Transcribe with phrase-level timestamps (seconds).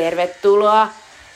[0.00, 0.88] Tervetuloa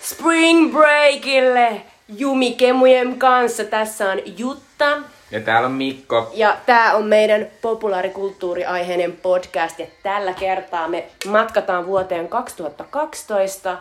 [0.02, 3.64] Spring Breakille Jumikemujen kanssa.
[3.64, 4.98] Tässä on Jutta.
[5.30, 6.30] Ja täällä on Mikko.
[6.34, 9.78] Ja tää on meidän populaarikulttuuriaiheinen podcast.
[9.78, 13.78] Ja tällä kertaa me matkataan vuoteen 2012,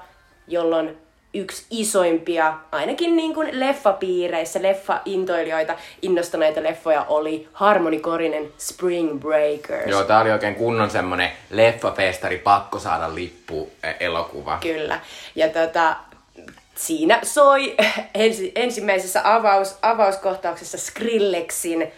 [0.47, 0.97] jolloin
[1.33, 9.91] yksi isoimpia, ainakin niin kuin leffapiireissä, leffa-intoilijoita innostuneita leffoja oli Harmony Korinen Spring Breakers.
[9.91, 14.57] Joo, tää oli oikein kunnon semmonen leffafestari, pakko saada lippu eh, elokuva.
[14.61, 14.99] Kyllä.
[15.35, 15.95] Ja tota,
[16.75, 17.75] siinä soi
[18.13, 21.91] ensi, ensimmäisessä avaus, avauskohtauksessa Skrillexin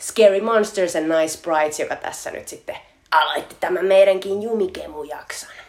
[0.00, 2.76] Scary Monsters and Nice Sprites, joka tässä nyt sitten
[3.10, 5.63] aloitti tämän meidänkin Jumikemu-jakson.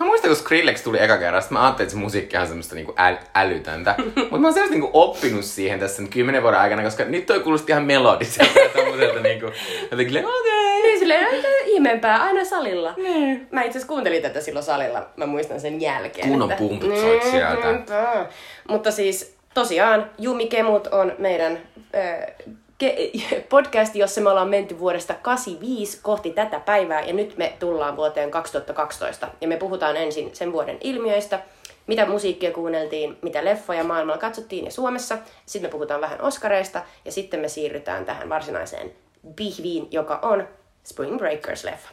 [0.00, 2.92] Mä muistan, kun Skrillex tuli eka kerran, mä ajattelin, että se musiikki on semmoista niinku
[2.92, 3.94] äl- älytöntä.
[4.16, 7.40] Mutta mä oon selvästi niinku oppinut siihen tässä nyt kymmenen vuoden aikana, koska nyt toi
[7.40, 9.46] kuulosti ihan melodiselta ja tommoselta niinku,
[9.90, 10.40] jotenkin okei.
[10.40, 10.82] Okay.
[10.82, 12.94] Niin silleen aika ihmeempää, aina salilla.
[12.96, 13.46] Niin.
[13.50, 16.28] Mä itse asiassa kuuntelin tätä silloin salilla, mä muistan sen jälkeen.
[16.28, 17.72] Kunnon että- pumput soit sieltä.
[17.72, 18.26] niinpä.
[18.68, 21.58] Mutta siis tosiaan Jumikemut on meidän
[21.94, 22.26] äh,
[23.48, 28.30] podcast, jossa me ollaan menty vuodesta 85 kohti tätä päivää ja nyt me tullaan vuoteen
[28.30, 29.28] 2012.
[29.40, 31.40] Ja me puhutaan ensin sen vuoden ilmiöistä,
[31.86, 35.18] mitä musiikkia kuunneltiin, mitä leffoja maailmalla katsottiin ja Suomessa.
[35.46, 38.92] Sitten me puhutaan vähän Oscareista ja sitten me siirrytään tähän varsinaiseen
[39.36, 40.48] pihviin, joka on
[40.84, 41.90] Spring Breakers-leffa.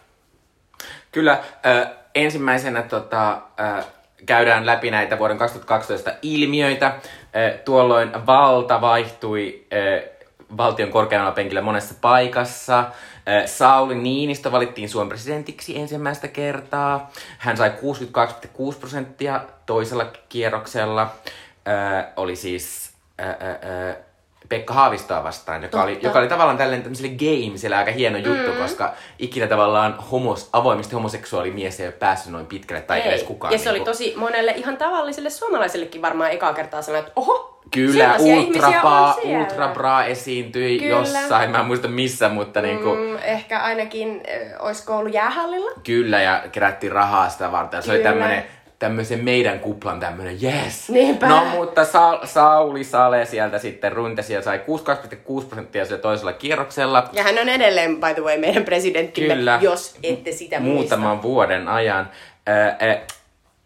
[1.11, 3.85] Kyllä, äh, ensimmäisenä tota, äh,
[4.25, 6.99] käydään läpi näitä vuoden 2012 ilmiöitä.
[7.65, 9.67] Tuolloin valta vaihtui
[10.57, 12.79] valtion korkeammalla penkillä monessa paikassa.
[12.79, 17.11] Äh, Sauli Niinistö valittiin Suomen presidentiksi ensimmäistä kertaa.
[17.37, 21.01] Hän sai 62,6 prosenttia toisella kierroksella.
[21.67, 23.35] Äh, oli siis äh, äh,
[23.89, 23.95] äh,
[24.49, 28.57] Pekka Haavistoa vastaan, joka oli, joka oli tavallaan tällainen tämmöiselle gamesille aika hieno juttu, mm.
[28.57, 33.09] koska ikinä tavallaan homos, avoimesti homoseksuaali mies ei ole päässyt noin pitkälle, tai Ei.
[33.09, 33.53] edes kukaan.
[33.53, 33.91] Ja se oli niinku.
[33.91, 39.39] tosi monelle ihan tavalliselle suomalaisellekin varmaan ekaa kertaa sanoa, että oho, Kyllä, ultrabra, on siellä.
[39.39, 40.89] ultrabra esiintyi Kyllä.
[40.95, 42.65] jossain, mä en muista missä, mutta mm.
[42.67, 45.71] niinku, Mm, ehkä ainakin äh, olisiko ollut jäähallilla?
[45.83, 47.83] kyllä, ja kerättiin rahaa sitä varten.
[47.83, 48.09] Se oli Kyllä.
[48.11, 48.43] tämmönen,
[48.79, 50.89] tämmöisen meidän kuplan tämmönen, yes.
[50.89, 51.27] Niinpä.
[51.27, 57.09] No, mutta Sa- Sauli Sale sieltä sitten runtesi ja sai 62,6 prosenttia sillä toisella kierroksella.
[57.13, 59.59] Ja hän on edelleen, by the way, meidän presidenttimme, Kyllä.
[59.61, 61.21] jos ette sitä muutaman muista.
[61.23, 62.09] vuoden ajan.
[62.49, 62.99] Ö, ö,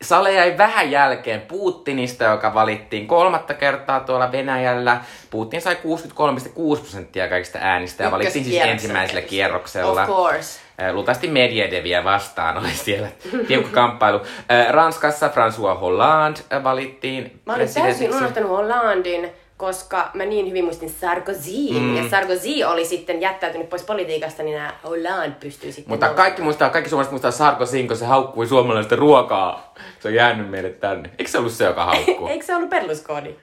[0.01, 5.01] Sale jäi vähän jälkeen Putinista, joka valittiin kolmatta kertaa tuolla Venäjällä.
[5.29, 9.35] Putin sai 63,6 prosenttia kaikista äänistä ja valittiin siis ensimmäisellä tietysti.
[9.35, 10.01] kierroksella.
[10.01, 10.59] Of course.
[10.91, 13.07] Luultavasti Medvedeviä vastaan oli siellä
[13.47, 14.21] tiukka kamppailu.
[14.69, 21.81] Ranskassa François Hollande valittiin Mä olin täysin unohtanut Hollandin, koska mä niin hyvin muistin Sarkozyn.
[21.81, 21.95] Mm.
[21.95, 25.91] Ja Sarkozy oli sitten jättäytynyt pois politiikasta, niin nämä Hollande pystyy sitten...
[25.91, 26.25] Mutta nousemaan.
[26.25, 29.73] kaikki muistaa, kaikki suomalaiset muistaa Sarkozyn, kun se haukkui suomalaista ruokaa.
[29.99, 31.09] Se on jäänyt meille tänne.
[31.19, 32.27] Eikö se ollut se, joka haukkuu?
[32.31, 33.35] Eikö se ollut Berlusconi?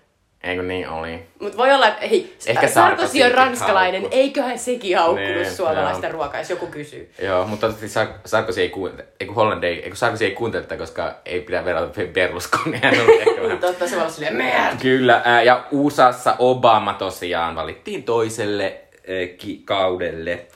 [0.42, 1.26] Eikö niin oli?
[1.40, 4.20] Mutta voi olla, että ei, Ehkä Sarkozy on ranskalainen, haukkui.
[4.20, 6.12] eiköhän sekin haukkunut Niin, suomalaista joo.
[6.12, 7.10] ruokaa, jos joku kysyy.
[7.22, 10.30] Joo, mutta toivottavasti Sar- Sarkozy ei kuuntele, ei kun Hollande ei, ei kun Sarkozy ei
[10.30, 12.80] kuuntele koska ei pidä verrata Berlusconi.
[12.82, 13.58] Hän on ehkä vähän...
[13.58, 14.76] Totta, se voi olla!
[14.82, 20.46] Kyllä, ää, ja USAssa Obama tosiaan valittiin toiselle ää, ki- kaudelle,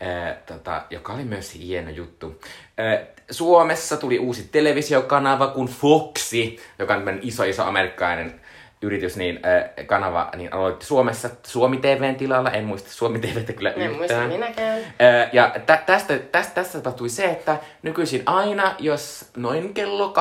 [0.00, 2.40] ää, tota, joka oli myös hieno juttu.
[2.78, 2.98] Ää,
[3.30, 8.39] Suomessa tuli uusi televisiokanava kuin Foxi, joka on iso iso amerikkalainen
[8.82, 12.50] yritys, niin ää, kanava niin aloitti Suomessa Suomi TVn tilalla.
[12.50, 14.28] En muista Suomi TVtä kyllä En muista yhtään.
[14.28, 14.78] minäkään.
[14.78, 20.12] Ö, Ja tä- tästä, tästä, tästä tapahtui se, että nykyisin aina, jos noin kello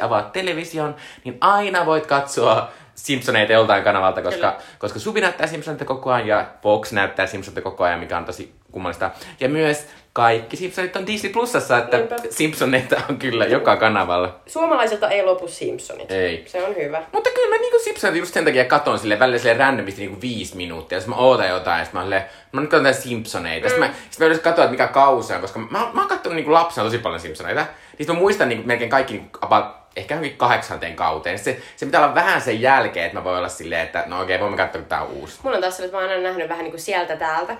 [0.00, 4.56] 18-22 avaat television, niin aina voit katsoa Simpsoneita joltain kanavalta, koska, Kyllä.
[4.78, 8.54] koska Suvi näyttää Simpsoneita koko ajan ja Fox näyttää Simpsoneita koko ajan, mikä on tosi
[8.72, 9.10] kummallista.
[9.40, 9.86] Ja myös
[10.16, 12.16] kaikki Simpsonit on Disney Plusassa, että Niinpä.
[12.30, 14.40] Simpsoneita on kyllä joka kanavalla.
[14.46, 16.10] Suomalaisilta ei lopu Simpsonit.
[16.10, 16.44] Ei.
[16.46, 17.02] Se on hyvä.
[17.12, 20.56] Mutta kyllä mä niinku Simpsonit just sen takia katon sille välillä sille randomisti niinku viisi
[20.56, 20.98] minuuttia.
[20.98, 23.66] Jos mä ootan jotain, ja sit mä silleen, mä nyt katson Simpsoneita.
[23.66, 23.70] Mm.
[23.70, 26.36] Sitten mä, sit mä yleensä katsoa, että mikä kausi on, koska mä, mä oon kattonut
[26.36, 27.66] niinku lapsena tosi paljon Simpsoneita.
[27.98, 29.64] Niin mä muistan niinku melkein kaikki niinku about,
[29.96, 31.38] ehkä johonkin kahdeksanteen kauteen.
[31.38, 34.40] Se, se pitää olla vähän sen jälkeen, että mä voin olla silleen, että no okei,
[34.40, 35.38] voimme katsoa, kun tää on uusi.
[35.42, 37.56] Mulla on taas että mä oon aina nähnyt vähän niin kuin sieltä täältä.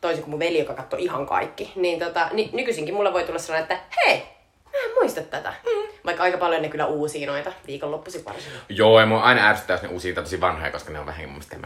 [0.00, 1.72] Toisin kuin mun veli, joka katsoi ihan kaikki.
[1.76, 4.16] Niin tota, ni, nykyisinkin mulla voi tulla sellainen, että hei,
[4.64, 5.54] mä en muista tätä.
[5.66, 5.92] Mm.
[6.06, 8.52] Vaikka aika paljon ne kyllä uusia noita viikonloppuisin varsin.
[8.68, 11.40] Joo, ja mua aina ärsyttää, jos ne uusia tosi vanhoja, koska ne on vähän mun
[11.52, 11.56] mielestä.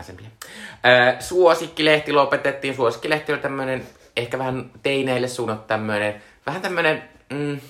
[0.86, 2.74] Öö, suosikkilehti lopetettiin.
[2.76, 3.86] Suosikkilehti oli tämmönen,
[4.16, 7.02] ehkä vähän teineille suunnattu tämmönen, vähän tämmönen,
[7.32, 7.60] mm,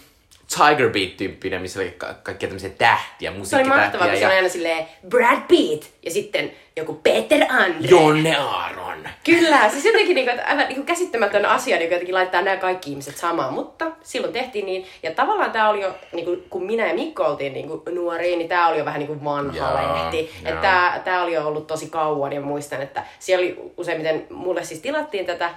[0.57, 3.83] Tiger Beat-tyyppinen, missä oli ka- kaikkia tämmöisiä tähtiä, Se oli musiikkitähtiä.
[3.83, 5.85] mahtavaa, kun se oli aina silleen Brad Pitt.
[6.03, 7.89] Ja sitten joku Peter Andre.
[7.91, 9.09] Jonne Aaron.
[9.25, 13.17] Kyllä, siis jotenkin niinku, että aivan niinku käsittämätön asia niinku jotenkin laittaa nämä kaikki ihmiset
[13.17, 14.87] samaan, mutta silloin tehtiin niin.
[15.03, 18.69] Ja tavallaan tämä oli jo, niinku, kun minä ja Mikko oltiin niinku nuoria, niin tämä
[18.69, 20.31] oli jo vähän niinku vanha Jaa, lehti.
[20.43, 20.55] jaa.
[20.55, 24.65] Että tämä, tämä oli jo ollut tosi kauan ja muistan, että siellä oli useimmiten, mulle
[24.65, 25.51] siis tilattiin tätä,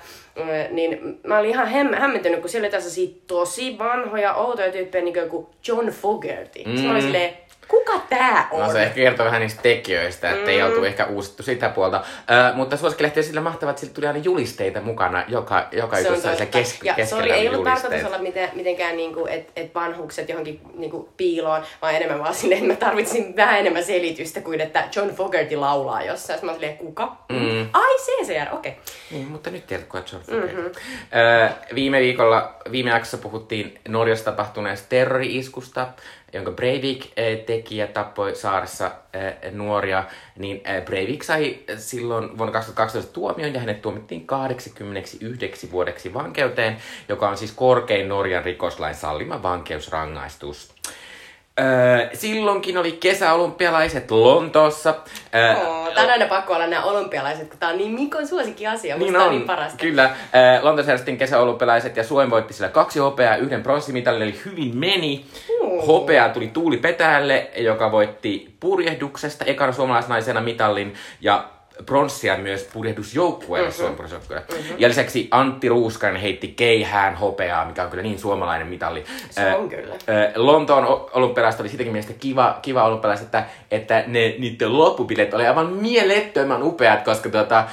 [0.70, 5.14] niin mä olin ihan häm, hämmentynyt, kun siellä oli tässä tosi vanhoja, outoja tyyppejä, niin
[5.14, 6.64] kuin joku John Fogerty.
[6.66, 6.80] Mm.
[6.82, 7.34] Mä olin silleen,
[7.68, 8.64] kuka tää on?
[8.64, 12.04] No se ehkä kertoo vähän niistä tekijöistä, että ei oltu ehkä uusittu sitä puolta.
[12.52, 16.08] Ö, mutta suosikkilehti on sillä mahtavaa, että sillä tuli aina julisteita mukana joka, joka Se
[16.08, 19.52] jutussa oli se kes- ja keskellä sori, ei ollut tarkoitus olla miten, mitenkään, niinku, että
[19.56, 24.42] et vanhukset johonkin niinku, piiloon, vaan enemmän vaan sinne, että mä tarvitsin vähän enemmän selitystä
[24.42, 26.40] kuin että John Fogerty laulaa jossain.
[26.46, 27.18] Mä olin kuka?
[27.30, 27.70] Mm.
[27.74, 28.72] Ai CCR, okei.
[28.72, 28.84] Okay.
[29.12, 30.56] Niin, mutta nyt tiedät, kuka John Fogerty.
[30.56, 30.72] Mm-hmm.
[31.16, 35.88] Öö, viime viikolla, viime jaksossa puhuttiin Norjassa tapahtuneesta terrori-iskusta,
[36.34, 40.04] jonka Breivik eh, teki ja tappoi saaressa eh, nuoria,
[40.38, 46.78] niin eh, Breivik sai silloin vuonna 2012 tuomion ja hänet tuomittiin 89 vuodeksi vankeuteen,
[47.10, 50.74] joka on siis korkein Norjan rikoslain sallima vankeusrangaistus.
[51.60, 54.96] Öö, silloinkin oli kesäolympialaiset Lontoossa.
[55.36, 58.68] Öö, Oh, tää on aina pakko olla nämä olympialaiset, kun tää on niin Mikon suosikki
[58.68, 58.98] asia.
[58.98, 59.78] Niin tää on, on niin parasta.
[59.78, 60.04] kyllä.
[60.04, 64.78] Äh, Lontoossa järjestettiin kesäolympialaiset ja Suomi voitti sillä kaksi hopeaa ja yhden pronssimitalin, eli hyvin
[64.78, 65.26] meni.
[65.50, 65.57] Mm.
[65.88, 71.50] Hopea tuli Tuuli Petäjälle, joka voitti purjehduksesta ekana suomalaisnaisena mitallin ja
[71.86, 73.98] pronssia myös purjehdusjoukkueelle mm-hmm.
[73.98, 74.22] Suomen.
[74.30, 74.76] Mm-hmm.
[74.78, 79.04] Ja lisäksi Antti Ruuskanen heitti keihään hopeaa, mikä on kyllä niin suomalainen mitalli.
[79.30, 79.96] Se on kyllä.
[80.10, 85.34] Ö, Lontoon o- olympialaiset oli sitäkin mielestä kiva, kiva olympialaiset, että, että ne, niiden loppubileet
[85.34, 87.64] oli aivan mielettömän upeat, koska tota,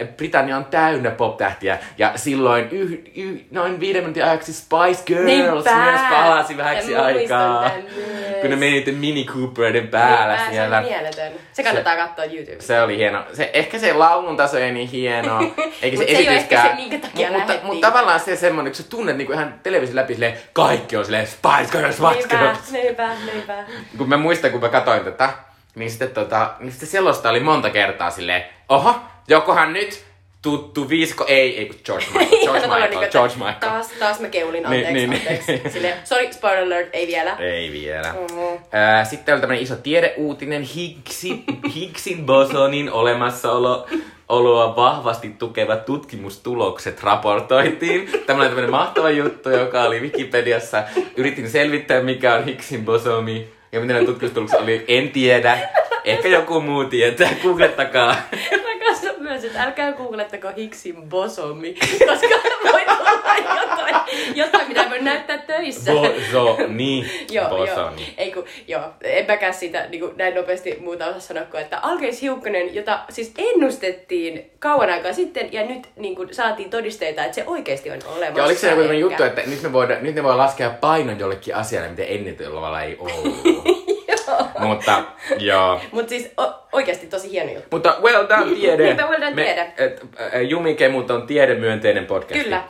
[0.00, 5.24] ö, Britannia on täynnä pop-tähtiä ja silloin yh, yh, noin viiden minuutin ajaksi Spice Girls
[5.24, 5.84] Niinpä!
[5.84, 7.70] myös palasi vähäksi aikaa.
[8.40, 10.82] Kun ne meni Mini Coopereiden päällä Niinpä, siellä.
[10.82, 11.32] Se on mieletön.
[11.52, 12.62] Se kannattaa katsoa YouTubesta.
[12.64, 13.24] Se oli hieno.
[13.32, 15.38] Se, ehkä se laulun taso ei niin hieno,
[15.82, 16.68] eikä se se ei esityskään.
[16.68, 19.96] se, minkä takia Mut- mutta, mutta tavallaan se semmonen, kun sä tunnet niinku ihan television
[19.96, 22.72] läpi silleen, kaikki on silleen Spice Girls, Spice Girls.
[22.72, 23.64] niinpä, niinpä.
[23.98, 25.30] Kun mä muistan, kun mä katsoin tätä,
[25.74, 28.94] niin sitten tota, niin sitten selosta oli monta kertaa silleen, oho,
[29.28, 30.04] jokohan nyt
[30.42, 33.54] tuttu viisko, ei, ei kun George Michael, George Michael, että George Michael.
[33.60, 35.20] Taas, taas mä keulin, Niin, anteeksi, niin, niin.
[35.22, 35.72] anteeksi.
[35.72, 37.36] Silleen, sorry, spoiler alert, ei vielä.
[37.40, 38.12] Ei vielä.
[38.12, 38.40] Mhm.
[38.72, 41.44] Ää, Sitten oli tämmönen iso tiedeuutinen, Higgsin,
[41.74, 43.86] Higgsin bosonin olemassaolo
[44.28, 48.10] oloa vahvasti tukevat tutkimustulokset raportoitiin.
[48.26, 50.82] Tämä oli tämmönen mahtava juttu, joka oli Wikipediassa.
[51.16, 53.48] Yritin selvittää, mikä on Higgsin bosomi.
[53.72, 55.58] Ja mitä ne tutkimustulokset oli, en tiedä.
[56.04, 58.16] Ehkä joku muu tietää, googlettakaa.
[59.32, 61.74] Myös, että älkää googlettako Higgsin bosomi,
[62.08, 62.34] koska
[62.72, 63.10] voi olla
[63.60, 63.96] jotain,
[64.34, 65.92] jotain mitä voi näyttää töissä.
[65.92, 67.06] Bosoni.
[67.30, 67.66] Joo, joo.
[67.66, 68.14] Bosoni.
[68.16, 72.22] Ei kun, joo, enpäkään siitä niin kuin näin nopeasti muuta osaa sanoa kuin, että Alkeis
[72.22, 77.44] Hiukkanen, jota siis ennustettiin kauan aikaa sitten, ja nyt niin kuin, saatiin todisteita, että se
[77.46, 78.38] oikeasti on olemassa.
[78.38, 81.54] Ja oliko se joku juttu, että nyt ne, voidaan, nyt ne voi laskea painon jollekin
[81.54, 82.36] asialle, mitä ennen
[82.84, 83.42] ei ollut.
[84.66, 85.02] Mutta
[85.38, 85.80] joo.
[85.92, 87.68] Mutta siis o- oikeasti tosi hieno juttu.
[87.70, 88.84] Mutta well done tiede.
[88.84, 89.72] Niinpä, well done tiede.
[89.76, 90.02] et,
[90.34, 92.42] ä, Jumikemut on tiedemyönteinen podcast.
[92.42, 92.62] Kyllä.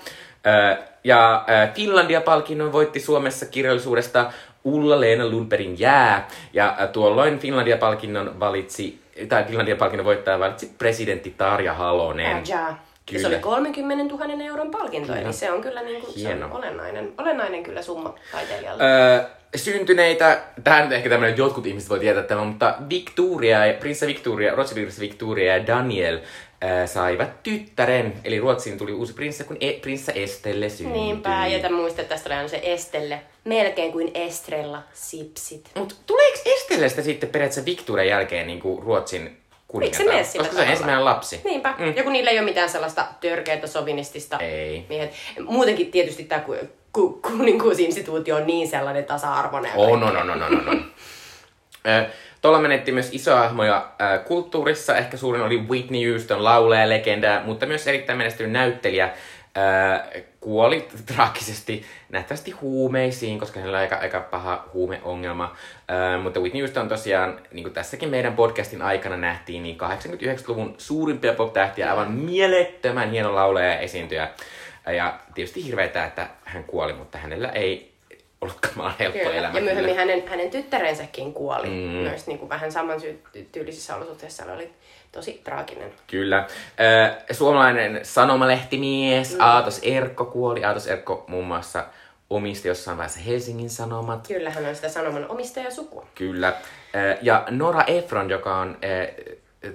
[0.47, 1.44] Ö, ja
[1.75, 4.33] Finlandia-palkinnon voitti Suomessa kirjallisuudesta
[4.65, 6.29] Ulla-Leena Lundbergin jää.
[6.53, 12.43] Ja tuolloin Finlandia-palkinnon valitsi, tai Finlandia-palkinnon voittaja valitsi presidentti Tarja Halonen.
[12.49, 12.84] Jaa.
[13.11, 13.21] Ja Kyllä.
[13.21, 17.13] se oli 30 000 euron palkinto, eli se on kyllä niin kuin, se on olennainen,
[17.19, 18.82] olennainen kyllä summa taiteilijalle.
[18.85, 19.25] Öö,
[19.56, 24.55] syntyneitä, tähän nyt ehkä tämmöinen, jotkut ihmiset voi tietää tämän, mutta Victoria, ja prinsessa Victoria,
[24.55, 26.21] Ruotsin Victoria ja Daniel
[26.61, 28.13] ää, saivat tyttären.
[28.25, 31.01] Eli Ruotsiin tuli uusi prinsessa, kun e- prinsessa Estelle syntyi.
[31.01, 33.21] Niinpä, ja tämän muista, että tästä oli aina se Estelle.
[33.44, 35.71] Melkein kuin Estrella, sipsit.
[35.75, 39.42] Mut tuleeko Estellestä sitten periaatteessa Victorian jälkeen niin kuin Ruotsin
[39.81, 40.70] Miksi se mene sillä Koska se on tavalla?
[40.72, 41.41] ensimmäinen lapsi.
[41.44, 41.74] Niinpä.
[41.79, 41.93] Mm.
[41.96, 44.86] Ja kun niillä ei ole mitään sellaista törkeätä sovinistista Ei.
[44.88, 45.12] miehet.
[45.46, 46.55] Muutenkin tietysti tämä ku,
[46.93, 49.72] ku, kuninkuusinstituutio on niin sellainen tasa-arvoinen.
[49.74, 50.72] Oh, no, no, no, no, no, no.
[52.41, 53.88] Tuolla menettiin myös isoja hahmoja
[54.24, 54.96] kulttuurissa.
[54.96, 59.05] Ehkä suurin oli Whitney Houston, laulaja, legenda, mutta myös erittäin menestynyt näyttelijä.
[59.05, 65.56] Äh, kuoli traagisesti nähtävästi huumeisiin, koska hänellä oli aika, aika paha huumeongelma.
[65.91, 71.32] Äh, mutta Whitney Houston tosiaan, niin kuin tässäkin meidän podcastin aikana nähtiin, niin 89-luvun suurimpia
[71.32, 74.29] pop-tähtiä, aivan mielettömän hieno laulaja ja esiintyjä.
[74.96, 77.92] Ja tietysti hirveetä, että hän kuoli, mutta hänellä ei
[78.43, 79.34] ollutkaan helppo Kyllä.
[79.34, 79.58] elämä.
[79.58, 80.01] Ja myöhemmin kyllä.
[80.01, 81.75] hänen, hänen tyttärensäkin kuoli mm.
[81.75, 83.22] Myös niin kuin vähän saman sy-
[83.53, 84.44] tyylisissä olosuhteissa.
[84.53, 84.70] Oli
[85.13, 85.93] tosi traaginen.
[86.06, 86.46] Kyllä.
[87.31, 89.41] Suomalainen sanomalehtimies mm.
[89.41, 90.65] Aatos Erkko kuoli.
[90.65, 91.87] Aatos Erkko muun muassa
[92.31, 94.29] omisti jossain vaiheessa Helsingin Sanomat.
[94.29, 96.06] Kyllä hän on sitä sanoman omistajasukua.
[96.15, 96.53] Kyllä.
[97.22, 98.79] Ja Nora Efron, joka on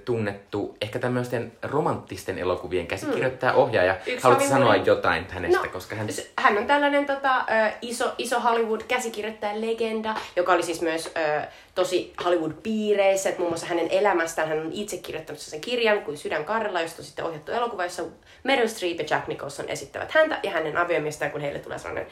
[0.06, 3.96] tunnettu ehkä tämmöisten romanttisten elokuvien käsikirjoittaja, ohjaaja.
[4.06, 6.08] Yksi Haluatko Hollywoodin- sanoa jotain hänestä, No, koska hän...
[6.40, 7.46] Hän on tällainen tota,
[7.82, 11.42] iso, iso Hollywood-käsikirjoittajan legenda, joka oli siis myös ö,
[11.76, 13.34] tosi Hollywood-piireissä.
[13.38, 17.06] Muun muassa hänen elämästään hän on itse kirjoittanut sen kirjan kuin Sydän Karrella, josta on
[17.06, 18.04] sitten ohjattu elokuva, jossa
[18.44, 22.08] Meryl Streep ja Jack Nicholson esittävät häntä ja hänen aviomiestään, kun heille tulee sellainen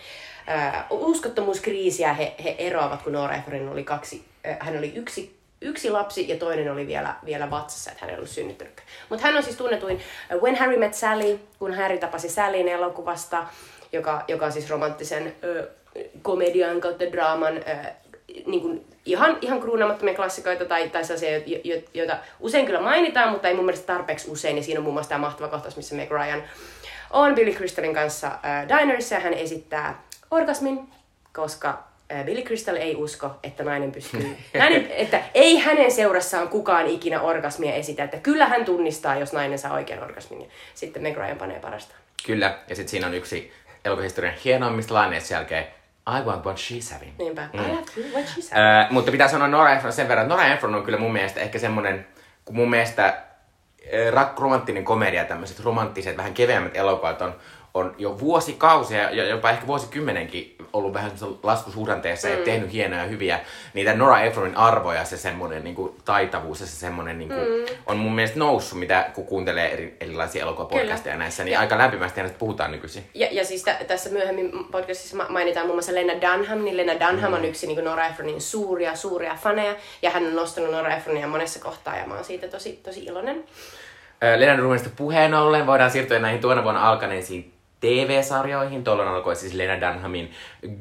[0.49, 5.34] ö, uskottomuuskriisi ja he, he eroavat, kun Nora Ephron oli kaksi, ö, hän oli yksi
[5.61, 8.81] yksi lapsi ja toinen oli vielä, vielä vatsassa, että hän ei ollut synnyttänyt.
[9.09, 13.47] Mutta hän on siis tunnetuin äh, When Harry Met Sally, kun Harry tapasi Sallyn elokuvasta,
[13.91, 15.69] joka, joka on siis romanttisen ö,
[16.21, 17.61] komedian kautta draaman ö,
[18.45, 23.31] niin kuin ihan, ihan kruunaamattomia klassikoita tai, tai sellaisia, jo, jo, joita usein kyllä mainitaan,
[23.31, 24.57] mutta ei mun mielestä tarpeeksi usein.
[24.57, 26.43] Ja siinä on muun muassa tämä mahtava kohtaus, missä Meg Ryan
[27.09, 30.89] on Billy Crystalin kanssa äh, dinerissa ja hän esittää orgasmin,
[31.33, 31.83] koska
[32.25, 37.73] Billy Crystal ei usko, että nainen pystyy, nainen, että ei hänen seurassaan kukaan ikinä orgasmia
[37.73, 40.41] esitä, että kyllä hän tunnistaa, jos nainen saa oikean orgasmin.
[40.41, 41.95] Ja sitten Meg Ryan panee parasta.
[42.25, 43.53] Kyllä, ja sitten siinä on yksi
[43.85, 45.67] elokuvahistorian hienoimmista laineista jälkeen.
[46.19, 47.11] I want what she's having.
[47.17, 47.47] Niinpä.
[47.53, 47.59] Mm.
[47.59, 48.61] I to what she said.
[48.61, 51.39] Öö, mutta pitää sanoa Nora Ephron sen verran, että Nora Ephron on kyllä mun mielestä
[51.39, 52.07] ehkä semmonen,
[52.45, 53.17] kun mun mielestä
[53.93, 57.35] ö, rak- romanttinen komedia, tämmöiset romanttiset, vähän keveämmät elokuvat on,
[57.75, 61.11] on jo vuosikausia ja jopa ehkä vuosikymmenenkin ollut vähän
[61.43, 62.33] laskusuhdanteessa mm.
[62.33, 63.39] ja tehnyt hienoja ja hyviä.
[63.73, 67.75] Niitä Nora Ephronin arvoja, se semmoinen niin kuin, taitavuus ja se semmoinen niin kuin, mm.
[67.85, 72.21] on mun mielestä noussut, mitä kun kuuntelee eri, erilaisia elokuvapodcasteja näissä, niin Ja- aika lämpimästi
[72.21, 73.03] näistä puhutaan nykyisin.
[73.13, 77.09] Ja, ja siis tä, tässä myöhemmin podcastissa ma- mainitaan muun muassa Lena Dunham, niin Lena
[77.09, 81.27] Dunham on yksi niin Nora Ephronin suuria, suuria faneja, ja hän on nostanut Nora Ephronia
[81.27, 83.43] monessa kohtaa, ja mä oon siitä tosi, tosi iloinen.
[84.23, 88.83] Ö, Lennart Rumenista puheen ollen voidaan siirtyä näihin tuona vuonna alkaneisiin TV-sarjoihin.
[88.83, 90.31] Tuolloin alkoi siis Lena Dunhamin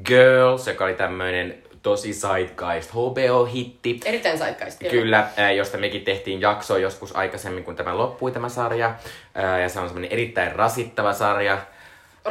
[0.05, 4.01] Girls, joka oli tämmöinen tosi zeitgeist HBO-hitti.
[4.05, 4.85] Erittäin saikkaista.
[4.91, 8.95] Kyllä, ää, josta mekin tehtiin jakso joskus aikaisemmin, kun tämä loppui tämä sarja.
[9.63, 11.59] Ja se on semmoinen erittäin rasittava sarja.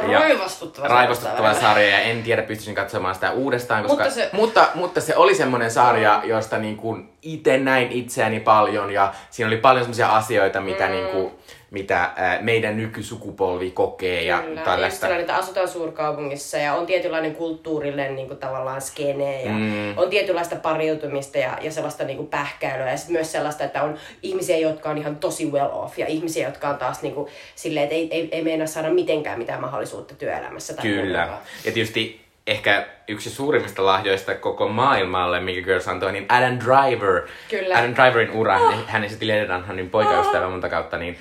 [0.08, 1.00] Ja- Raivostuttava sarja.
[1.00, 5.16] Raivostuttava sarja ja en tiedä pystyisin katsomaan sitä uudestaan, koska, Mutta se- mutta, mutta se
[5.16, 10.08] oli semmoinen sarja, josta niin kuin itse näin itseäni paljon ja siinä oli paljon semmoisia
[10.08, 10.92] asioita, mitä, mm.
[10.92, 11.32] niin kuin,
[11.74, 15.06] mitä ää, meidän nykysukupolvi kokee ja Kyllä, tällaista.
[15.06, 19.98] ja että asutaan suurkaupungissa ja on tietynlainen kulttuurillinen niin kuin, tavallaan skene ja mm.
[19.98, 23.98] on tietynlaista pariutumista ja, ja sellaista niin kuin, pähkäilyä ja sitten myös sellaista, että on
[24.22, 27.84] ihmisiä, jotka on ihan tosi well off ja ihmisiä, jotka on taas niin kuin, silleen,
[27.84, 30.74] että ei, ei, ei meinaa saada mitenkään mitään mahdollisuutta työelämässä.
[30.74, 31.28] Tai Kyllä.
[31.64, 37.22] Ja tietysti ehkä yksi suurimmista lahjoista koko maailmalle, mikä Girls antoi, niin Adam Driver.
[37.50, 37.78] Kyllä.
[37.78, 38.74] Adam Driverin ura, oh.
[38.86, 41.18] hän esitti Lena Dunhamin poikaystävä monta kautta, niin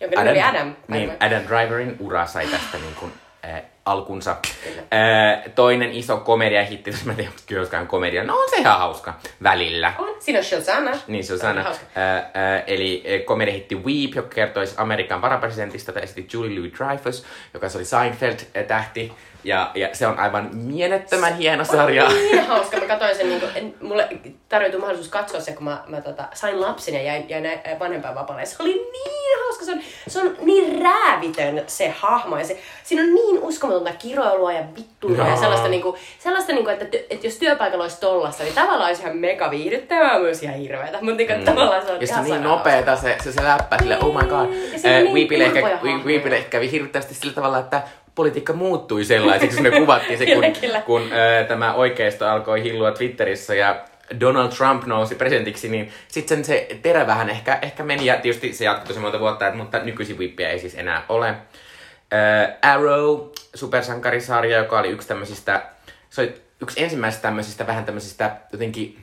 [0.00, 1.12] Jonka nimi oli Adam, Niin.
[1.20, 3.12] Adam Driverin ura sai tästä niin kuin,
[3.44, 4.30] äh, alkunsa.
[4.30, 8.78] Äh, toinen iso komediahitti, jos mä en tiedä, onko Girlskaan komedia, no on se ihan
[8.78, 9.92] hauska välillä.
[9.98, 10.08] On.
[10.20, 10.90] Siinä on Shazana.
[11.06, 11.24] Niin,
[11.64, 11.84] hauska.
[11.96, 17.24] Äh, äh, eli komediahitti Weep, joka kertoisi Amerikan varapresidentistä, jota esitti Julie Louis Dreyfus,
[17.54, 19.12] joka oli Seinfeld-tähti.
[19.44, 22.04] Ja, ja se on aivan mielettömän hieno sarja.
[22.04, 22.76] On niin hauska.
[22.76, 24.08] Mä katsoin sen, niin kuin, en, mulle
[24.48, 28.46] tarjoutui mahdollisuus katsoa se, kun mä, mä tota, sain lapsen ja jäin, jäin nä- vanhempainvapaalle.
[28.46, 29.64] Se oli niin hauska.
[29.64, 32.38] Se on, se on niin räävitön se hahmo.
[32.38, 35.40] Ja se, siinä on niin uskomatonta kiroilua ja vittuilua ja Jaa.
[35.40, 39.02] sellaista, niin kuin, sellaista niin kuin, että, että jos työpaikalla olisi tollassa, niin tavallaan olisi
[39.02, 40.98] ihan mega viihdyttävää, myös ihan hirveätä.
[41.00, 43.44] Mutta niin kuin, tavallaan se on Ja se ihan on niin nopeeta se, se, se
[43.44, 44.48] läppä, sille oh my god.
[44.50, 45.78] Niin, ja on Äh, niin Weepille ehkä.
[46.04, 47.82] Weepille kävi hirvittävästi sillä tavalla, että
[48.14, 52.90] politiikka muuttui sellaiseksi, kun me kuvattiin se, kun, Kyllä, kun äh, tämä oikeisto alkoi hillua
[52.90, 53.84] Twitterissä ja
[54.20, 58.64] Donald Trump nousi presidentiksi, niin sitten se terä vähän ehkä, ehkä meni, ja tietysti se
[58.64, 61.28] jatkui tosi monta vuotta, mutta nykyisin Whippia ei siis enää ole.
[61.28, 63.20] Äh, Arrow,
[63.54, 65.62] supersankarisarja, joka oli yksi tämmöisistä,
[66.10, 68.98] se oli yksi ensimmäisistä tämmöisistä, vähän tämmöisistä jotenkin,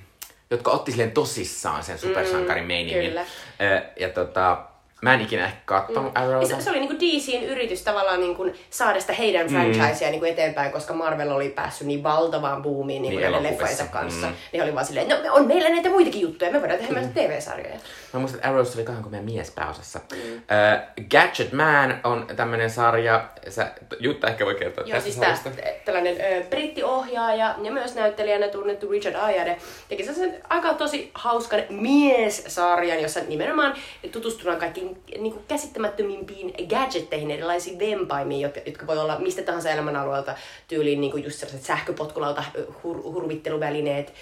[0.51, 3.07] jotka otti silleen tosissaan sen supersankarin meiningin.
[3.07, 3.21] kyllä.
[3.21, 4.70] Äh, ja tota,
[5.01, 6.21] mä en ikinä ehkä kattonut mm.
[6.21, 6.47] Arrowta.
[6.47, 10.93] se, se oli niinku DCn yritys tavallaan niinku saada sitä heidän franchisea niinku eteenpäin, koska
[10.93, 14.27] Marvel oli päässyt niin valtavaan boomiin niinku Niin, näiden leffojensa kanssa.
[14.27, 14.33] Mm.
[14.51, 17.79] Niin oli vaan silleen, no on meillä näitä muitakin juttuja, me voidaan tehdä myös TV-sarjoja.
[18.13, 19.99] Mä muistan, että Arrows oli kahden komea mies pääosassa.
[20.13, 20.33] Mm.
[20.33, 23.29] Uh, Gadget Man on tämmönen sarja.
[23.49, 25.61] Sä, Jutta ehkä voi kertoa Joo, tästä siis tää, sarjasta.
[25.85, 29.57] tällainen ö, brittiohjaaja ja myös näyttelijänä tunnettu Richard Ayoade
[29.89, 33.73] teki sellaisen aika tosi hauskan mies-sarjan, jossa nimenomaan
[34.11, 40.35] tutustutaan kaikkiin niin kuin käsittämättömimpiin gadgetteihin, erilaisiin vempaimiin, jotka, jotka voi olla mistä tahansa elämänalueelta
[40.67, 42.43] tyyliin niin kuin just sellaiset sähköpotkulauta
[42.83, 44.13] hur, hurvitteluvälineet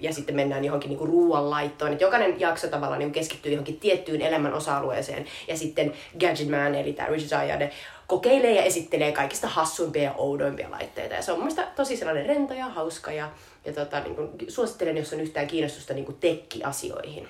[0.00, 1.92] ja sitten mennään johonkin niin kuin ruoanlaittoon.
[1.92, 6.92] Et jokainen jakso tavallaan niin keskittyy johonkin tiettyyn elämän osa-alueeseen ja sitten Gadget Man eli
[6.92, 7.70] tämä Richard Ayoade
[8.06, 11.14] kokeilee ja esittelee kaikista hassuimpia ja oudoimpia laitteita.
[11.14, 13.30] Ja se on mun mielestä tosi sellainen rento ja hauska ja,
[13.64, 17.28] ja tota, niin kuin, suosittelen, jos on yhtään kiinnostusta niin kuin tekki-asioihin.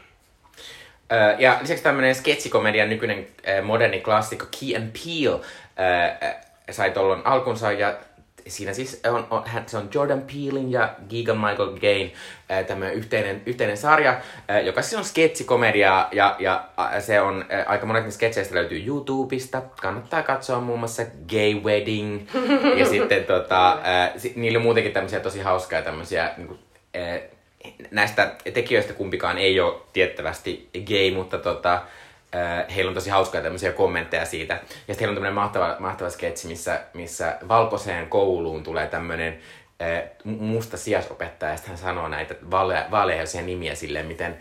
[1.12, 6.26] Ö, ja lisäksi tämmönen sketsikomedian nykyinen ö, moderni klassikko Key and Peele ö,
[6.68, 7.98] ö, sai tuolloin alkunsa ja
[8.46, 12.12] siinä siis on, on, hän- se on Jordan Peelin ja Keegan Michael Gain
[12.66, 17.86] tämmöinen yhteinen, yhteinen sarja, ää, joka siis on sketsikomedia ja, ja ä, se on, aika
[17.86, 19.62] monet niistä sketseistä löytyy YouTubesta.
[19.82, 22.20] Kannattaa katsoa muun muassa Gay Wedding
[22.80, 26.58] ja sitten tota, ää, si, niillä on muutenkin tämmöisiä tosi hauskaa tämmöisiä niinku,
[26.94, 27.20] ää,
[27.90, 31.82] näistä tekijöistä kumpikaan ei ole tiettävästi gay, mutta tota,
[32.74, 34.54] heillä on tosi hauskaa tämmöisiä kommentteja siitä.
[34.54, 39.38] Ja sitten heillä on tämmöinen mahtava, mahtava sketsi, missä, missä valkoiseen kouluun tulee tämmöinen
[39.82, 44.38] äh, musta sijasopettaja, ja sitten hän sanoo näitä vaale- vaaleaisia nimiä silleen, miten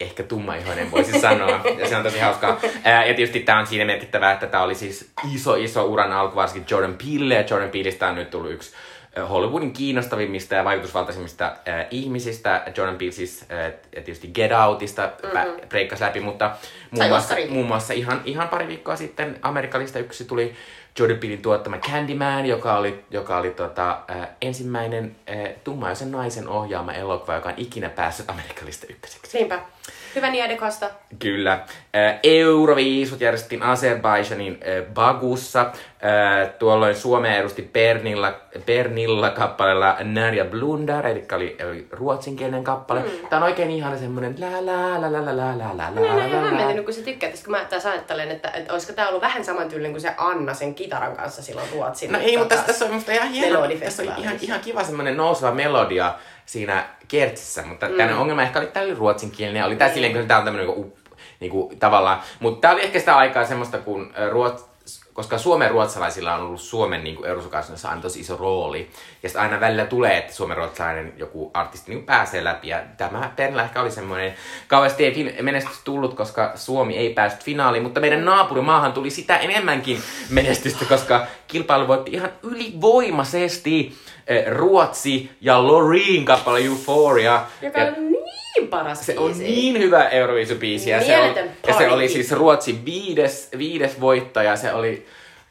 [0.00, 1.60] ehkä tummaihoinen voisi sanoa.
[1.78, 2.60] Ja se on tosi hauskaa.
[2.84, 6.36] Ää, ja tietysti tämä on siinä merkittävää, että tämä oli siis iso, iso uran alku,
[6.36, 7.34] varsinkin Jordan Peele.
[7.34, 8.80] Ja Jordan Peelestä on nyt tullut yksi äh,
[9.28, 12.62] Hollywoodin kiinnostavimmista ja vaikutusvaltaisimmista äh, ihmisistä.
[12.76, 15.68] Jordan Peele siis äh, tietysti Get Outista mm-hmm.
[15.68, 16.56] breikkasi läpi, mutta
[16.90, 20.54] muun muassa, muun muassa ihan, ihan pari viikkoa sitten Amerikalista yksi tuli
[20.98, 26.92] Jordan Peelin tuottama Candyman, joka oli, joka oli tota, äh, ensimmäinen äh, tummaisen naisen ohjaama
[26.92, 29.38] elokuva, joka on ikinä päässyt Amerikalista ykköseksi.
[29.38, 29.75] Niinpä.
[30.14, 30.90] Hyvä Niedekasta.
[31.18, 31.52] Kyllä.
[31.52, 35.72] Äh, Euroviisut järjestettiin Azerbaijanin äh, Bagussa.
[36.58, 38.34] Tuolloin Suomea edusti Pernilla,
[38.66, 43.00] Pernilla kappaleella Narja Blundar, eli oli, ruotsinkielinen kappale.
[43.00, 43.28] Mm.
[43.30, 46.08] Tämä on oikein ihana semmonen la la la la la la la la Mä en
[46.08, 48.72] la ole ihan la la hämmentynyt, kun sä tykkäät, kun mä taas ajattelen, että, että
[48.72, 52.12] olisiko tää ollut vähän saman tyylinen kuin se Anna sen kitaran kanssa silloin Ruotsin.
[52.12, 54.84] No ei, mutta tässä, tota, tässä on musta ihan hieno, tässä on ihan, ihan kiva
[54.84, 56.14] semmoinen nouseva melodia
[56.46, 57.96] siinä kertsissä, mutta mm.
[57.96, 60.66] tämän ongelma ehkä oli, tää oli ruotsinkielinen, ja oli tää silleen, kun tää on tämmönen
[60.66, 60.98] niinku,
[61.40, 64.76] niinku, tavallaan, mutta tää oli ehkä sitä aikaa semmoista, kun ö, ruot,
[65.12, 68.90] koska suomen ruotsalaisilla on ollut Suomen niin eurosukaisuudessa aina tosi iso rooli.
[69.22, 72.68] Ja sitten aina välillä tulee, että suomen ruotsalainen joku artisti niin pääsee läpi.
[72.68, 74.34] Ja tämä Pernilla ehkä oli semmoinen,
[74.68, 77.82] kauheasti ei menestys tullut, koska Suomi ei päässyt finaaliin.
[77.82, 83.96] Mutta meidän naapurimaahan tuli sitä enemmänkin menestystä, koska kilpailu voitti ihan ylivoimaisesti
[84.50, 87.42] Ruotsi ja Loreen kappale Euphoria.
[87.62, 87.94] Joka ja, on
[88.56, 89.42] niin paras se on biisi.
[89.42, 91.34] niin hyvä Euroviisubiisi ja, se, on,
[91.68, 94.56] ja se oli siis Ruotsin viides, viides voittaja.
[94.56, 95.06] Se oli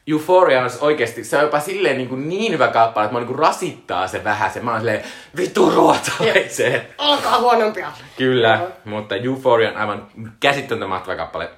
[0.06, 3.26] Euphoria on oikeasti, se on jopa silleen niin, kuin niin hyvä kappale, että mä niin
[3.26, 4.50] kuin rasittaa se vähän.
[4.50, 5.04] Se, mä oon silleen,
[5.36, 6.86] vittu ruotsalaiseen.
[6.98, 7.92] Alkaa huonompia.
[8.16, 8.68] Kyllä, Joo.
[8.84, 10.06] mutta Euphoria on aivan
[10.40, 11.50] käsittöntä mahtava kappale.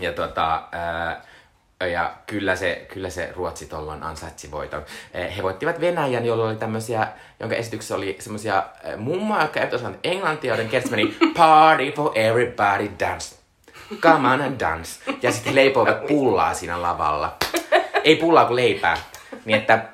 [0.00, 1.22] Ja tota, ää,
[1.86, 4.84] ja kyllä se, kyllä se Ruotsi tolloin ansaitsi voiton.
[5.14, 7.08] Eh, He voittivat Venäjän, jolla oli tämmöisiä,
[7.40, 8.62] jonka esityksessä oli semmoisia
[8.96, 13.36] mummoja, jotka eivät osannut englantia, joiden kertsi meni Party for everybody dance.
[14.00, 15.00] Come on and dance.
[15.22, 17.36] Ja sitten he leipoivat pullaa siinä lavalla.
[18.04, 18.96] Ei pullaa kuin leipää.
[19.44, 19.84] Niin että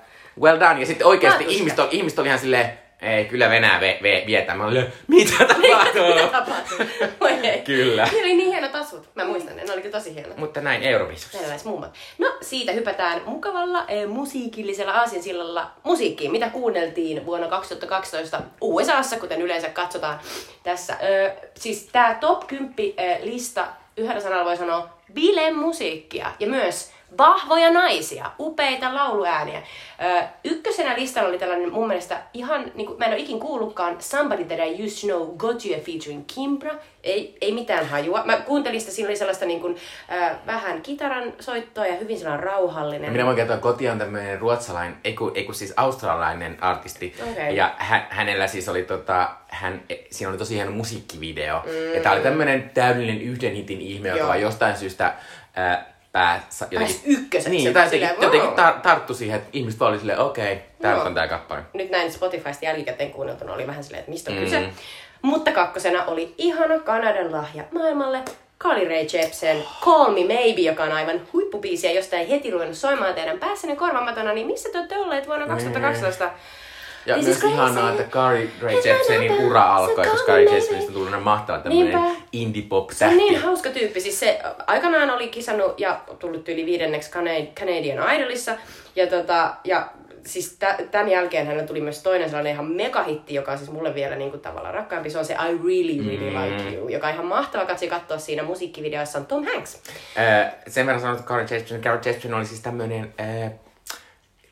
[0.40, 0.81] well done.
[0.81, 4.55] Ja sitten oikeasti ihmiset, oli- ihmiset oli ihan silleen, ei, kyllä Venäjä ve, ve, vietää.
[4.55, 6.29] Mä olin, mitä tapahtuu?
[6.33, 6.79] Tapahtuu.
[7.21, 7.61] Voi ei.
[7.61, 8.05] Kyllä.
[8.05, 9.09] Niillä oli niin hienot asut.
[9.14, 10.37] Mä muistan ne, ne oli tosi hienot.
[10.37, 11.38] Mutta näin Euroviisussa.
[11.64, 11.95] Mummat.
[12.19, 19.69] No, siitä hypätään mukavalla eh, musiikillisella aasinsillalla musiikkiin, mitä kuunneltiin vuonna 2012 USAssa, kuten yleensä
[19.69, 20.21] katsotaan
[20.62, 20.97] tässä.
[21.03, 27.70] Ö, siis tämä top 10 eh, lista, yhdellä sanalla voi sanoa, bilemusiikkia ja myös vahvoja
[27.70, 29.62] naisia, upeita lauluääniä.
[30.44, 34.44] Ykkösenä listalla oli tällainen mun mielestä ihan, niin kuin, mä en ole ikin kuullutkaan, Somebody
[34.44, 36.74] That I Used to Know, Gotye featuring Kimbra.
[37.03, 38.22] Ei, ei mitään hajua.
[38.24, 39.77] Mä kuuntelin sitä, siinä oli sellaista niin kuin,
[40.12, 43.12] äh, vähän kitaran soittoa ja hyvin sellainen rauhallinen.
[43.12, 47.14] Minä voin kertoa, Koti on tämmöinen ruotsalainen, ei kun, ei kun siis australialainen artisti.
[47.31, 47.57] Okei.
[47.57, 51.62] Ja hä, hänellä siis oli tota, hän, e, siinä oli tosi hieno musiikkivideo.
[51.66, 51.94] Mm.
[51.94, 55.14] Ja tää oli tämmöinen täydellinen yhden hitin ihme, joka jostain syystä
[55.55, 57.50] ää, päässä Pääsi ykköseksi.
[57.50, 60.98] Niin, jotain jotenkin, Silleen, jotenkin tar- tarttu siihen, että ihmiset oli silleen, okei, okay, täällä
[60.98, 61.07] Joo.
[61.07, 61.62] on tää kappale.
[61.72, 64.68] Nyt näin Spotifysta jälkikäteen kuunneltuna oli vähän silleen, että mistä on kyse.
[65.22, 68.22] Mutta kakkosena oli ihana Kanadan lahja maailmalle.
[68.61, 72.77] Carly Rae Jepsen Call Me Maybe, joka on aivan huippubiisi, ja jos ei heti ruvennut
[72.77, 76.31] soimaan teidän päässäni korvamatona, niin missä te olette olleet vuonna 2012?
[77.07, 77.55] Ja This myös is crazy.
[77.55, 80.51] ihanaa, että Carly Rae It's Jepsenin another- ura alkoi, koska maybe.
[80.55, 83.25] Jepsenistä tuli tämmöinen mahtava tämmöinen indie pop Se on tähti.
[83.25, 84.01] niin hauska tyyppi.
[84.01, 88.57] Siis se aikanaan oli kisannut ja tullut yli viidenneksi Cana- Canadian Idolissa.
[88.97, 89.87] Ja, tota, ja
[90.27, 93.95] siis tä- tämän jälkeen hänellä tuli myös toinen sellainen ihan megahitti, joka on siis mulle
[93.95, 95.11] vielä niin kuin tavallaan rakkaampi.
[95.11, 96.43] Se on se I Really Really Mm.
[96.45, 99.83] Like You, joka on ihan mahtava katsi katsoa siinä musiikkivideossa on Tom Hanks.
[100.19, 103.51] Äh, sen verran sanon, että Carly Jepsen, Carly Jepsen oli siis tämmöinen äh,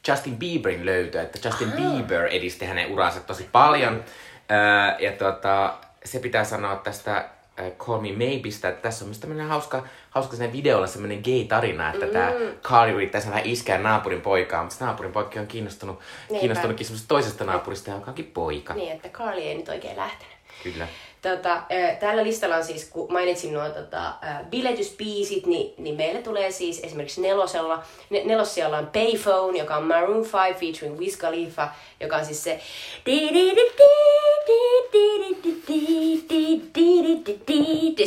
[0.09, 4.05] Justin Bieberin löytö, että Justin Bieber edisti hänen uransa tosi paljon.
[4.51, 9.19] Äh, ja tota, se pitää sanoa tästä äh, Call Me Maybestä, että tässä on myös
[9.19, 12.13] tämmöinen hauska, hauska sen videolla semmoinen gay-tarina, että mm.
[12.13, 16.41] tämä Carly yrittäisi vähän iskeä naapurin poikaa, mutta naapurin poikki on kiinnostunut, Niinpä.
[16.41, 18.75] kiinnostunutkin semmoisesta toisesta naapurista, joka onkin poika.
[18.75, 20.37] Niin, että Carly ei nyt oikein lähtenyt.
[20.63, 20.89] Kyllä.
[21.23, 21.63] Tota,
[22.01, 24.15] tällä listalla on siis, kun mainitsin nuo tota,
[24.51, 30.23] biletysbiisit, niin, niin meille tulee siis esimerkiksi nelosella, ne, nelossijalla on Payphone, joka on Maroon
[30.23, 31.69] 5 featuring Wiz Khalifa,
[32.01, 32.61] joka on siis se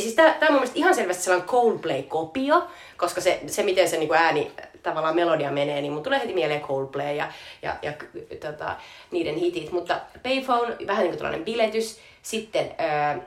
[0.00, 4.14] Siis tää on mun mielestä ihan selvästi sellainen Coldplay-kopio, koska se, se miten se niinku
[4.14, 4.52] ääni
[4.82, 7.92] tavallaan melodia menee, niin mun tulee heti mieleen Coldplay ja, ja, ja
[8.40, 8.76] tota,
[9.10, 9.72] niiden hitit.
[9.72, 12.00] Mutta Payphone, vähän niin kuin tällainen biletys.
[12.26, 13.18] Sitten ää,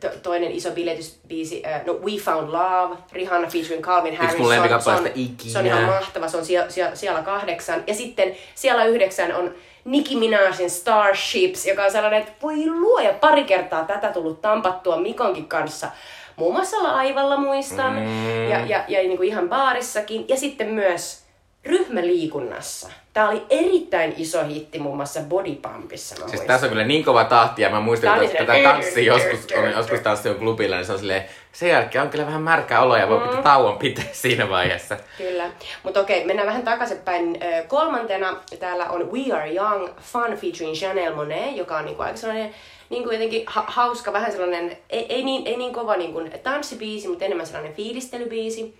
[0.00, 4.38] to, toinen iso biletysbiisi, no We Found Love, Rihanna featuring Calvin Harris.
[4.38, 5.52] mun se, on, lempikappaleista ikinä.
[5.52, 7.84] se on ihan mahtava, se on siellä, siellä, siellä kahdeksan.
[7.86, 9.54] Ja sitten siellä yhdeksän on
[9.84, 15.48] Nicki Minajin Starships, joka on sellainen, että voi luoja, pari kertaa tätä tullut tampattua Mikonkin
[15.48, 15.90] kanssa.
[16.36, 18.48] Muun muassa laivalla muistan, mm.
[18.48, 20.24] ja, ja, ja niin kuin ihan baarissakin.
[20.28, 21.21] Ja sitten myös
[21.64, 22.90] ryhmäliikunnassa.
[23.12, 26.14] Tämä oli erittäin iso hitti muun muassa Body Pumpissa.
[26.14, 26.46] Mä Siis muistan.
[26.46, 30.00] tässä on kyllä niin kova tahti ja mä muistan, että tätä tanssia joskus, on joskus
[30.00, 33.20] tanssinut klubilla, niin se on silleen, sen jälkeen on kyllä vähän märkä olo ja voi
[33.20, 34.96] pitää tauon pitää siinä vaiheessa.
[35.18, 35.50] Kyllä.
[35.82, 37.38] Mutta okei, mennään vähän takaisinpäin.
[37.68, 42.54] Kolmantena täällä on We Are Young, Fun featuring Chanel Monet, joka on niinku aika sellainen
[42.90, 47.24] niinku jotenkin ha- hauska, vähän sellainen, ei, ei, niin, ei niin kova niinku tanssibiisi, mutta
[47.24, 48.74] enemmän sellainen fiilistelybiisi.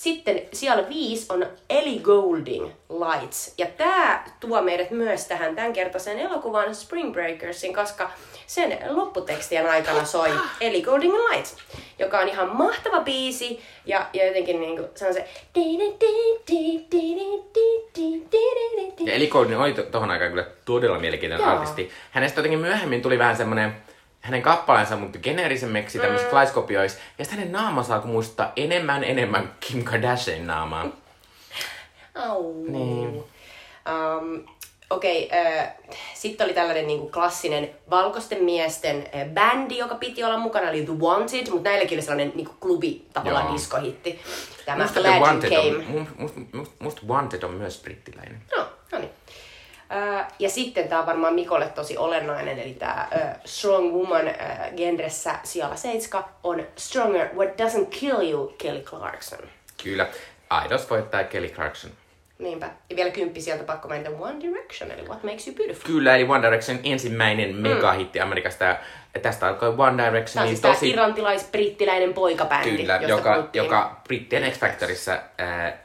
[0.00, 3.54] Sitten siellä viisi on Ellie Goulding Lights.
[3.58, 8.10] Ja tämä tuo meidät myös tähän tämänkertaiseen elokuvaan Spring Breakersin, koska
[8.46, 11.56] sen lopputekstien aikana soi Ellie Goulding Lights,
[11.98, 13.60] joka on ihan mahtava biisi.
[13.86, 15.28] Ja, ja jotenkin niinku, se on se...
[19.06, 21.56] Ja Eli Goldin oli tohon aikaan kyllä todella mielenkiintoinen Joo.
[21.56, 21.90] artisti.
[22.10, 23.76] Hänestä jotenkin myöhemmin tuli vähän semmonen,
[24.20, 26.30] hänen kappaleensa muuttui geneerisemmäksi, tämmöiseksi mm.
[26.30, 26.98] klaiskopioiksi.
[27.18, 30.86] Ja sitten hänen naamansa alkoi muistaa enemmän enemmän Kim Kardashianin naamaa.
[32.14, 32.64] Au.
[32.68, 33.24] Niin.
[33.88, 34.44] Um,
[34.90, 35.74] Okei, okay, äh,
[36.14, 40.92] sitten oli tällainen niinku klassinen valkoisten miesten äh, bändi, joka piti olla mukana, eli The
[40.92, 43.54] Wanted, mutta näilläkin oli sellainen niinku klubi, tavallaan Joo.
[43.54, 44.20] diskohitti.
[44.66, 45.76] Tämä Musta, The Wanted Came.
[45.76, 48.42] on, mu- musta, musta, musta Wanted on myös brittiläinen.
[48.56, 48.59] No, niin.
[50.38, 54.34] Ja sitten tämä on varmaan Mikolle tosi olennainen, eli tämä äh, Strong Woman äh,
[54.76, 59.38] genressä sijalla 7 on Stronger, What Doesn't Kill You, Kelly Clarkson.
[59.82, 60.06] Kyllä.
[60.50, 61.90] Aidos voittaa Kelly Clarkson.
[62.38, 62.70] Niinpä.
[62.90, 65.86] Ja vielä kymppi sieltä pakko mainita One Direction, eli What Makes You Beautiful.
[65.86, 68.64] Kyllä, eli One Direction ensimmäinen megahitti Amerikasta.
[68.64, 70.34] Ja tästä alkoi One Direction.
[70.34, 70.90] Tämä on siis tosi...
[70.90, 73.64] irantilais-brittiläinen poikabändi, Kyllä, joka, puhuttiin.
[73.64, 75.78] joka Brittien X Factorissa ää,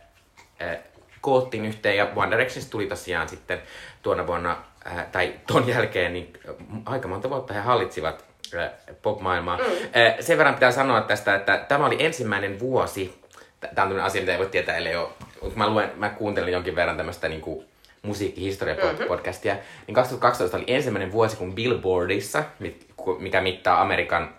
[0.60, 0.78] ää,
[1.22, 3.62] koottiin yhteen ja One Directionista tuli tosiaan sitten
[4.06, 6.54] tuona vuonna, ää, tai ton jälkeen, niin ä,
[6.86, 8.26] aika monta vuotta he hallitsivat
[8.58, 9.58] ää, pop-maailmaa.
[9.58, 9.64] Mm.
[9.94, 13.22] Ää, sen verran pitää sanoa tästä, että tämä oli ensimmäinen vuosi,
[13.60, 15.10] tämä on tämmöinen asia, mitä ei voi tietää, ellei ole,
[15.56, 17.66] mä, luen, mä kuuntelin jonkin verran tämmöistä niinku,
[18.02, 19.84] musiikkihistoria-podcastia, mm-hmm.
[19.88, 22.88] niin 2012 oli ensimmäinen vuosi, kun Billboardissa, mit-
[23.20, 24.36] mikä mittaa Amerikan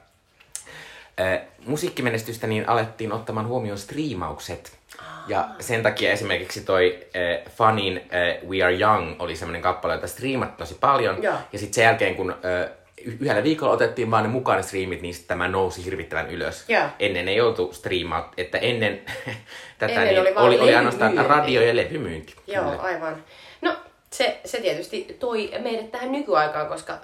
[1.21, 4.79] äh, musiikkimenestystä, niin alettiin ottamaan huomioon striimaukset.
[5.29, 10.07] Ja sen takia esimerkiksi toi äh, Fanin äh, We Are Young oli semmoinen kappale, jota
[10.07, 11.23] striimattiin tosi paljon.
[11.23, 11.35] Joo.
[11.53, 12.71] Ja sitten sen jälkeen, kun äh,
[13.05, 16.65] yhdellä viikolla otettiin vaan ne mukaan ne striimit, niin tämä nousi hirvittävän ylös.
[16.69, 16.85] Joo.
[16.99, 19.01] Ennen ei oltu striimaut, että ennen
[19.79, 22.35] tätä Ennen niin oli oli, oli, ainoastaan radio- ja levymyynti.
[22.47, 22.83] Joo, Kyllä.
[22.83, 23.25] aivan.
[23.61, 23.77] No,
[24.11, 26.99] se, se tietysti toi meidät tähän nykyaikaan, koska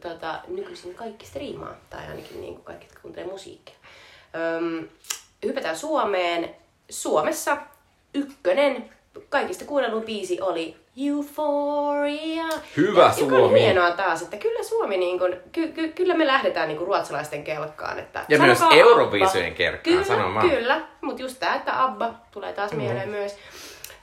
[0.00, 3.74] tota, nykyisin kaikki striimaa, tai ainakin niin kuin kaikki kuuntelee musiikkia.
[4.56, 4.88] Öm,
[5.44, 6.56] hypätään Suomeen.
[6.90, 7.56] Suomessa
[8.14, 8.90] ykkönen
[9.28, 12.44] kaikista kuunnellun biisi oli Euphoria.
[12.76, 13.60] Hyvä ja, Joka on Suomi.
[13.60, 17.44] hienoa taas, että kyllä Suomi, niin kuin, ky, ky, kyllä me lähdetään niin kuin ruotsalaisten
[17.44, 17.98] kelkkaan.
[17.98, 20.50] Että Ja myös Euroviisujen kelkkaan, kyllä, sanomaan.
[20.50, 22.78] Kyllä, mutta just tää, että Abba tulee taas Mm.
[22.78, 23.36] mieleen myös.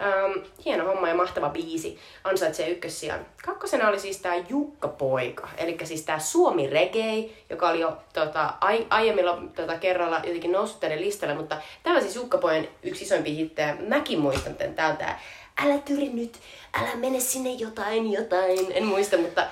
[0.04, 2.00] Um, hieno homma ja mahtava biisi.
[2.24, 3.26] Ansaitsee ykkössijan.
[3.46, 5.50] Kakkosena oli siis tää Jukka Poika.
[5.58, 10.80] Eli siis tää Suomi Reggae, joka oli jo tota, ai, aiemmilla tota, kerralla jotenkin noussut
[10.80, 11.36] tänne listalle.
[11.36, 13.78] Mutta tämä siis Jukka Pojan yksi isoimpia hittejä.
[13.88, 14.76] Mäkin muistan tämän.
[14.76, 15.20] Tää on tää
[15.58, 16.40] Älä tyri nyt,
[16.74, 18.72] älä mene sinne jotain, jotain.
[18.72, 19.48] En muista, mutta,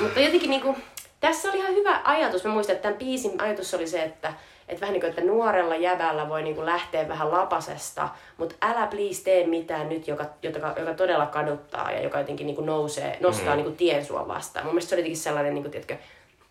[0.00, 0.76] mutta jotenkin niinku,
[1.20, 2.44] tässä oli ihan hyvä ajatus.
[2.44, 4.32] Mä muistan, että tämän biisin ajatus oli se, että
[4.68, 8.86] että vähän niin kuin, että nuorella jävällä voi niin kuin lähteä vähän lapasesta, mutta älä
[8.86, 13.16] please tee mitään nyt, joka, joka, joka todella kaduttaa ja joka jotenkin niin kuin nousee,
[13.20, 13.56] nostaa mm.
[13.56, 14.64] niin kuin tien sua vastaan.
[14.64, 15.96] Mun mielestä se oli jotenkin sellainen niin kuin, tiedätkö,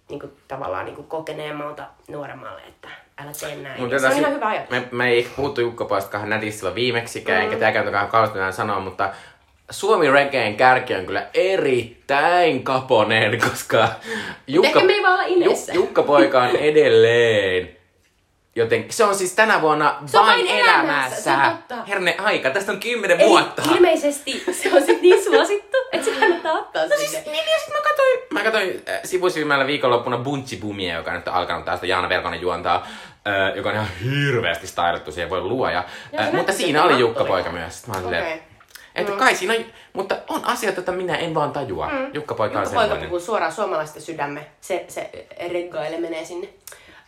[0.09, 3.81] niin kuin, tavallaan niin kuin kokeneemmalta nuoremmalle, että älä tee näin.
[3.81, 4.69] Mutta se on ihan hyvä ajatus.
[4.69, 7.43] Me, me ei puhuttu Jukka Poistakaan nätissä silloin viimeksikään, mm.
[7.43, 9.13] enkä tääkään tokaan sanoa, mutta
[9.69, 13.89] Suomi Reggaen kärki on kyllä erittäin kaponen, koska
[14.47, 14.81] Jukka,
[15.27, 15.73] inessä.
[15.73, 17.69] Jukka Poika on edelleen.
[18.57, 21.55] Joten se on siis tänä vuonna Se vain vain elämässä.
[21.87, 23.61] Herne aika, tästä on kymmenen vuotta.
[23.75, 27.31] ilmeisesti se on sit niin suosittu, että se kannattaa ottaa No siis, sinne.
[27.31, 31.33] niin, ja sit mä katsoin, Mä katsoin äh, sivusilmällä viikonloppuna Bunchi Bumia, joka nyt on
[31.33, 32.87] alkanut tästä Jaana Verkonen juontaa,
[33.27, 35.83] äh, joka on ihan hirveästi stylattu, siihen voi luoja.
[36.19, 37.25] Äh, mutta siinä oli Jukka.
[37.25, 37.75] Poika myös.
[37.75, 38.21] Sitten Mä olin Okei.
[38.21, 38.41] silleen,
[38.95, 41.89] että kai siinä on, mutta on asioita, joita minä en vaan tajua.
[41.89, 42.09] Mm.
[42.13, 44.45] Jukka Poika on Jukka Poika puhuu suoraan suomalaisten sydämme.
[44.61, 45.09] Se, se
[45.51, 46.47] reggaile menee sinne.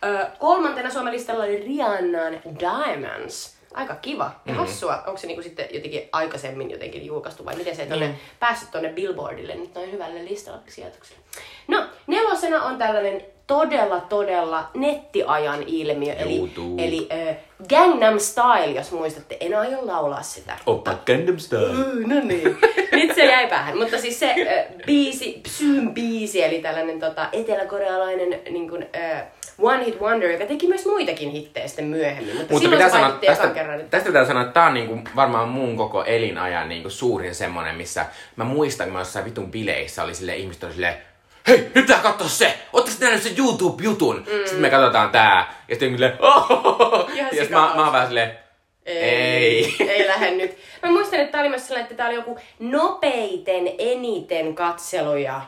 [0.04, 3.56] Ö, kolmantena Suomen listalla oli Rihannan Diamonds.
[3.74, 4.96] Aika kiva ja hassua.
[5.06, 8.18] Onko se niinku sitten jotenkin aikaisemmin jotenkin julkaistu vai miten se ei tonne, Niin.
[8.40, 11.20] päässyt tonne Billboardille nyt noin hyvälle listalle sijoitukselle.
[11.68, 16.12] No, nelosena on tällainen todella, todella nettiajan ilmiö.
[16.12, 16.84] Eli, YouTube.
[16.84, 17.34] eli ö,
[17.68, 19.36] Gangnam Style, jos muistatte.
[19.40, 20.56] En aio laulaa sitä.
[20.66, 21.72] Oppa Gundam Style.
[21.72, 22.58] Mm, No niin.
[22.92, 23.78] Nyt se jäi päähän.
[23.78, 29.22] Mutta siis se äh, biisi, Psyyn biisi, eli tällainen tota, eteläkorealainen niin kuin, äh,
[29.58, 32.36] One Hit Wonder, joka teki myös muitakin hittejä sitten myöhemmin.
[32.36, 33.80] Mutta, Mutta silloin pitää se sanoa, tästä, kerran.
[33.80, 33.90] Että...
[33.90, 38.06] tästä pitää sanoa, että tää on niinku varmaan mun koko elinajan niinku suurin semmonen, missä
[38.36, 41.09] mä muistan, kun mä jossain vitun bileissä oli sille ihmiset oli silleen,
[41.48, 42.58] hei, nyt pitää katsoa se!
[42.72, 44.16] Ootteko te nähnyt sen YouTube-jutun?
[44.16, 44.24] Mm.
[44.44, 45.54] Sitten me katsotaan tää.
[45.68, 47.10] Ja sitten silleen, oh!
[47.14, 48.38] Ihan Ja sit mä, mä oon vähän silleen,
[48.86, 50.56] Ei, ei lähde nyt.
[50.82, 55.42] Mä muistan, että tää oli myös sellainen, että tää oli joku nopeiten, eniten katseluja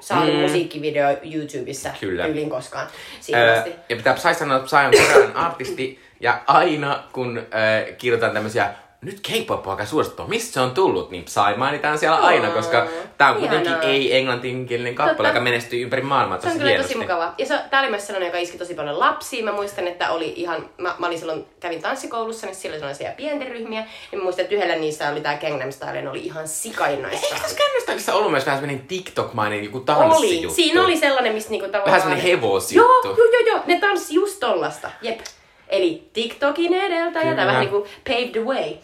[0.00, 0.40] saanut mm.
[0.40, 2.26] musiikkivideo YouTubessa Kyllä.
[2.26, 2.86] yllin koskaan.
[3.34, 6.00] Öö, ja pitää Psy sanoa, että Psy on korealainen artisti.
[6.20, 10.26] Ja aina kun öö, kirjoitan tämmöisiä nyt K-pop on aika suosittua.
[10.26, 11.10] Mistä se on tullut?
[11.10, 12.86] Niin Psy mainitaan siellä aina, koska
[13.18, 15.28] tää on kuitenkin ei-englantinkielinen kappale, Totta.
[15.28, 16.94] joka menestyy ympäri maailmaa Se on tosi kyllä hienosti.
[16.94, 17.34] tosi mukava.
[17.38, 19.44] Ja se, tää oli myös sellainen, joka iski tosi paljon lapsiin.
[19.44, 23.10] Mä muistan, että oli ihan, mä, mä olin silloin, kävin tanssikoulussa, niin siellä oli sellaisia
[23.16, 23.80] pienten ryhmiä.
[23.80, 27.26] Niin mä muistan, että yhdellä niistä oli tää Gangnam Style, ja ne oli ihan sikainnoissa.
[27.26, 29.84] Eikö tässä Gangnam ollut myös vähän semmonen TikTok-mainen joku Oli.
[29.86, 30.54] tanssijuttu?
[30.54, 31.86] Siinä oli sellainen, mistä niinku tavallaan...
[31.86, 33.08] Vähän semmonen hevosjuttu.
[33.08, 33.60] Joo, joo, joo, joo.
[33.66, 34.90] Ne tanssi just tollasta.
[35.02, 35.20] Jep.
[35.68, 37.36] Eli TikTokin edeltäjä, Kyllä.
[37.36, 38.74] tai vähän niinku paved the way.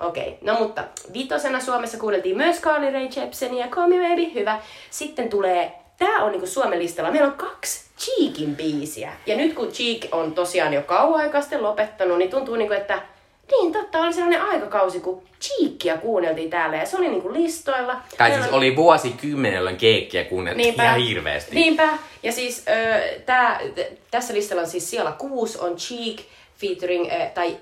[0.00, 0.34] Okei, okay.
[0.42, 4.60] no mutta vitosena Suomessa kuunneltiin myös Carly Rae Jepsenia ja Call Me Baby, hyvä.
[4.90, 9.12] Sitten tulee, tää on niinku Suomen listalla, meillä on kaksi Cheekin biisiä.
[9.26, 13.02] Ja nyt kun Cheek on tosiaan jo kauan aikaa sitten lopettanut, niin tuntuu niinku, että
[13.50, 17.96] niin totta, oli sellainen aikakausi, kun Cheekia kuunneltiin täällä ja se oli niinku listoilla.
[18.18, 21.54] Tai Meillä siis oli vuosikymmen, jolloin keikkiä kuunneltiin ihan hirveästi.
[21.54, 21.88] Niinpä.
[22.22, 26.16] Ja siis ö, tää, t- tässä listalla on siis siellä kuusi on Cheek
[26.60, 27.56] featuring, ö, tai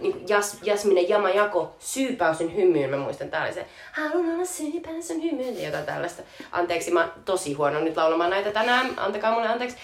[0.00, 5.62] niin Jas, Jasmine Jamajako, Syypäysyn hymyyn, mä muistan, tää oli se Haluan olla syypäysyn hymyyn,
[5.62, 6.22] jotain tällaista.
[6.52, 9.76] Anteeksi, mä oon tosi huono nyt laulamaan näitä tänään, antakaa mulle anteeksi.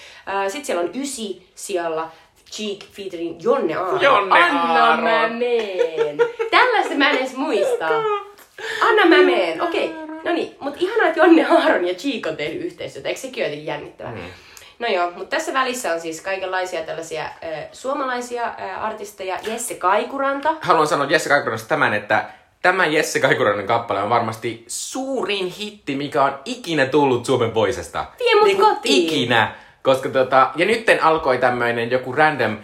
[0.47, 2.09] Ö, Sitten siellä on ysi siellä
[2.51, 4.03] Cheek featuring Jonne Aaron.
[4.03, 5.05] Jonne Anna Aaron.
[5.05, 6.19] mä meen.
[6.51, 7.87] Tällaista mä en edes muista.
[8.83, 9.63] Anna mä meen.
[9.63, 10.57] Okei, no niin.
[10.61, 13.09] Mutta ihanaa, että Jonne Aaron ja Cheek on tehnyt yhteistyötä.
[13.09, 14.13] Eikö sekin ole jotenkin jännittävää?
[14.13, 14.21] Mm.
[14.79, 17.31] No joo, mutta tässä välissä on siis kaikenlaisia tällaisia äh,
[17.73, 19.39] suomalaisia äh, artisteja.
[19.47, 20.55] Jesse Kaikuranta.
[20.61, 22.25] Haluan sanoa Jesse Kaikuranasta tämän, että
[22.63, 28.07] tämä Jesse Kaikurainen kappale on varmasti suurin hitti, mikä on ikinä tullut Suomen Voicesta.
[28.19, 29.07] Vie mut Niinku kotiin.
[29.07, 29.55] Ikinä.
[29.87, 32.57] Koska tota, ja nytten alkoi tämmöinen joku random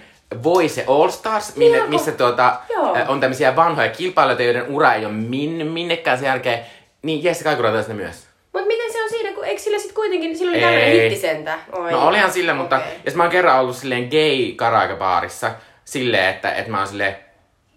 [0.42, 2.96] Voice All Stars, minne, Niin, missä tuota, Joo.
[3.08, 6.58] on tämmöisiä vanhoja kilpailijoita, joiden ura ei ole min, minnekään sen jälkeen.
[7.02, 8.26] Niin Jesse Kaikuranta on sinne myös.
[8.52, 11.58] Mutta miten se on siinä, kun eikö sillä sit kuitenkin, sillä oli tämmöinen hittisentä?
[11.72, 11.92] Oi.
[11.92, 12.76] No olihan sillä, mutta...
[12.76, 12.92] Okei.
[13.04, 15.50] Ja sit mä oon kerran ollut silleen gay karaokebaarissa
[15.84, 17.16] silleen, että, että mä oon silleen,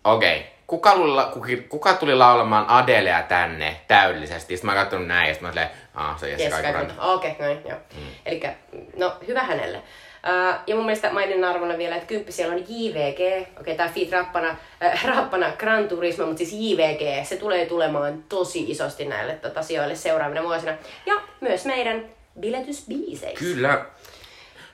[0.04, 0.96] okei, okay, kuka,
[1.70, 4.58] kuka tuli laulamaan Adelea tänne täydellisesti?
[4.58, 6.64] Sitten mä oon katsonut näin ja sit mä oon silleen, aah, se Yes, Kaikuranta.
[6.64, 7.14] Kaikuranta.
[7.14, 7.78] Okei, okay, noin, joo.
[7.96, 8.08] Mm.
[8.26, 8.56] Elikkä,
[8.98, 9.78] no hyvä hänelle.
[9.78, 13.14] Uh, ja mun mielestä maininnan arvona vielä, että kymppi siellä on JVG.
[13.60, 18.72] Okei, okay, tää rappana, äh, rappana Gran Turismo, mutta siis JVG, se tulee tulemaan tosi
[18.72, 20.74] isosti näille tota, sijoille seuraavina vuosina.
[21.06, 22.06] Ja myös meidän
[22.40, 23.46] biletysbiiseissä.
[23.46, 23.86] Kyllä,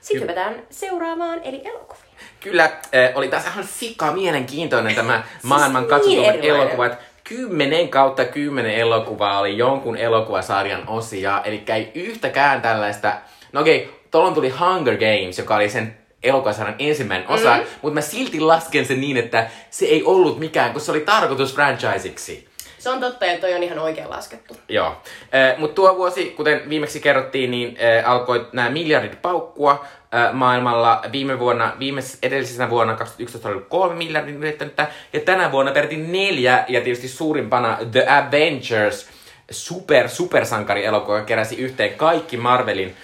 [0.00, 2.04] Sitten hypätään seuraavaan, eli elokuviin.
[2.40, 2.72] kyllä äh,
[3.14, 7.11] oli taas ihan sika mielenkiintoinen tämä maailman niin katsotuvat elokuvat.
[7.24, 13.12] Kymmenen kautta kymmenen elokuvaa oli jonkun elokuvasarjan osia, eli ei yhtäkään tällaista...
[13.52, 17.66] No okei, okay, tuolloin tuli Hunger Games, joka oli sen elokuvasarjan ensimmäinen osa, mm-hmm.
[17.82, 21.54] mutta mä silti lasken sen niin, että se ei ollut mikään, kun se oli tarkoitus
[21.54, 22.48] franchiseiksi.
[22.78, 24.56] Se on totta ja toi on ihan oikein laskettu.
[24.68, 24.96] Joo.
[25.32, 29.84] Eh, Mutta tuo vuosi, kuten viimeksi kerrottiin, niin eh, alkoi nämä miljardit paukkua
[30.32, 31.02] maailmalla.
[31.12, 36.64] Viime vuonna, viimeis, edellisenä vuonna 2011 oli kolme miljardin yrittänyttä, ja tänä vuonna peräti neljä,
[36.68, 39.08] ja tietysti suurimpana The Avengers,
[39.50, 42.96] super, supersankari elokuva, joka keräsi yhteen kaikki Marvelin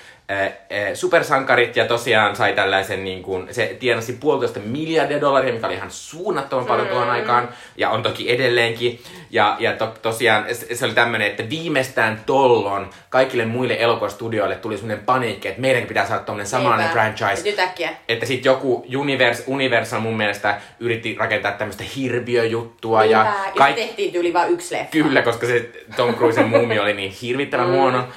[0.95, 5.91] supersankarit ja tosiaan sai tällaisen, niin kuin, se tienasi puolitoista miljardia dollaria, mikä oli ihan
[5.91, 9.01] suunnattoman paljon tuohon aikaan, ja on toki edelleenkin.
[9.31, 15.05] Ja, ja to, tosiaan se, oli tämmöinen, että viimeistään tollon kaikille muille elokuvastudioille tuli semmoinen
[15.05, 17.51] paniikki, että meidänkin pitää saada tommonen samanlainen franchise.
[17.51, 17.91] Nyt äkkiä.
[18.09, 23.17] Että sit joku Univers, Universal mun mielestä yritti rakentaa tämmöistä hirviöjuttua Niinpä,
[23.57, 24.91] ja se tehtiin yli vain yksi leffa.
[24.91, 28.09] Kyllä, koska se Tom Cruisen muumi oli niin hirvittävän huono.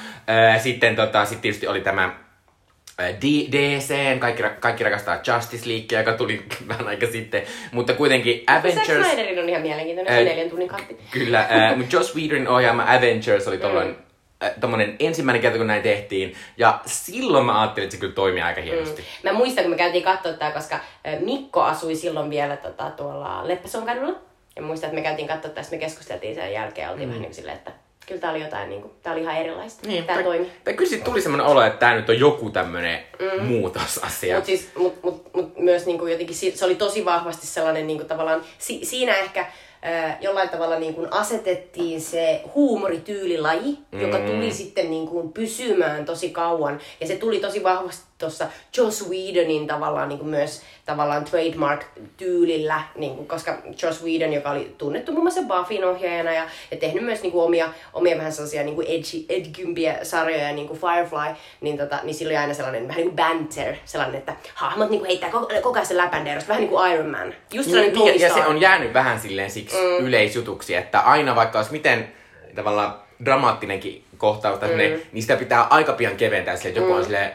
[0.64, 2.16] Sitten tota, sit tietysti oli tämä
[3.52, 9.08] DC, kaikki, kaikki rakastaa Justice League, joka tuli vähän aika sitten, mutta kuitenkin Zack Avengers...
[9.08, 10.98] Snyderin on ihan mielenkiintoinen, Ää, neljän tunnin katti.
[11.12, 14.48] Kyllä, äh, mutta Joss Whedon ohjaama Avengers oli tolloin, Mm.
[14.48, 16.36] äh, tommonen ensimmäinen kerta, kun näin tehtiin.
[16.58, 19.04] Ja silloin mä ajattelin, että se kyllä toimii aika hienosti.
[19.24, 20.80] Mä muistan, kun me käytiin katsoa tää, koska
[21.20, 24.20] Mikko asui silloin vielä tota, tuolla Leppäson kadulla.
[24.56, 27.12] Ja muistan, että me käytiin katsoa tästä, me keskusteltiin sen jälkeen ja oltiin mm.
[27.12, 27.72] vähän niin silleen, että
[28.08, 29.88] kyllä tää oli jotain, niin kuin, tää oli ihan erilaista.
[29.88, 30.52] Niin, tää toimi.
[30.64, 33.44] Tai kyllä siitä tuli semmoinen olo, että tää nyt on joku tämmönen mm.
[33.46, 34.36] muutosasia.
[34.36, 38.04] Mutta siis, mut, mut, mut myös niinku jotenkin si- se oli tosi vahvasti sellainen niinku
[38.06, 39.46] tavallaan, si- siinä ehkä
[39.82, 44.02] ää, jollain tavalla niinku asetettiin se huumorityylilajii, mm.
[44.02, 46.80] joka tuli sitten niinku pysymään tosi kauan.
[47.02, 53.58] Ja se tuli tosi vahvasti tuossa Joss Whedonin tavallaan niinku myös tavallaan trademark-tyylillä, niinku, koska
[53.84, 57.70] Joss Whedon, joka oli tunnettu muun muassa Buffyn ohjaajana ja, ja tehnyt myös niinku omia,
[57.94, 62.38] omia vähän sellaisia niinku edgy, edgympiä sarjoja, niin kuin Firefly, niin, tota, niin sillä oli
[62.38, 65.98] aina sellainen vähän niin kuin banter, sellainen, että hahmot niinku heittää koko, koko ajan sen
[65.98, 67.34] läpän derrosta, vähän niin kuin Iron Man.
[67.54, 70.06] Just sellainen Niin, ja, Tony ja se on jäänyt vähän silleen siksi mm.
[70.06, 72.14] yleisjutuksi, että aina vaikka olisi miten
[72.56, 74.78] tavallaan dramaattinenkin kohtaus, mm.
[75.12, 77.32] niin sitä pitää aika pian keventää että joku on silleen,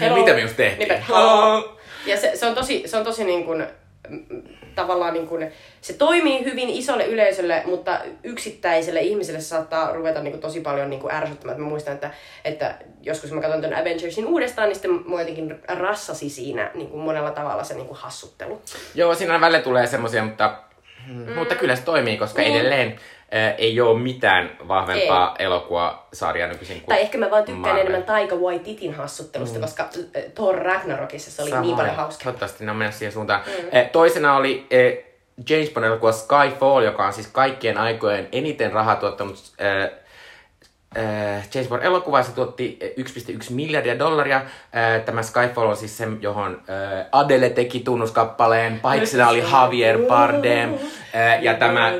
[0.00, 0.88] hei, mitä me just tehtiin?
[0.88, 1.78] Niinpä, hello.
[2.06, 3.66] Ja se, se on tosi, se on tosi niin kuin,
[4.08, 4.42] mm,
[4.74, 10.32] tavallaan niin kuin, se toimii hyvin isolle yleisölle, mutta yksittäiselle ihmiselle se saattaa ruveta niin
[10.32, 11.60] kuin tosi paljon niin kuin ärsyttämään.
[11.60, 12.10] Mä muistan, että,
[12.44, 17.02] että joskus mä katson tämän Avengersin uudestaan, niin sitten mua jotenkin rassasi siinä niin kuin
[17.02, 18.62] monella tavalla se niin kuin hassuttelu.
[18.94, 20.56] Joo, siinä välillä tulee semmosia, mutta,
[21.06, 21.32] mm.
[21.32, 22.56] mutta kyllä se toimii, koska Niin.
[22.56, 23.00] edelleen
[23.58, 27.80] ei ole mitään vahvempaa elokuvasarjaa nykyisin kuin Tai ehkä mä vaan tykkään Marvel.
[27.80, 29.62] enemmän Taika Waititin hassuttelusta, mm.
[29.62, 31.66] koska äh, Thor Ragnarokissa se oli Samoin.
[31.66, 32.24] niin paljon hauskaa.
[32.24, 33.40] Toivottavasti ne on mennyt siihen suuntaan.
[33.46, 33.88] Mm.
[33.92, 34.66] Toisena oli
[35.50, 39.90] James Bond-elokuva Skyfall, joka on siis kaikkien aikojen eniten rahaa tuottanut eh,
[40.96, 42.22] eh, James Bond-elokuva.
[42.22, 44.36] Se tuotti eh, 1,1 miljardia dollaria.
[44.36, 48.80] Eh, Tämä Skyfall on siis se, johon eh, Adele teki tunnuskappaleen.
[48.80, 50.74] Pahiksena oli Javier Bardem.
[50.74, 51.92] Eh, Ja tämä...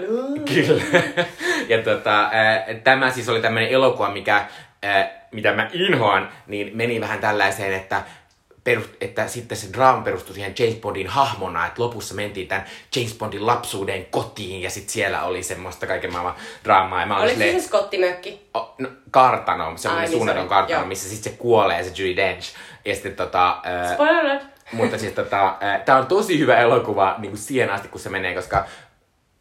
[0.55, 0.83] Kyllä.
[1.69, 4.45] Ja tota, eh, tämä siis oli tämmöinen elokuva, mikä,
[4.83, 8.03] eh, mitä mä inhoan, niin meni vähän tällaiseen, että
[8.67, 13.15] perust, että sitten se draama perustui siihen James Bondin hahmona, että lopussa mentiin tämän James
[13.19, 17.01] Bondin lapsuuden kotiin ja sitten siellä oli semmoista kaiken maailman draamaa.
[17.01, 18.49] Ja mä Oliko silleen, se skottimökki?
[18.55, 20.89] o, no, kartano, se on Ai, niin suunnaton kartano, joo.
[20.89, 22.55] missä sitten se kuolee, se Judy Dench.
[22.85, 23.63] Ja sitten tota,
[23.95, 24.43] Spoiler alert.
[24.73, 28.35] mutta siis tota, tämä on tosi hyvä elokuva niin kuin siihen asti, kun se menee,
[28.35, 28.65] koska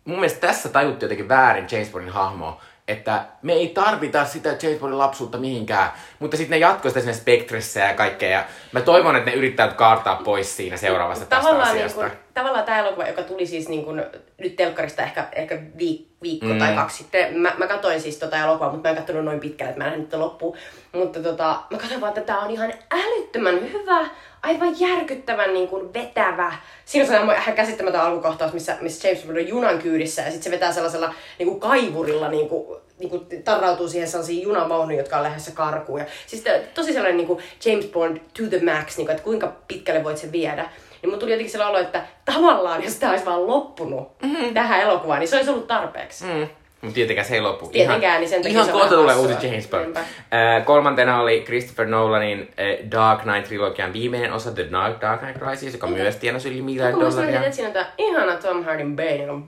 [0.06, 4.80] mun mielestä tässä tajuttiin jotenkin väärin James Bondin hahmoa, että me ei tarvita sitä James
[4.80, 9.16] Bondin lapsuutta mihinkään, mutta sitten ne jatkoi sitä sinne Spectressä ja kaikkea, ja mä toivon,
[9.16, 12.02] että ne yrittää kaartaa pois siinä seuraavassa tästä tavallaan, asiasta.
[12.02, 14.04] niin kuin, tavallaan tämä elokuva, joka tuli siis niin kuin,
[14.38, 16.60] nyt telkkarista ehkä, ehkä viik, viikko mm.
[16.60, 17.40] tai kaksi sitten.
[17.40, 20.02] Mä, mä katsoin siis tota elokuvaa, mutta mä en katsonut noin pitkälle, että mä en
[20.02, 20.58] sitä loppuun.
[20.92, 24.10] Mutta tota, mä katsoin vaan, että tämä on ihan älyttömän hyvä,
[24.44, 26.54] aivan järkyttävän niin kuin vetävä.
[26.86, 30.44] Siinä on sellainen ihan käsittämätön alkukohtaus, missä, missä James Bond on junan kyydissä ja sitten
[30.44, 35.18] se vetää sellaisella niin kuin kaivurilla niin kuin, niin kuin tarrautuu siihen sellaisiin junavaunuihin, jotka
[35.18, 36.00] on lähdössä karkuun.
[36.00, 39.24] Ja, siis tää- tosi sellainen niin kuin James Bond to the max, niin kuin, että
[39.24, 40.70] kuinka pitkälle voit sen viedä.
[41.06, 44.54] Niin mun tuli jotenkin sellainen olo, että tavallaan jos tämä olisi vaan loppunut mm-hmm.
[44.54, 46.24] tähän elokuvaan, niin se olisi ollut tarpeeksi.
[46.26, 46.48] Mm.
[46.82, 47.68] Mutta tietenkään se ei lopu.
[47.68, 49.98] Tietenkään, niin sen takia ihan se kohta tulee uusi James Bond.
[49.98, 55.74] Äh, kolmantena oli Christopher Nolanin äh, Dark Knight-trilogian viimeinen osa, The Dark, Dark Knight Rises,
[55.74, 57.44] joka myös tienasi yli miljardia mä dollaria.
[57.44, 59.48] että siinä on tää ihana Tom Hardin Bane, on...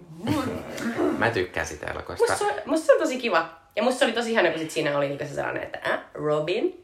[1.17, 2.25] Mä tykkään sitä elokuvasta.
[2.25, 3.49] Musta se, on, musta se on tosi kiva.
[3.75, 5.99] Ja musta se oli tosi ihana, kun sit siinä oli niinku se sellainen, että äh,
[6.13, 6.83] Robin.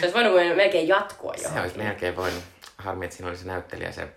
[0.00, 1.62] Se olisi voinut melkein jatkua Se johonkin.
[1.62, 2.42] olisi melkein voinut.
[2.84, 4.08] Harmi, että siinä oli se näyttelijä, se,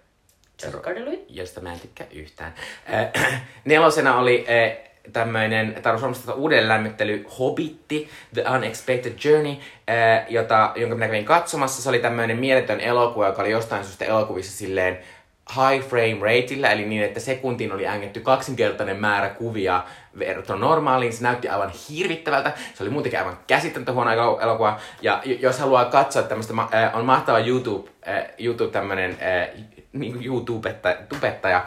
[1.30, 2.54] josta mä en tykkää yhtään.
[2.94, 4.78] Äh, nelosena oli äh,
[5.14, 11.82] tämmöinen Taru Suomesta uudelleen lämmittely Hobbitti, The Unexpected Journey, äh, jota, jonka minä kävin katsomassa.
[11.82, 15.00] Se oli tämmöinen mieletön elokuva, joka oli jostain syystä elokuvissa silleen
[15.56, 19.84] high frame rateillä, eli niin, että sekuntiin oli ängetty kaksinkertainen määrä kuvia
[20.20, 21.14] verrattuna normaaliin.
[21.14, 22.52] Se näytti aivan hirvittävältä.
[22.74, 24.80] Se oli muutenkin aivan käsittämättä huono elo- elokuva.
[25.02, 26.54] Ja jos haluaa katsoa tämmöistä,
[26.94, 27.90] on mahtava YouTube,
[28.40, 29.64] YouTube tämmönen äh,
[29.94, 31.66] niin YouTube-tubettaja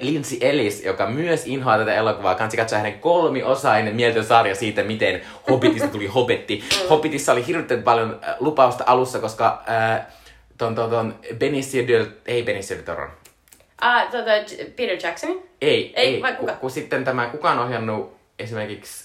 [0.00, 2.34] Lindsay Ellis, joka myös inhoaa tätä elokuvaa.
[2.34, 6.64] Kansi katsoa hänen kolmiosainen mieltön sarja siitä, miten Hobbitista tuli Hobbitti.
[6.90, 10.06] Hobbitissa oli hirveän paljon lupausta alussa, koska äh,
[10.58, 13.10] ton, ton, ton Benicio del, ei Benicio del Toron,
[13.84, 15.42] Ah, tota, J- Peter Jackson.
[15.60, 16.52] ei, Ei, vai kuka?
[16.52, 19.04] Kun, kun sitten tämä, kuka on ohjannut esimerkiksi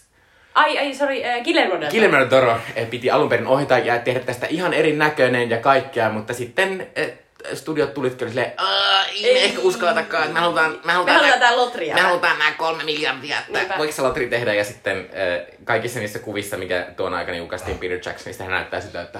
[0.55, 1.91] Ai, ai, sorry, äh, Guillermo del Toro.
[1.91, 6.09] Guillermo del Toro eh, piti alun perin ohjata ja tehdä tästä ihan erinäköinen ja kaikkea,
[6.09, 7.13] mutta sitten eh,
[7.53, 11.17] studiot tulitkin oli silleen, "Aa, ei me ehkä uskalletakaan, että me halutaan, me Me halutaan,
[11.17, 11.95] halutaan nää- tää lotria.
[11.95, 13.77] me halutaan nämä kolme miljardia, että Niinpä.
[13.77, 17.99] voiko se lotri tehdä, ja sitten äh, kaikissa niissä kuvissa, mikä tuon aikana julkaistiin Peter
[18.05, 19.19] Jacksonista, hän näyttää sitä, että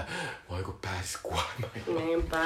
[0.50, 2.06] voiko pääsis kuolemaan.
[2.06, 2.38] Niinpä.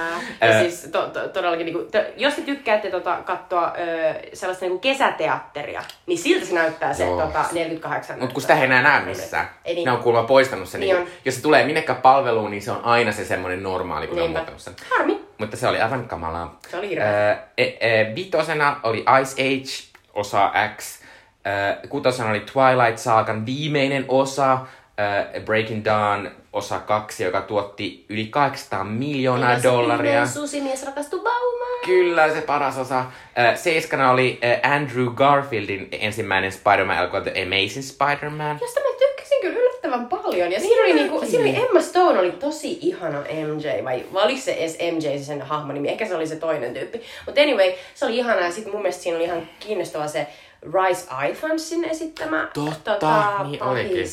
[0.41, 4.79] Ja siis to, to, todellakin, niinku, to, jos te tykkäätte tota, katsoa ö, sellaista niinku
[4.79, 7.21] kesäteatteria, niin siltä se näyttää se Joo.
[7.21, 8.19] tota, 48.
[8.19, 9.49] Mutta kun sitä ei enää näe missään.
[9.65, 9.85] Ei niin.
[9.85, 10.79] Ne on kuulemma poistanut sen.
[10.81, 11.07] Niin Niin on.
[11.25, 14.27] jos se tulee minnekään palveluun, niin se on aina se semmoinen normaali, kun ne on
[14.27, 14.39] Niinpä.
[14.39, 14.73] muuttanut sen.
[14.97, 15.21] Harmi.
[15.37, 16.59] Mutta se oli aivan kamalaa.
[16.71, 17.31] Se oli hirveä.
[17.31, 21.00] Äh, e, e, vitosena oli Ice Age, osa X.
[21.47, 28.25] Äh, kutosena oli Twilight Saagan viimeinen osa, äh, Breaking Dawn, osa kaksi, joka tuotti yli
[28.25, 30.11] 800 miljoonaa se dollaria.
[30.11, 31.85] viimeinen Susimies rakastuu baumaan.
[31.85, 32.99] Kyllä, se paras osa.
[32.99, 38.57] Äh, seiskana oli äh, Andrew Garfieldin ensimmäinen Spider-Man-elokuva, The Amazing Spider-Man.
[38.61, 40.51] Josta mä tykkäsin kyllä yllättävän paljon.
[40.51, 44.41] Ja siinä oli, niinku, siinä oli Emma Stone oli tosi ihana MJ, vai, vai oliko
[44.41, 45.89] se edes MJ se sen hahmon nimi?
[45.89, 47.01] Ehkä se oli se toinen tyyppi.
[47.25, 50.27] Mutta anyway, se oli ihana ja sitten mun mielestä siinä oli ihan kiinnostava se
[50.63, 54.05] Rice Ifansin esittämä Totta, niin olikin.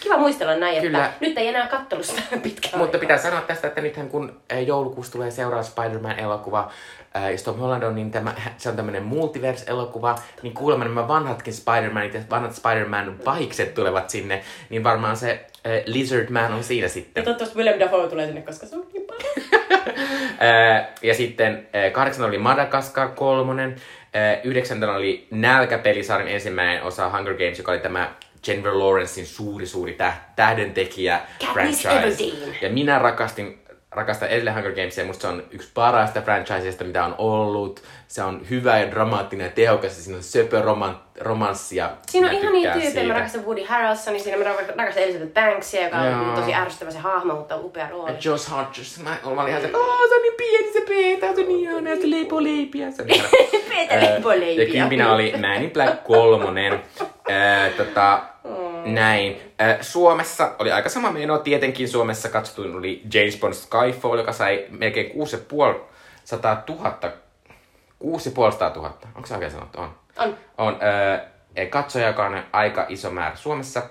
[0.00, 1.06] Kiva muistella näin, Kyllä.
[1.06, 3.00] että nyt ei enää kattelusta pitkään Mutta aikaa.
[3.00, 6.70] pitää sanoa tästä, että nythän kun eh, joulukuussa tulee seuraava Spider-Man-elokuva,
[7.14, 11.54] eh, ja Tom Holland on, niin tämä, se on tämmöinen multiverse-elokuva, niin kuulemma nämä vanhatkin
[11.54, 16.84] Spider-Manit ja vanhat Spider-Man pahikset tulevat sinne, niin varmaan se eh, Lizard Man on siinä
[16.84, 17.24] Ja sitten.
[17.24, 19.46] toivottavasti Willem Dafoe tulee sinne, koska se on niin paljon.
[20.40, 23.76] Eh, ja sitten eh, kahdeksan oli Madagaskar kolmonen, eh,
[24.44, 28.14] yhdeksäntenä oli Nälkäpelisarjan ensimmäinen osa Hunger Games, joka oli tämä
[28.46, 32.24] Jennifer Lawrencein suuri, suuri täh- tähdentekijä Katniss franchise.
[32.24, 32.56] Everdeen.
[32.62, 33.58] Ja minä rakastin,
[33.90, 37.82] rakastan edelleen Hunger Gamesia, musta se on yksi parhaista franchiseista, mitä on ollut.
[38.08, 41.90] Se on hyvä ja dramaattinen ja tehokas, ja siinä on söpö roman, romanssia.
[42.08, 43.06] Siinä on ihan niin tyyppejä.
[43.08, 44.44] Mä rakastan Woody Harrelsonia, siinä mä
[44.76, 46.36] rakastan Elizabeth Banksia, joka on Joo.
[46.36, 48.10] tosi ärsyttävä se hahmo, mutta upea rooli.
[48.12, 51.40] Ja Josh Hodges, mä, olin ihan se, oh, se on niin pieni se Peeta, se
[51.40, 52.90] on niin ihana, se leipoo leipiä.
[52.90, 53.04] Se
[53.90, 54.64] Ää, leipoo leipiä.
[54.64, 56.80] Ja kympinä oli Man in Black kolmonen.
[57.76, 58.22] Tota,
[58.84, 58.94] Mm.
[58.94, 59.40] näin.
[59.80, 61.38] Suomessa oli aika sama meno.
[61.38, 66.98] Tietenkin Suomessa katsotuin oli James Bond Skyfall, joka sai melkein 6500 000.
[67.98, 68.94] 6500 000.
[69.14, 69.80] Onko se oikein sanottu?
[69.80, 69.94] On.
[70.18, 70.36] On.
[70.58, 70.78] On.
[70.80, 73.82] Ää, katsoja, joka on aika iso määrä Suomessa.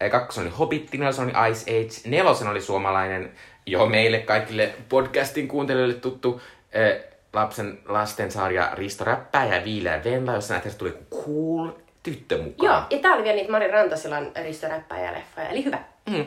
[0.00, 3.32] Ää, kakkosen oli Hobbit, nelosen oli Ice Age, nelosen oli suomalainen,
[3.66, 6.40] jo meille kaikille podcastin kuuntelijoille tuttu
[6.74, 11.68] ää, lapsen lastensarja Risto Räppää ja Viileä Venla, jossa näitä tuli cool
[12.02, 12.72] tyttö mukaan.
[12.72, 15.78] Joo, ja tää oli vielä niitä Mari Rantasilan Risto Räppäjä leffoja, eli hyvä.
[16.10, 16.26] Mm.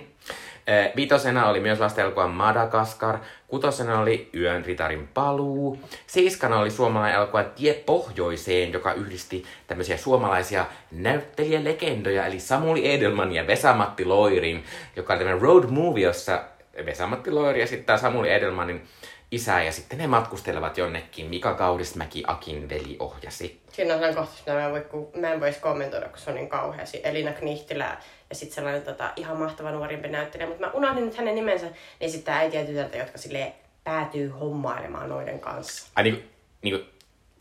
[0.67, 3.17] Eh, Vitosena oli myös lasten elokuva Madagaskar.
[3.47, 5.79] Kutosena oli Yön ritarin paluu.
[6.07, 13.47] Seiskana oli suomalainen elokuva Tie pohjoiseen, joka yhdisti tämmöisiä suomalaisia näyttelijälegendoja, eli Samuli Edelman ja
[13.47, 14.63] Vesamatti Loirin,
[14.95, 16.43] joka oli tämmöinen road movie, jossa
[16.85, 18.87] Vesamatti Loiri esittää Samuli Edelmanin
[19.31, 21.25] isää, ja sitten ne matkustelevat jonnekin.
[21.25, 23.61] Mika Kaudismäki Akin veli ohjasi.
[23.71, 26.85] Siinä on sellainen mä en, voi, mä en voisi kommentoida, kun se on niin kauhea.
[26.85, 27.97] Si- Elina Knihtilä
[28.29, 30.47] ja sitten sellainen tota, ihan mahtava nuorimpi näyttelijä.
[30.47, 31.65] Mutta mä unohdin nyt hänen nimensä.
[31.99, 33.53] Niin sitten äiti ja tytöltä, jotka sille
[33.83, 35.87] päätyy hommailemaan noiden kanssa.
[35.95, 36.21] Ai niinku,
[36.61, 36.89] niinku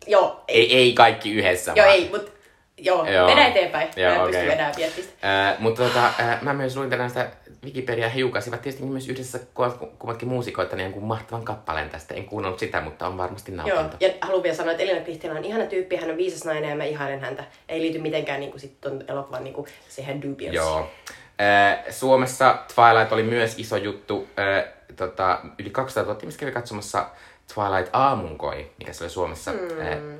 [0.07, 2.31] Joo, ei, ei, ei kaikki yhdessä, joo, vaan- ei, mutta
[2.79, 3.27] joo, Joo.
[3.27, 3.89] vedä eteenpäin.
[3.97, 4.47] Joo, mä en okei.
[4.47, 5.13] pysty viettistä.
[5.23, 7.31] Ää, mutta tota, ää, mä myös luin tänään sitä
[7.65, 12.15] Wikipedia hiukasivat tietysti myös yhdessä ku- kummatkin muusikoita niin jonkun mahtavan kappaleen tästä.
[12.15, 13.97] En kuunnellut sitä, mutta on varmasti Joo, nautinto.
[14.01, 16.77] ja haluan vielä sanoa, että Elina Knihtilä on ihana tyyppi, hän on viisas nainen ja
[16.77, 17.45] mä ihailen häntä.
[17.69, 20.55] Ei liity mitenkään niin kuin, elokuvan niin kuin, siihen dubious.
[20.55, 20.91] Joo.
[21.39, 24.29] Ää, Suomessa Twilight oli myös iso juttu.
[24.37, 24.65] Ää,
[24.97, 27.07] tota, yli 200 000 ihmistä kävi katsomassa
[27.55, 29.51] Twilight Aamunkoi, mikä se oli Suomessa.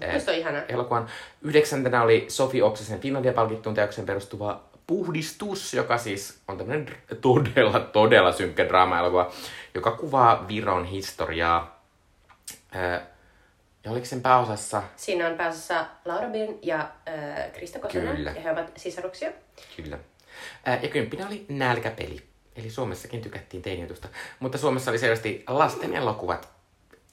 [0.01, 0.63] ää, musta on ihana.
[0.69, 1.07] Elokuvan
[1.43, 8.69] yhdeksäntenä oli Sofi Oksasen Finlandia-palkittuun teoksen perustuva Puhdistus, joka siis on tämmöinen todella, todella synkkä
[8.69, 9.33] draama-elokuva,
[9.75, 11.85] joka kuvaa Viron historiaa.
[12.73, 13.07] Ää,
[13.85, 14.83] ja oliko sen pääosassa?
[14.97, 18.31] Siinä on pääosassa Laura Bin ja äh, Krista Kosonen, Kyllä.
[18.31, 19.31] ja he ovat sisaruksia.
[19.77, 19.99] Kyllä.
[20.65, 22.23] Ää, ja kymppinä oli Nälkäpeli.
[22.57, 24.09] Eli Suomessakin tykättiin teinijutusta.
[24.41, 26.49] Mutta Suomessa oli selvästi lasten elokuvat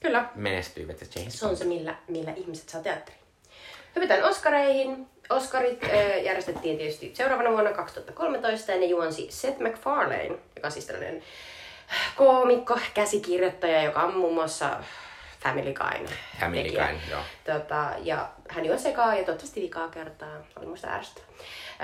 [0.00, 0.28] Kyllä.
[0.34, 3.22] menestyivät ja James Se on se, millä, millä ihmiset saa teatteriin.
[3.96, 5.06] Hypätään Oscareihin.
[5.32, 10.86] Oscarit äh, järjestettiin tietysti seuraavana vuonna 2013 ja ne juonsi Seth MacFarlane, joka on siis
[10.86, 11.22] tällainen
[12.16, 14.70] koomikko, käsikirjoittaja, joka on muun muassa
[15.42, 16.08] Family Guyn
[16.40, 16.70] Family.
[16.70, 17.20] Guyn, joo.
[17.44, 20.36] Tota, ja hän juon sekaa ja toivottavasti vikaa kertaa.
[20.56, 21.26] Oli musta ärsyttävä.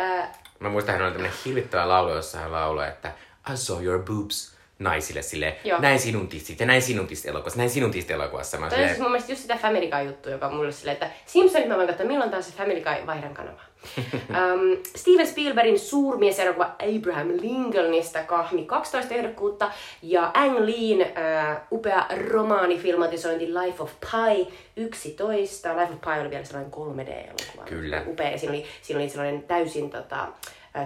[0.01, 0.29] Äh,
[0.59, 3.13] Mä muistan, hän oli tämmönen hirvittävä laulu, jossa hän lauloi, että
[3.53, 5.81] I saw your boobs naisille sille Joo.
[5.81, 8.59] näin sinun tissit ja näin sinun tissit elokuvassa, näin sinun tissit elokuvassa.
[8.59, 10.93] Mä Toi on siis silleen, mun mielestä just sitä Family Guy-juttua, joka on mulle silleen,
[10.93, 13.65] että Simpsonit mä voin katsoa, milloin taas se Family Guy vaihdan kanavaa.
[14.29, 19.71] um, Steven Spielbergin suurmieselokuva Abraham Lincolnista kahmi 12 ehdokkuutta
[20.03, 25.77] ja Ang Leen uh, upea romaanifilmatisointi Life of Pi 11.
[25.77, 27.65] Life of Pi oli vielä sellainen 3D-elokuva.
[27.65, 28.03] Kyllä.
[28.07, 28.31] Upea.
[28.31, 30.29] Ja siinä oli, siinä oli sellainen täysin tota, ä,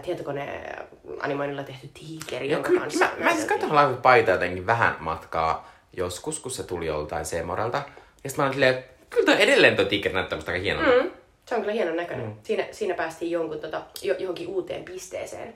[0.03, 6.41] tietokone-animoinnilla tehty tiikeri, jonka kyllä, kanssa mä, mä siis Life Paita jotenkin vähän matkaa joskus,
[6.41, 7.83] kun se tuli joltain Seemorelta.
[8.25, 11.03] Ja sitten mä olin silleen, kyllä toi edelleen toi tiikeri näyttää musta aika hienolta.
[11.03, 11.11] Mm,
[11.47, 12.27] se on kyllä hienon näköinen.
[12.27, 12.35] Mm.
[12.43, 15.55] Siinä, siinä päästiin jonkun, tota, jo, johonkin uuteen pisteeseen.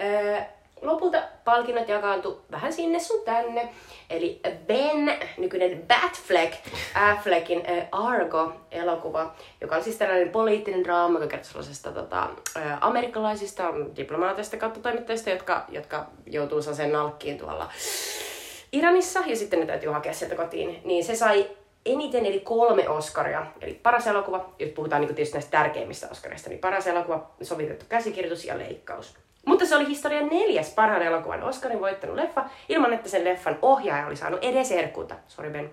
[0.00, 0.40] Öö,
[0.82, 3.68] lopulta palkinnot jakaantu vähän sinne sun tänne.
[4.10, 6.54] Eli Ben, nykyinen Batfleck,
[6.94, 13.64] Affleckin äh, Argo-elokuva, joka on siis tällainen poliittinen draama, joka kertoo sellaisesta tota, äh, amerikkalaisista
[13.96, 17.68] diplomaateista kautta toimittajista, jotka, jotka joutuu sellaiseen nalkkiin tuolla
[18.72, 21.46] Iranissa ja sitten ne täytyy hakea sieltä kotiin, niin se sai
[21.86, 23.46] eniten eli kolme Oscaria.
[23.60, 28.44] Eli paras elokuva, jos puhutaan niin tietysti näistä tärkeimmistä Oscarista, niin paras elokuva, sovitettu käsikirjoitus
[28.44, 29.16] ja leikkaus.
[29.46, 34.06] Mutta se oli historian neljäs parhaan elokuvan Oscarin voittanut leffa, ilman että sen leffan ohjaaja
[34.06, 35.14] oli saanut edes erkkuuta.
[35.28, 35.70] Sori Ben.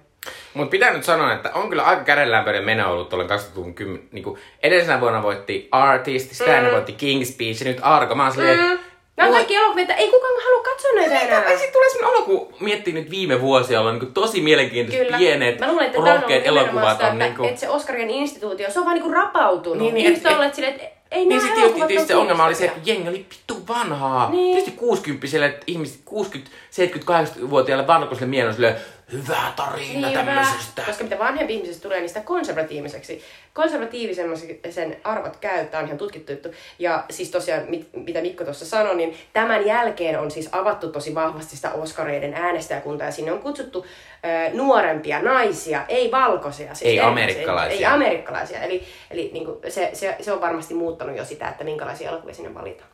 [0.53, 4.09] Mutta pitää nyt sanoa, että on kyllä aika kädenlämpöinen meno ollut tuolla 2010.
[4.11, 6.71] Niin kuin edellisenä vuonna voitti Artist, sitä mm.
[6.71, 8.15] voitti King's Speech ja nyt Argo.
[8.15, 8.79] Mä oon silleen, Mm.
[9.17, 11.43] Nämä on kaikki elokuvia, että ei kukaan halua katsoa näitä enää.
[11.43, 15.17] Ja sitten tulee semmonen olo, kun miettii nyt viime vuosia, on niin tosi mielenkiintoiset Kyllä.
[15.17, 17.43] pienet, Mä luulen, että rohkeat elokuvat sitä, on että, niinku...
[17.43, 19.77] että se Oscarien instituutio, se on vaan rapautunut.
[19.79, 22.07] Niin, Niin, niin, niin, Ihmiset et- on olleet silleen, että ei Niin sitten tietysti ole
[22.07, 24.29] se ongelma oli se, että jengi oli vittu vanhaa.
[24.31, 24.55] Niin.
[24.55, 28.75] Tietysti 60 että ihmiset 60, 70, 80-vuotiaille vanhoille mieleen silleen,
[29.11, 30.81] hyvä tarina Niin, tämmöisestä.
[30.81, 30.85] hyvä.
[30.85, 33.23] Koska mitä vanhempi ihmisestä tulee, niin sitä konservatiiviseksi.
[33.53, 36.49] Konservatiivisemmaksi sen arvot käy, tämä on ihan tutkittu juttu.
[36.79, 41.15] Ja siis tosiaan, mit, mitä Mikko tuossa sanoi, niin tämän jälkeen on siis avattu tosi
[41.15, 43.07] vahvasti sitä Oscareiden äänestäjäkuntaa.
[43.07, 46.75] Ja sinne on kutsuttu ö, nuorempia naisia, ei valkoisia.
[46.75, 47.77] Siis Ei amerikkalaisia.
[47.77, 48.61] Ei amerikkalaisia.
[48.63, 52.35] Eli, eli niin kuin se, se, se on varmasti muuttanut jo sitä, että minkälaisia elokuvia
[52.35, 52.89] sinne valitaan.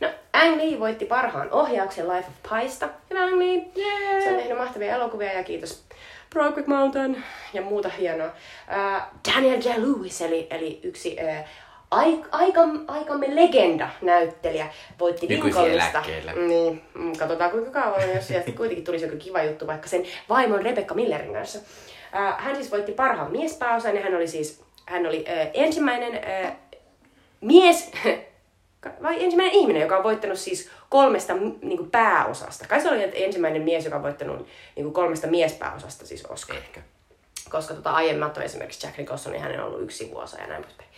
[0.00, 2.88] No, Ang Lee voitti parhaan ohjauksen Life of Piesta.
[3.10, 3.66] Hyvä Ang Lee!
[3.76, 4.24] Yeah.
[4.24, 5.84] Se on tehnyt mahtavia elokuvia ja kiitos
[6.30, 8.26] Brokeback Mountain ja muuta hienoa.
[8.26, 9.02] Uh,
[9.34, 11.48] Daniel Day-Lewis, eli, eli yksi uh,
[11.90, 14.66] aik, aika, aikamme legenda-näyttelijä,
[15.00, 16.02] voitti Nykyisiä Lincolnista.
[16.46, 20.62] Niin, mm, katsotaan kuinka kauan, jos sieltä kuitenkin tulisi joku kiva juttu vaikka sen vaimon
[20.62, 21.58] Rebecca Millerin kanssa.
[21.58, 26.52] Uh, hän siis voitti parhaan miespääosan ja hän oli siis hän oli uh, ensimmäinen uh,
[27.40, 27.92] mies,
[29.02, 32.68] vai ensimmäinen ihminen, joka on voittanut siis kolmesta niin kuin pääosasta.
[32.68, 36.56] Kai se oli että ensimmäinen mies, joka on voittanut niin kuin kolmesta miespääosasta siis Oscar.
[36.56, 36.80] Ehkä.
[37.50, 40.62] Koska tota, aiemmat on esimerkiksi Jack Nicholson, niin hänen on ollut yksi vuosi ja näin
[40.62, 40.88] poispäin.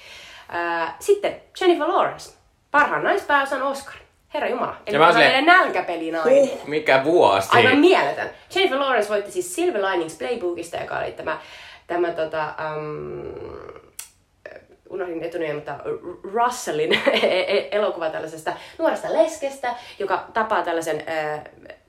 [1.01, 2.33] Sitten Jennifer Lawrence,
[2.70, 3.95] parhaan naispääosan Oscar.
[4.35, 4.76] Herra Jumala.
[4.87, 6.49] Eli mä meidän nälkäpelinainen.
[6.49, 7.49] Huh, mikä vuosi.
[7.53, 8.31] Aivan mieletön.
[8.55, 11.39] Jennifer Lawrence voitti siis Silver Linings Playbookista, joka oli tämä,
[11.87, 13.22] tämä tota, um,
[14.91, 15.76] unohdin etunimen, mutta
[16.34, 21.41] Russellin e- e- elokuva tällaisesta nuoresta leskestä, joka tapaa tällaisen äh,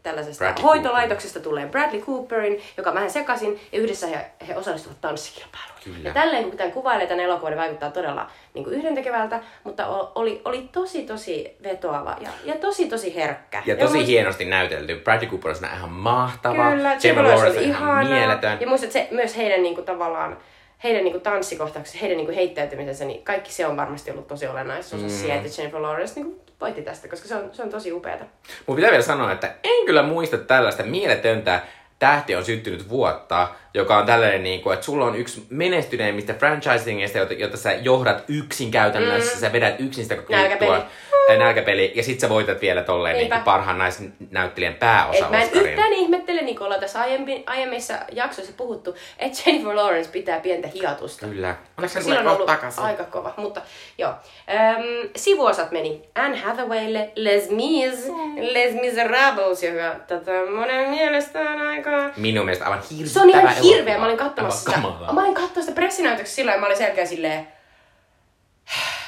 [0.04, 5.72] tällaisesta Bradley hoitolaitoksesta tulleen Bradley Cooperin, joka vähän sekaisin, ja yhdessä he, he osallistuvat tanssikilpailuun.
[5.84, 6.10] Kyllä.
[6.10, 10.42] Ja tälleen, kun tämän kuvailee tämän elokuvan, niin vaikuttaa todella niin kuin yhdentekevältä, mutta oli,
[10.46, 13.64] oli tosi, tosi vetoava ja, ja tosi, tosi herkkä.
[13.66, 14.96] Ja tosi muist- hienosti näytelty.
[14.96, 16.72] Bradley Cooper on ihan mahtava.
[16.72, 18.16] Kyllä, Jennifer Lawrence on ihan ihana.
[18.16, 18.58] mieletön.
[18.62, 20.38] Ja muistat, se, myös heidän niinku, tavallaan,
[20.84, 25.10] heidän niinku, tanssikohtaukset, heidän niinku, heittäytymisensä, niin kaikki se on varmasti ollut tosi olennaista mm.
[25.10, 28.26] siihen, että Jennifer Lawrence niinku, voitti tästä, koska se on, se on tosi upeata.
[28.68, 31.62] Mun pitää vielä sanoa, että en kyllä muista tällaista mieletöntä
[32.00, 37.18] tähti on syttynyt vuotta, joka on tällainen, niin kuin, että sulla on yksi menestyneimmistä franchisingista,
[37.18, 39.40] jota, jota sä johdat yksin käytännössä, mm.
[39.40, 40.86] sä vedät yksin sitä koko juttua.
[41.32, 41.92] Ää, Nälkäpeli.
[41.96, 45.70] Ja sit sä voitat vielä tolleen niin parhaan naisnäyttelijän pääosa Et mä en Oscarin.
[45.70, 50.68] yhtään ihmettele, niin kuin ollaan tässä aiemmin, aiemmissa jaksoissa puhuttu, että Jennifer Lawrence pitää pientä
[50.68, 51.28] hiatusta.
[51.28, 51.56] Kyllä.
[51.78, 52.84] Onneksi se tulee on ollut takaisin.
[52.84, 53.62] aika kova, mutta
[53.98, 54.12] joo.
[54.50, 58.08] Öm, sivuosat meni Anne Hathawaylle, Les Mis,
[58.40, 62.10] Les Miserables, joka tota, monen mielestä on aika...
[62.18, 63.98] Minun mielestä aivan hirveä Se on ihan hirveä.
[63.98, 64.88] Mä olin katsomassa sitä.
[65.14, 67.48] Mä olin katsomassa sitä silloin ja mä olin selkeä silleen,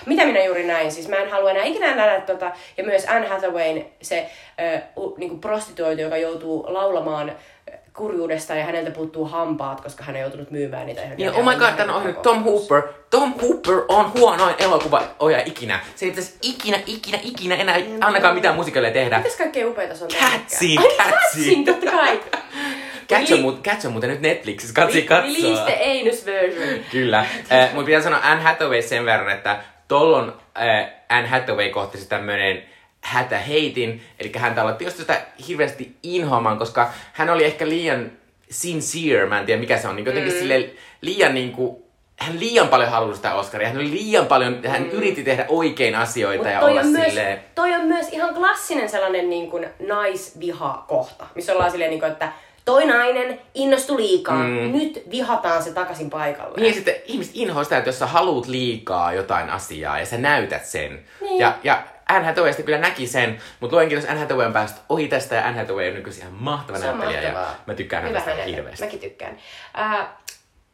[0.06, 0.92] mitä minä juuri näin?
[0.92, 2.52] Siis mä en halua enää ikinä nähdä tota.
[2.78, 7.32] Ja myös Anne Hathawayn se ö, u, niinku prostituoitu, joka joutuu laulamaan
[7.94, 11.02] kurjuudesta ja häneltä puuttuu hampaat, koska hän on joutunut myymään niitä.
[11.18, 12.82] Niin, oh my god, tän on Tom Hooper.
[13.10, 15.80] Tom Hooper on huonoin elokuva ohjaaja ikinä.
[15.96, 19.18] Se ei pitäisi ikinä, ikinä, ikinä enää ainakaan mitään musikaaleja tehdä.
[19.18, 20.80] Mitäs kaikkea upeita se on Catsin?
[20.80, 21.12] Ai, Catsin.
[21.12, 22.20] Catsin, totta kai.
[23.18, 25.66] Catch on, Rele- muut, Catch on muuten nyt Netflixissä, katsi Release katsoa.
[25.66, 26.80] the anus version.
[26.92, 27.20] Kyllä.
[27.20, 32.64] Äh, mutta pitää sanoa Anne Hathaway sen verran, että tollon äh, Anne Hathaway kohtaisi tämmönen
[33.02, 34.02] hätäheitin.
[34.20, 38.12] Eli häntä alettiin just sitä hirveästi inhoamaan, koska hän oli ehkä liian
[38.50, 40.40] sincere, mä en tiedä mikä se on, niin jotenkin mm.
[40.40, 40.70] sille
[41.02, 41.84] liian niin kuin,
[42.20, 43.68] hän liian paljon halusi sitä Oscaria.
[43.68, 44.90] Hän oli liian paljon, hän mm.
[44.90, 47.40] yritti tehdä oikein asioita Mut ja olla myös, silleen...
[47.56, 52.32] Toi on myös ihan klassinen sellainen niin kuin naisviha-kohta, missä ollaan silleen, niin kuin, että
[52.66, 54.72] toi nainen innostui liikaa, mm.
[54.72, 56.58] nyt vihataan se takaisin paikalle.
[56.58, 60.18] Niin ja sitten ihmiset inhoaa sitä, että jos sä haluat liikaa jotain asiaa ja sä
[60.18, 61.06] näytät sen.
[61.22, 61.40] Niin.
[61.40, 65.08] Ja, ja Anne Hathaway kyllä näki sen, mutta luenkin, jos Anne Hathaway on päässyt ohi
[65.08, 68.44] tästä ja Anne Hathaway on nykyisin ihan mahtava se näyttelijä ja mä tykkään Hyvä hänestä
[68.44, 68.86] hirveästi.
[68.86, 69.38] Mäkin tykkään.
[69.78, 70.08] Uh,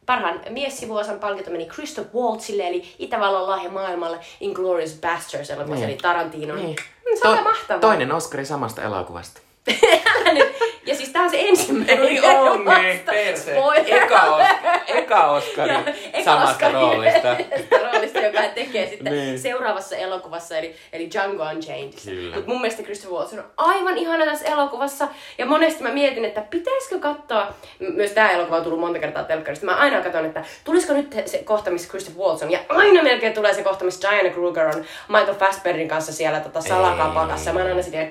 [0.06, 5.90] parhaan miessivuosan palkinto meni Christoph Waltzille, eli Itävallan lahja maailmalle Inglourious Basterds elokuvassa, niin.
[5.90, 6.56] eli Tarantinon.
[6.56, 6.76] Niin.
[7.22, 7.80] Se on to- mahtavaa.
[7.80, 9.40] Toinen Oscari samasta elokuvasta.
[10.86, 12.02] Ja siis tää on se ensimmäinen.
[12.02, 13.52] Ei on niin, perse.
[13.86, 15.74] Eka, os- eka Oscari
[16.12, 17.36] eka samasta Oscari roolista.
[17.92, 19.38] roolista, joka tekee sitten niin.
[19.38, 21.92] seuraavassa elokuvassa, eli, eli Django Unchained.
[22.34, 25.08] Mutta mun mielestä Christopher Waltz on aivan ihana tässä elokuvassa.
[25.38, 29.66] Ja monesti mä mietin, että pitäisikö katsoa, myös tämä elokuva on tullut monta kertaa telkkarista,
[29.66, 32.50] mä aina katson, että tulisiko nyt se kohta, missä Christopher Waltz on.
[32.50, 36.60] Ja aina melkein tulee se kohta, missä Diana Kruger on Michael Fassbendin kanssa siellä tota,
[36.60, 37.52] salakapakassa.
[37.52, 38.10] Mä aina sitten,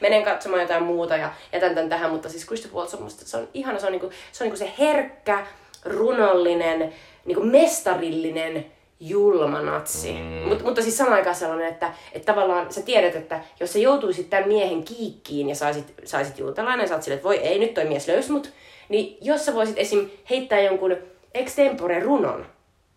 [0.00, 3.36] menen katsomaan jotain muuta ja jätän tämän tähän, mutta siis Christopher Waltz on musta, se
[3.36, 5.46] on ihana, se on, niinku, se, on niinku se herkkä,
[5.84, 8.66] runollinen, niinku mestarillinen
[9.00, 10.12] julma natsi.
[10.12, 10.48] Mm.
[10.48, 14.30] Mut, mutta siis samaan aikaan sellainen, että, että tavallaan sä tiedät, että jos sä joutuisit
[14.30, 17.74] tämän miehen kiikkiin ja saisit, saisit juutalainen ja sä oot silleen, että voi ei, nyt
[17.74, 18.52] toi mies löysi mut,
[18.88, 20.10] niin jos sä voisit esim.
[20.30, 20.96] heittää jonkun
[21.34, 22.46] extempore runon,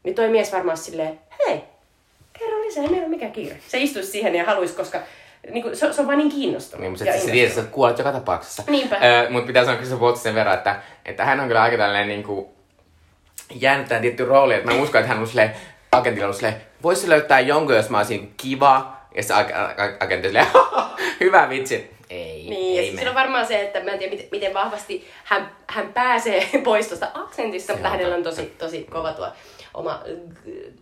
[0.04, 1.64] niin toi mies varmaan silleen, hei,
[2.40, 3.58] kerro lisää, ei meillä ole mikään kiire.
[3.68, 5.00] Se istuisi siihen ja haluaisi, koska
[5.50, 6.82] niin kuin, se, se, on vaan niin kiinnostunut.
[6.82, 8.64] Niin, mutta se, tiedät, että kuolet joka tapauksessa.
[8.68, 8.98] Niinpä.
[9.04, 12.08] Öö, mutta pitää sanoa Christopher Waltz sen verran, että, että hän on kyllä aika tällainen
[12.08, 12.48] niin kuin,
[13.56, 14.54] jännittää tietty rooli.
[14.54, 15.56] Että mä uskon, että hän on silleen,
[15.92, 19.02] agentilla on silleen, voisi löytää jonkun, jos mä olisin kiva.
[19.16, 19.34] Ja se
[20.00, 20.48] agentti silleen,
[21.20, 21.92] hyvä vitsi.
[22.10, 25.08] Ei, niin, ei ja siinä on varmaan se, että mä en tiedä, miten, miten vahvasti
[25.24, 29.28] hän, hän pääsee pois tuosta aksentista, mutta hänellä on tosi, tosi kova tuo
[29.74, 30.04] oma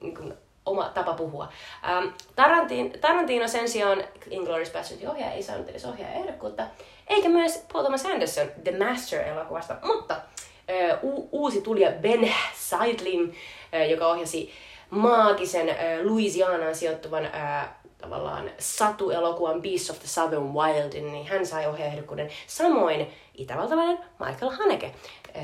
[0.02, 0.34] niin kuin,
[0.70, 1.48] oma tapa puhua.
[1.90, 6.64] Ähm, Tarantin, Tarantino sen sijaan Inglourious Basterds ohjaaja ei saanut edes ehdokkuutta,
[7.08, 13.36] eikä myös Paul Thomas Anderson The Master-elokuvasta, mutta äh, u- uusi tulija Ben Seidlin,
[13.74, 14.52] äh, joka ohjasi
[14.90, 17.70] maagisen äh, Louisianaan sijoittuvan äh,
[18.02, 22.30] tavallaan satu-elokuvan Beast of the Southern Wildin, niin hän sai ohjaajaehdokkuuden.
[22.48, 24.92] Samoin itävaltalainen Michael Haneke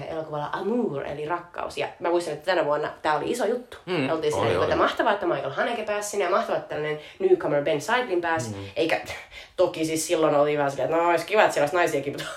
[0.10, 1.78] elokuvalla Amour, eli rakkaus.
[1.78, 3.78] Ja mä muistan, että tänä vuonna tämä oli iso juttu.
[3.86, 4.64] Mm, Oltiin oli, siinä, oli.
[4.64, 8.50] että mahtavaa, että Michael Haneke pääsi sinne ja mahtavaa, että tällainen newcomer Ben Seidlin pääsi.
[8.50, 8.64] Mm.
[8.76, 9.02] Eikä,
[9.56, 12.28] toki siis silloin oli vähän silleen, että no olisi kiva, että siellä olisi naisiakin, mutta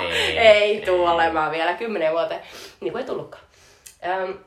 [0.00, 2.40] ei, ei tule olemaan vielä kymmenen vuoteen.
[2.80, 3.44] Niin kuin ei tullutkaan.
[4.24, 4.38] Um,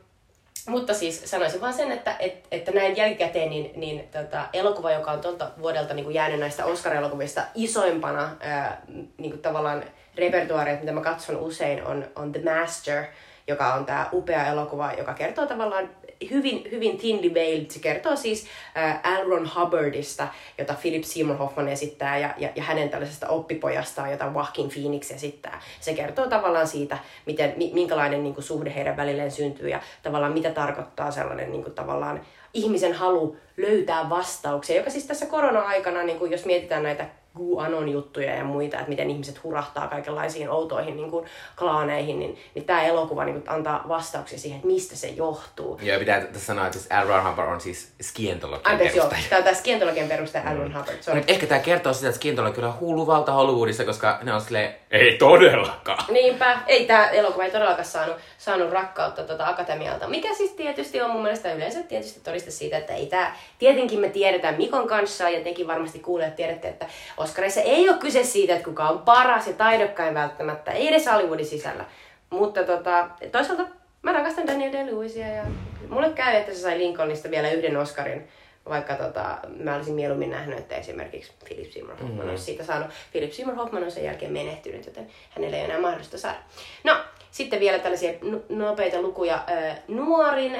[0.67, 5.11] mutta siis sanoisin vaan sen, että, että, että näin jälkikäteen niin, niin tota, elokuva, joka
[5.11, 8.81] on tuolta vuodelta niin kuin jäänyt näistä Oscar-elokuvista isoimpana ää,
[9.17, 9.83] niin kuin tavallaan
[10.17, 13.03] repertuaaria, mitä mä katson usein, on, on The Master,
[13.47, 15.89] joka on tämä upea elokuva, joka kertoo tavallaan
[16.31, 17.69] hyvin, hyvin thinly veiled.
[17.69, 18.47] Se kertoo siis
[18.77, 19.29] äh, L.
[19.29, 24.69] Ron Hubbardista, jota Philip Seymour Hoffman esittää, ja, ja, ja hänen tällaisesta oppipojastaan, jota Joaquin
[24.69, 25.61] Phoenix esittää.
[25.79, 30.51] Se kertoo tavallaan siitä, miten, minkälainen niin kuin, suhde heidän välilleen syntyy, ja tavallaan mitä
[30.51, 32.21] tarkoittaa sellainen niin kuin, tavallaan
[32.53, 37.05] ihmisen halu löytää vastauksia, joka siis tässä korona-aikana, niin kuin, jos mietitään näitä
[37.39, 41.25] QAnon juttuja ja muita, että miten ihmiset hurahtaa kaikenlaisiin outoihin niin kuin,
[41.59, 45.79] klaaneihin, niin, niin tämä elokuva niin kuin, antaa vastauksia siihen, että mistä se johtuu.
[45.81, 47.07] Joo, pitää tässä sanoa, että L.
[47.07, 50.55] Ron Hubbard on siis skientologian Anteeksi, joo, tämä on skientologian perustaja mm.
[50.55, 50.57] L.
[50.57, 51.01] Ron Hubbard.
[51.01, 51.19] Sorry.
[51.19, 54.75] Nyt ehkä tämä kertoo sitä, että skientologi on hullu valta Hollywoodissa, koska ne on silleen,
[54.95, 56.05] ei todellakaan.
[56.13, 61.09] Niinpä, ei tämä elokuva ei todellakaan saanut, saanut rakkautta tuota akatemialta, mikä siis tietysti on
[61.09, 65.43] mun mielestä yleensä tietysti todiste siitä, että ei tämä, tietenkin me tiedetään Mikon kanssa ja
[65.43, 66.85] tekin varmasti kuulijat tiedätte, että
[67.17, 71.45] Oscarissa ei ole kyse siitä, että kuka on paras ja taidokkain välttämättä, ei edes Hollywoodin
[71.45, 71.85] sisällä.
[72.29, 73.65] Mutta tota, toisaalta
[74.01, 75.43] mä rakastan Daniel Day-Lewisia ja
[75.89, 78.27] mulle käy, että se sai Lincolnista vielä yhden Oscarin,
[78.69, 82.29] vaikka tota, mä olisin mieluummin nähnyt, että esimerkiksi Philip Seymour Hoffman mm-hmm.
[82.29, 82.87] olisi siitä saanut.
[83.11, 86.37] Philip Seymour Hoffman on sen jälkeen menehtynyt, joten hänellä ei ole enää mahdollista saada.
[86.83, 86.97] No,
[87.31, 88.11] sitten vielä tällaisia
[88.49, 89.45] nopeita lukuja.
[89.87, 90.55] Nuorin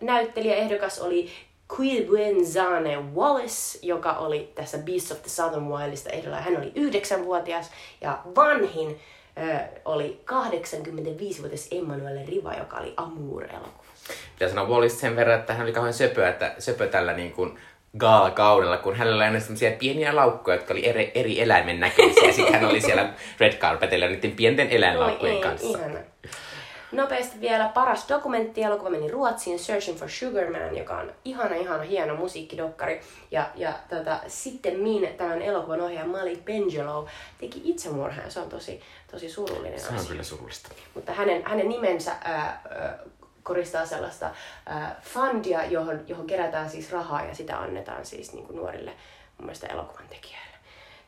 [0.00, 1.30] näyttelijäehdokas oli
[1.78, 6.40] Quilbuenzane Wallace, joka oli tässä Beast of the Southern Wildista ehdolla.
[6.40, 9.00] Hän oli yhdeksänvuotias ja vanhin
[9.84, 13.87] oli 85-vuotias Emmanuel Riva, joka oli Amour-elokuvassa.
[14.34, 17.58] Pitää sanoa Wallace sen verran, että hän oli kauhean söpö, että söpö tällä niin kuin
[17.98, 19.38] gaala-kaudella, kun hänellä oli aina
[19.78, 22.32] pieniä laukkoja, jotka oli eri, eri eläimen näköisiä.
[22.32, 25.78] Sitten hän oli siellä red carpetilla niiden pienten eläinlaukkujen kanssa.
[25.78, 25.98] Ihana.
[26.92, 32.16] Nopeasti vielä paras dokumenttielokuva meni Ruotsiin, Searching for Sugar Man, joka on ihana, ihana, hieno
[32.16, 33.00] musiikkidokkari.
[33.30, 37.06] Ja, ja tota, sitten min tämän elokuvan ohjaaja Malik Bengelo
[37.40, 38.80] teki itsemurhaa ja se on tosi,
[39.10, 40.08] tosi surullinen Se on asia.
[40.10, 40.68] kyllä surullista.
[40.94, 42.98] Mutta hänen, hänen nimensä ää, ää,
[43.48, 44.30] koristaa sellaista
[44.66, 48.90] ää, fundia, johon, johon kerätään siis rahaa ja sitä annetaan siis niin kuin nuorille
[49.38, 50.56] mun mielestä elokuvan tekijöille.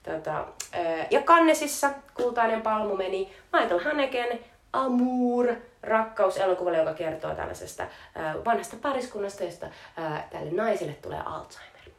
[0.03, 4.38] Tota, ää, ja Kannesissa kultainen palmu meni Michael Haneken
[4.72, 9.66] Amour, rakkauselokuvalle, joka kertoo tällaisesta ää, vanhasta pariskunnasta, josta
[9.97, 11.91] ää, tälle naiselle tulee Alzheimer.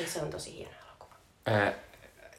[0.00, 1.14] Ja se on tosi hieno elokuva.
[1.46, 1.72] Ää,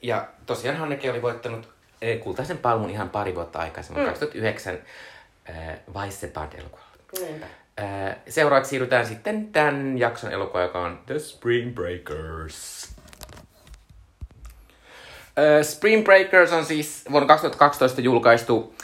[0.02, 1.76] ja tosiaan Hanneke oli voittanut
[2.22, 4.08] kultaisen palmun ihan pari vuotta aikaisemmin, mm.
[4.08, 4.78] 2009
[5.50, 6.86] äh, Weisseband-elokuvalla.
[7.20, 7.46] Niinpä.
[7.76, 12.88] Ää, Seuraavaksi siirrytään sitten tämän jakson elokuva, joka on The Spring Breakers.
[15.36, 18.74] Ää, Spring Breakers on siis vuonna 2012 julkaistu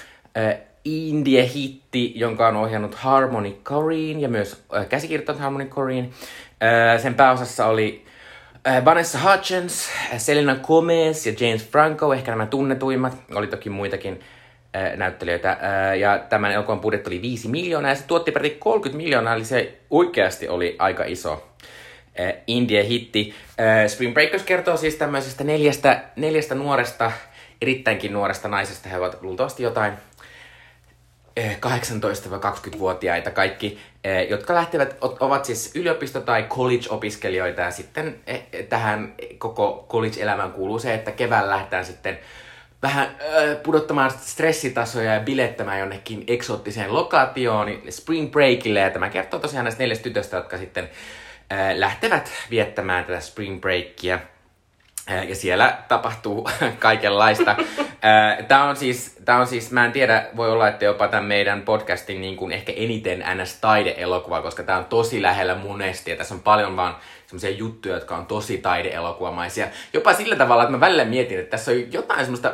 [0.85, 6.09] indie-hitti, jonka on ohjannut Harmony Korine ja myös käsikirjoittanut Harmony Korine.
[6.61, 8.05] Ää, Sen pääosassa oli
[8.85, 13.13] Vanessa Hudgens, Selena Gomez ja James Franco, ehkä nämä tunnetuimmat.
[13.35, 14.21] Oli toki muitakin
[14.97, 15.57] näyttelijöitä.
[15.61, 19.45] Ää, Ja tämän elokuvan budjetti oli 5 miljoonaa ja se tuotti peräti 30 miljoonaa, eli
[19.45, 21.49] se oikeasti oli aika iso
[22.21, 23.35] äh, indie-hitti.
[23.87, 27.13] Spring Breakers kertoo siis tämmöisestä neljästä, neljästä nuoresta,
[27.63, 28.89] erittäinkin nuoresta naisesta.
[28.89, 33.79] He ovat luultavasti jotain äh, 18-20-vuotiaita kaikki,
[34.29, 40.95] jotka lähtevät, ovat siis yliopisto- tai college-opiskelijoita ja sitten eh, tähän koko college-elämään kuuluu se,
[40.95, 42.19] että keväällä lähdetään sitten
[42.83, 48.81] vähän äh, pudottamaan stressitasoja ja bilettämään jonnekin eksoottiseen lokaatioon, niin Spring Breakille.
[48.81, 50.91] Ja tämä kertoo tosiaan näistä neljästä tytöstä, jotka sitten
[51.53, 54.19] äh, lähtevät viettämään tätä Spring Breakia.
[55.29, 57.57] Ja siellä tapahtuu kaikenlaista.
[58.49, 61.63] Tämä on, siis, tää on siis, mä en tiedä, voi olla, että jopa tämän meidän
[61.63, 66.41] podcastin niin kuin ehkä eniten NS-taideelokuva, koska tämä on tosi lähellä monesti ja tässä on
[66.41, 69.67] paljon vaan semmoisia juttuja, jotka on tosi taideelokuvamaisia.
[69.93, 72.53] Jopa sillä tavalla, että mä välillä mietin, että tässä on jotain semmoista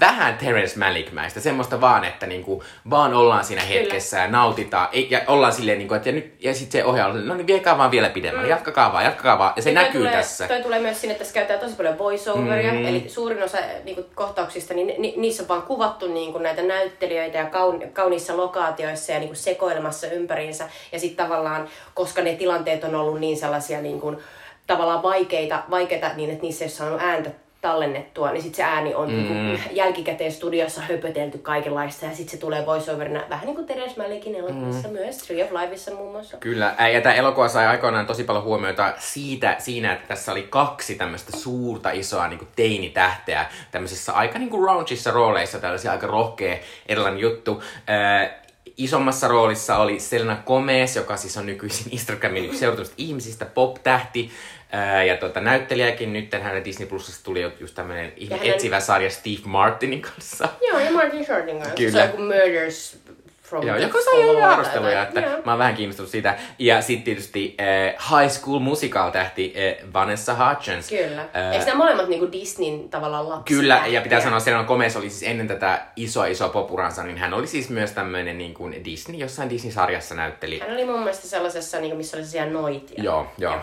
[0.00, 5.20] vähän Terence Malick-mäistä, semmoista vaan, että niinku, vaan ollaan siinä hetkessä ja nautitaan, ei, ja
[5.26, 8.10] ollaan silleen, niinku, että ja, nyt, ja sitten se ohjaa, no niin viekää vaan vielä
[8.10, 8.50] pidemmälle, mm.
[8.50, 10.48] jatkakaa vaan, jatkakaa vaan, ja se Ja näkyy tulee, tässä.
[10.48, 12.86] Toi tulee myös sinne, että tässä käytetään tosi paljon voiceoveria, Mm.
[12.86, 16.62] eli suurin osa niin kuin, kohtauksista, niin ni, niissä on vaan kuvattu niin kuin, näitä
[16.62, 20.68] näyttelijöitä ja kaun, kauniissa lokaatioissa ja niin kuin, sekoilemassa ympäriinsä.
[20.92, 24.18] Ja sitten tavallaan, koska ne tilanteet on ollut niin sellaisia niin kuin,
[24.66, 27.30] tavallaan vaikeita, vaikeita niin, että niissä ei ole saanut ääntä
[27.64, 29.14] tallennettua, niin sitten se ääni on mm.
[29.14, 33.96] niin kuin, jälkikäteen studiossa höpötelty kaikenlaista ja sitten se tulee voiceoverina vähän niin kuin Teres
[33.96, 34.94] Malikin elokuvissa mm.
[34.94, 36.36] myös, Tree of Lifeissa muun muassa.
[36.36, 40.94] Kyllä, ja tämä elokuva sai aikoinaan tosi paljon huomiota siitä, siinä, että tässä oli kaksi
[40.94, 46.56] tämmöistä suurta isoa niin teinitähteä tämmöisissä aika niin kuin raunchissa rooleissa, tällaisia aika rohkea
[46.86, 47.62] erilainen juttu.
[47.86, 48.44] Ää,
[48.76, 54.30] isommassa roolissa oli Selena Gomez, joka siis on nykyisin Instagramin yksi seuratuista ihmisistä, pop-tähti.
[54.74, 59.40] Ää, ja tota, näyttelijäkin nyt hänen Disney Plusasta tuli just tämmöinen hänen- etsivä sarja Steve
[59.44, 60.48] Martinin kanssa.
[60.68, 61.74] Joo, ja Martin Shortin kanssa.
[61.74, 61.90] Kyllä.
[61.90, 62.98] Se on joku Murders
[63.42, 65.42] from Joo, the joka sai jo arvosteluja, että Joo.
[65.44, 66.38] mä oon vähän kiinnostunut siitä.
[66.58, 70.88] Ja sitten tietysti äh, High School Musical tähti äh, Vanessa Hudgens.
[70.88, 71.20] Kyllä.
[71.20, 73.56] Äh, Eikö nämä molemmat niinku Disneyn tavallaan lapsia?
[73.56, 77.18] Kyllä, ja pitää sanoa, että Selena Gomez oli siis ennen tätä isoa isoa popuransa, niin
[77.18, 80.58] hän oli siis myös tämmöinen niin kuin Disney, jossain Disney-sarjassa näytteli.
[80.58, 83.04] Hän oli mun mielestä sellaisessa, niinku, missä oli sellaisia noitia.
[83.04, 83.56] Joo, joo.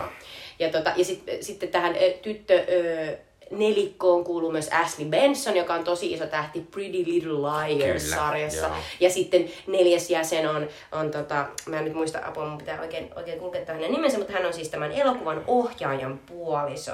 [0.62, 3.16] Ja, tota, ja sit, sitten tähän ö, tyttö ö,
[3.50, 8.70] nelikkoon kuuluu myös Ashley Benson, joka on tosi iso tähti Pretty Little Liars-sarjassa.
[9.00, 13.10] Ja sitten neljäs jäsen on, on tota, mä en nyt muista apua, mun pitää oikein,
[13.16, 16.92] oikein kulkea hänen nimensä, mutta hän on siis tämän elokuvan ohjaajan puoliso,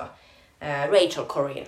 [0.91, 1.67] Rachel Corrin.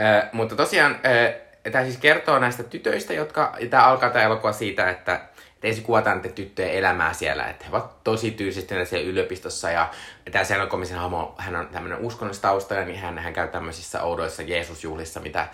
[0.00, 1.34] Äh, mutta tosiaan äh,
[1.72, 5.20] tämä siis kertoo näistä tytöistä, jotka, tämä alkaa tämä elokuva siitä, että
[5.58, 9.90] että ensin kuvataan niiden tyttöjen elämää siellä, että he ovat tosi tyysistyneet siellä yliopistossa ja
[10.32, 15.48] tämä Gomezin hahmo, hän on tämmöinen uskonnollistaustalla, niin hän, hän käy tämmöisissä oudoissa Jeesusjuhlissa, mitä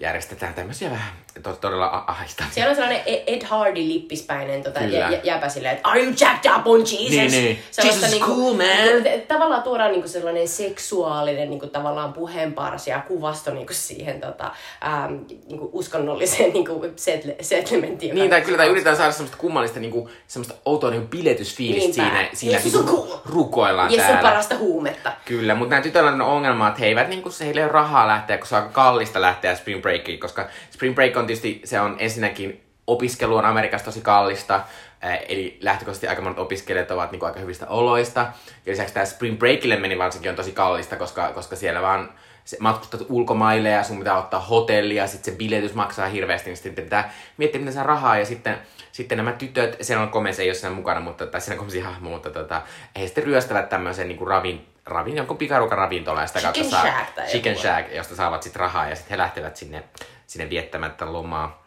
[0.00, 2.52] järjestetään tämmöisiä vähän to, todella ahistavia.
[2.52, 6.12] Siellä on sellainen E- Ed Hardy lippispäinen tota, jä, jä- jäpä silleen, että are you
[6.20, 7.10] jacked up on Jesus?
[7.10, 7.58] Niin, niin.
[7.70, 9.02] Sellaista Jesus is cool, man.
[9.02, 14.50] Niinku, tavallaan tuodaan niinku sellainen seksuaalinen niinku, tavallaan puheenparsi ja kuvasto niinku siihen tota,
[14.86, 15.14] ähm,
[15.48, 18.14] niinku, uskonnolliseen niinku, setle, settlementtiin.
[18.14, 22.52] Niin, tai kyllä tai yritetään saada semmoista kummallista, niinku, semmoista outoa niinku biletysfiilistä siinä, siinä
[22.52, 23.18] Jeesus niinku, on cool.
[23.26, 24.28] rukoillaan Jeesus on täällä.
[24.30, 25.12] parasta huumetta.
[25.24, 28.06] Kyllä, mutta nämä tytöillä on ongelma, että he eivät niinku, se heillä ei ole rahaa
[28.08, 31.80] lähteä, koska se on aika kallista lähteä Spring Breakiin, koska Spring Break on tietysti, se
[31.80, 37.26] on ensinnäkin, opiskelu on Amerikassa tosi kallista, äh, eli lähtökohtaisesti aika monet opiskelijat ovat niinku
[37.26, 38.20] aika hyvistä oloista.
[38.66, 42.12] Ja lisäksi tämä Spring Breakille meni varsinkin on tosi kallista, koska, koska siellä vaan
[42.44, 46.84] se matkustat ulkomaille ja sun pitää ottaa hotellia, sitten se biletys maksaa hirveästi, niin sitten
[46.84, 48.58] pitää miettiä, miten saa rahaa, ja sitten,
[48.92, 51.58] sitten nämä tytöt, siellä on komea, se ei ole siinä mukana, mutta, tai siinä on
[51.58, 52.62] komesi hahmo, mutta tota,
[52.98, 56.76] he sitten ryöstävät tämmöisen niin kuin ravin, ravin, jonkun pikarukan ravintola, ja sitä Chicken kautta
[56.76, 57.62] saa, Shack tai Chicken joku.
[57.62, 59.84] Shack, josta saavat sitten rahaa, ja sitten he lähtevät sinne,
[60.26, 61.66] sinne viettämättä lomaa.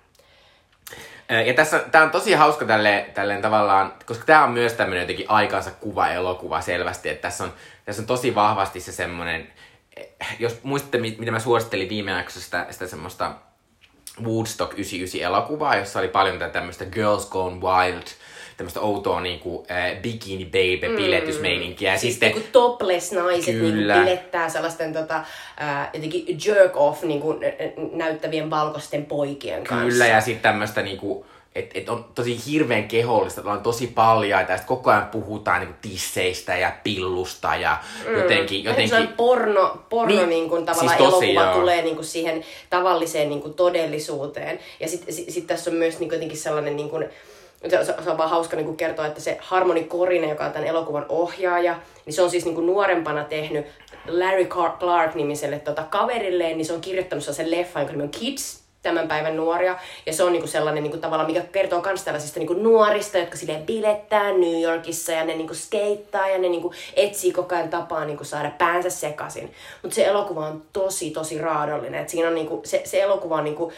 [1.32, 5.02] Ö, Ja tässä, tää on tosi hauska tälle, tälleen tavallaan, koska tää on myös tämmönen
[5.02, 7.54] jotenkin aikansa kuva elokuva selvästi, että tässä on,
[7.86, 9.54] tässä on tosi vahvasti se semmonen,
[9.98, 10.08] eh,
[10.40, 13.32] jos muistatte, mi- mitä mä suosittelin viime jaksossa sitä, sitä semmoista
[14.24, 18.04] Woodstock 99 elokuvaa, jossa oli paljon tätä tämmöistä Girls Gone Wild,
[18.60, 21.92] tämmöistä outoa niinku äh, bikini baby biletysmeininkiä.
[21.92, 23.94] Ja Siis sitten, niinku topless naiset Kyllä.
[23.94, 25.24] niinku bilettää sellaisten tota,
[25.58, 29.86] ää, jotenkin jerk off niinku, nä- nä- näyttävien valkoisten poikien kanssa.
[29.86, 34.58] Kyllä, ja sitten tämmöistä niinku, että et on tosi hirveän kehollista, on tosi paljaita, ja
[34.58, 38.90] sitten koko ajan puhutaan niinku tisseistä ja pillusta ja jotenkin, Jotenkin...
[38.90, 41.60] jotenkin porno, porno Niin, niin, niin kuin, tavallaan siis tosi, elokuva joo.
[41.60, 44.60] tulee niin kuin siihen tavalliseen niin kuin todellisuuteen.
[44.80, 47.10] Ja sitten sit, sit tässä on myös niin kuin, jotenkin sellainen, niin kuin,
[47.68, 50.52] se, se, se on vaan hauska niin kuin kertoa, että se Harmony Korine, joka on
[50.52, 53.66] tämän elokuvan ohjaaja, niin se on siis niin kuin nuorempana tehnyt
[54.08, 54.46] Larry
[54.80, 59.38] Clark-nimiselle tota, kaverilleen, niin se on kirjoittanut sen leffan, jonka nimi on Kids, tämän päivän
[59.38, 59.78] nuoria.
[60.06, 63.66] Ja se on niinku sellainen niinku tavallaan, mikä kertoo myös tällaisista niinku nuorista, jotka silleen
[63.66, 68.24] bilettää New Yorkissa ja ne niinku skeittaa ja ne niinku etsii koko ajan tapaa niinku
[68.24, 69.54] saada päänsä sekaisin.
[69.82, 72.02] Mutta se elokuva on tosi, tosi raadollinen.
[72.02, 73.72] Et siinä on niinku, se, se elokuva on niinku,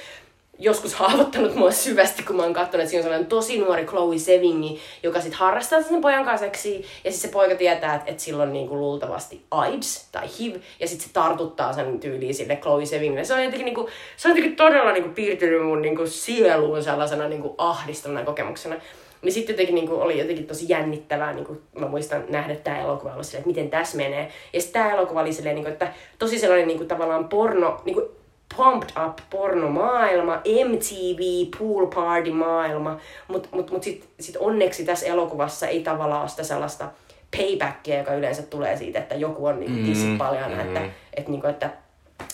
[0.62, 4.18] joskus haavoittanut mua syvästi, kun mä oon katsonut, että siinä on sellainen tosi nuori Chloe
[4.18, 4.68] Sevigny,
[5.04, 8.44] joka sitten harrastaa sen pojan kanssa seksiä, ja sitten se poika tietää, että, että sillä
[8.44, 13.24] on niinku luultavasti AIDS tai HIV, ja sitten se tartuttaa sen tyyliin sille Chloe Sevignylle.
[13.24, 17.56] Se on jotenkin, niinku, se on jotenkin todella niinku piirtynyt mun niinku sieluun sellaisena niinku
[17.58, 18.76] ahdistavana kokemuksena.
[19.22, 23.48] Niin sitten jotenkin niinku, oli jotenkin tosi jännittävää, niinku, mä muistan nähdä tämä elokuva että
[23.48, 24.32] miten tässä menee.
[24.54, 28.21] Ja sitten tämä elokuva oli silleen, niinku, että tosi sellainen niinku, tavallaan porno, niinku,
[28.58, 31.20] pumped up pornomaailma, MTV,
[31.60, 32.98] pool party maailma,
[33.28, 36.90] mutta mut, mut sitten sit onneksi tässä elokuvassa ei tavallaan ole sitä sellaista
[37.38, 40.60] paybackia, joka yleensä tulee siitä, että joku on niinku tissit paljana, mm.
[40.60, 40.82] että,
[41.14, 41.70] että, niinku, että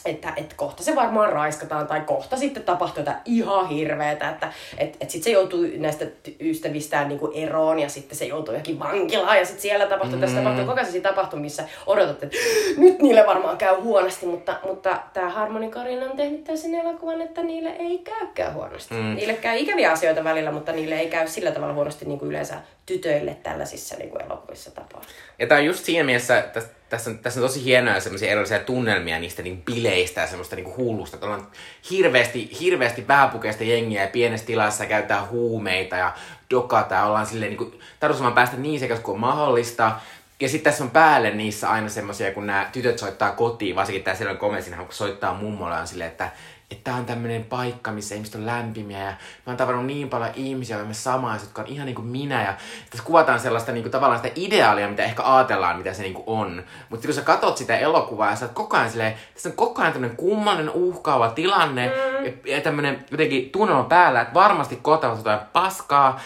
[0.05, 4.97] että, että kohta se varmaan raiskataan tai kohta sitten tapahtuu jotain ihan hirveetä, että et,
[5.01, 6.05] et sitten se joutuu näistä
[6.39, 10.21] ystävistään niinku eroon ja sitten se joutuu johonkin vankilaan ja sitten siellä tapahtuu, mm.
[10.21, 12.37] tässä tapahtuu koko ajan missä odotat, että
[12.77, 17.43] nyt niille varmaan käy huonosti, mutta, mutta tämä Harmony Korine on tehnyt täysin elokuvan, että
[17.43, 18.95] niille ei käykään huonosti.
[18.95, 19.15] Mm.
[19.15, 22.55] Niille käy ikäviä asioita välillä, mutta niille ei käy sillä tavalla huonosti niin kuin yleensä
[22.85, 25.01] tytöille tällaisissa niin kuin elokuvissa tapaa.
[25.39, 28.59] Ja tää on just siinä mielessä, tässä, tässä, on, tässä on tosi hienoja semmoisia erilaisia
[28.59, 31.15] tunnelmia niistä niin bileistä ja semmoista niin hullusta.
[31.15, 31.47] Että ollaan
[31.91, 36.13] hirveästi, hirveästi vähäpukeista jengiä ja pienessä tilassa käytetään huumeita ja
[36.51, 39.91] dokata ja ollaan silleen niin kuin, tarvitsemaan päästä niin sekäs kuin on mahdollista.
[40.39, 44.15] Ja sitten tässä on päälle niissä aina semmoisia, kun nämä tytöt soittaa kotiin, varsinkin tää
[44.15, 46.31] siellä on komesin, kun soittaa mummolle on silleen, että
[46.71, 50.31] että tää on tämmönen paikka, missä ihmiset on lämpimiä ja mä oon tavannut niin paljon
[50.35, 52.55] ihmisiä, jotka me samaiset, jotka on ihan niin kuin minä ja
[52.89, 56.23] tässä kuvataan sellaista niin kuin, tavallaan sitä ideaalia, mitä ehkä ajatellaan, mitä se niin kuin
[56.27, 56.63] on.
[56.89, 59.81] Mutta kun sä katot sitä elokuvaa ja sä oot koko ajan silleen, tässä on koko
[59.81, 62.25] ajan tämmönen kummallinen uhkaava tilanne mm.
[62.25, 66.21] ja, ja tämmönen jotenkin tunnelma päällä, että varmasti kohta jotain paskaa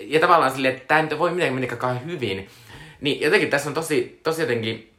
[0.00, 2.48] ja tavallaan silleen, että ei nyt voi mitenkään kauhean hyvin.
[3.00, 4.92] Niin jotenkin tässä on tosi, tosi jotenkin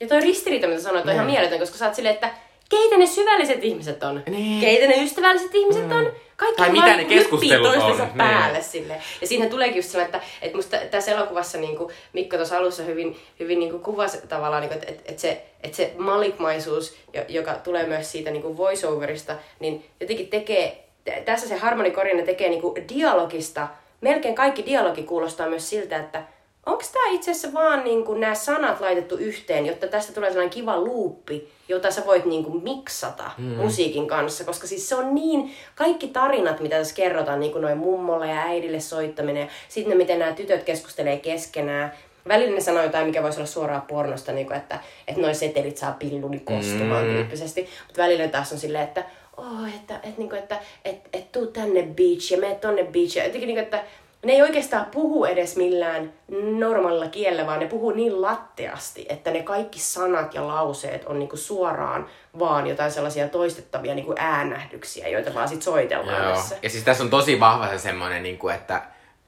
[0.00, 2.30] Ja toi ristiriita, mitä sanoit, on ihan mieletön, koska sä oot silleen, että
[2.72, 4.22] keitä ne syvälliset ihmiset on?
[4.26, 4.60] Niin.
[4.60, 6.12] Keitä ne ystävälliset ihmiset on?
[6.36, 8.08] Kaikki Tai mitä ne keskustelut on, niin.
[8.16, 9.02] päälle sille.
[9.20, 12.82] Ja siinä tuleekin just sellainen, että, että musta tässä elokuvassa niin kuin Mikko tuossa alussa
[12.82, 17.24] hyvin, hyvin niin kuin kuvasi tavallaan, niin kuin, että, että, se, että se malikmaisuus, jo-
[17.28, 20.84] joka tulee myös siitä niin kuin voiceoverista, niin jotenkin tekee,
[21.24, 23.68] tässä se Harmony Korine tekee niin kuin dialogista,
[24.00, 26.22] melkein kaikki dialogi kuulostaa myös siltä, että
[26.66, 30.54] onko tämä itse asiassa vaan niin kuin nämä sanat laitettu yhteen, jotta tästä tulee sellainen
[30.54, 33.44] kiva luuppi, jota sä voit niin kuin miksata mm.
[33.44, 37.78] musiikin kanssa, koska siis se on niin, kaikki tarinat, mitä tässä kerrotaan, niin kuin noin
[37.78, 41.92] mummolle ja äidille soittaminen, ja sitten miten nämä tytöt keskustelee keskenään,
[42.28, 45.76] Välillä ne sanoo jotain, mikä voisi olla suoraan pornosta, niin kuin, että, että noi setelit
[45.76, 47.12] saa pilluni koskemaan mm.
[47.12, 47.68] tyyppisesti.
[47.86, 49.04] Mutta välillä taas on silleen, että
[49.36, 53.16] oh, että, että, niin kuin, että et, et tuu tänne beach ja mene tonne beach.
[53.16, 53.84] Ja jotenkin, niin kuin, että
[54.24, 56.12] ne ei oikeastaan puhu edes millään
[56.58, 61.36] normaalilla kielellä, vaan ne puhuu niin latteasti, että ne kaikki sanat ja lauseet on niinku
[61.36, 62.06] suoraan
[62.38, 66.34] vaan jotain sellaisia toistettavia niinku äänähdyksiä, joita vaan sit soitellaan Joo.
[66.34, 66.56] tässä.
[66.62, 68.82] Ja siis tässä on tosi vahva se semmoinen, niin kuin, että,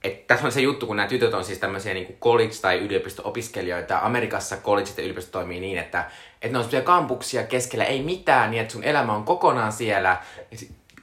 [0.05, 2.79] että tässä on se juttu, kun nämä tytöt on siis tämmöisiä niin kuin college- tai
[2.79, 3.99] yliopisto-opiskelijoita.
[3.99, 6.05] Amerikassa college ja yliopisto toimii niin, että,
[6.43, 10.17] että ne on semmoisia kampuksia keskellä, ei mitään, niin että sun elämä on kokonaan siellä.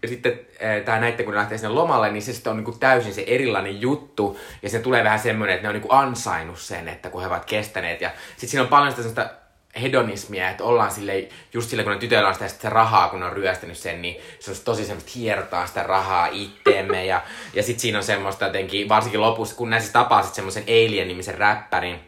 [0.03, 0.39] Ja, si- ja sitten
[0.85, 3.23] tämä näitte, kun ne lähtee sinne lomalle, niin se sitten on niin kuin täysin se
[3.27, 4.39] erilainen juttu.
[4.61, 7.27] Ja se tulee vähän semmoinen, että ne on niin kuin ansainnut sen, että kun he
[7.27, 8.01] ovat kestäneet.
[8.01, 9.35] Ja sitten siinä on paljon sitä semmoista
[9.81, 13.25] hedonismia, että ollaan sille just sille, kun ne tytöillä on sitä, sitä rahaa, kun ne
[13.25, 17.05] on ryöstänyt sen, niin se on tosi semmoista hiertaa sitä rahaa itteemme.
[17.05, 17.21] Ja,
[17.53, 21.99] ja sitten siinä on semmoista jotenkin, varsinkin lopussa, kun näissä tapaa sitten semmoisen Alien-nimisen räppärin,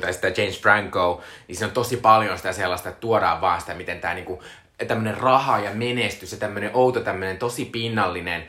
[0.00, 3.74] tai sitä James Franco, niin siinä on tosi paljon sitä sellaista, että tuodaan vaan sitä,
[3.74, 4.42] miten tämä niinku,
[4.86, 8.42] tämmöinen raha ja menestys ja tämmöinen outo, tämmöinen tosi pinnallinen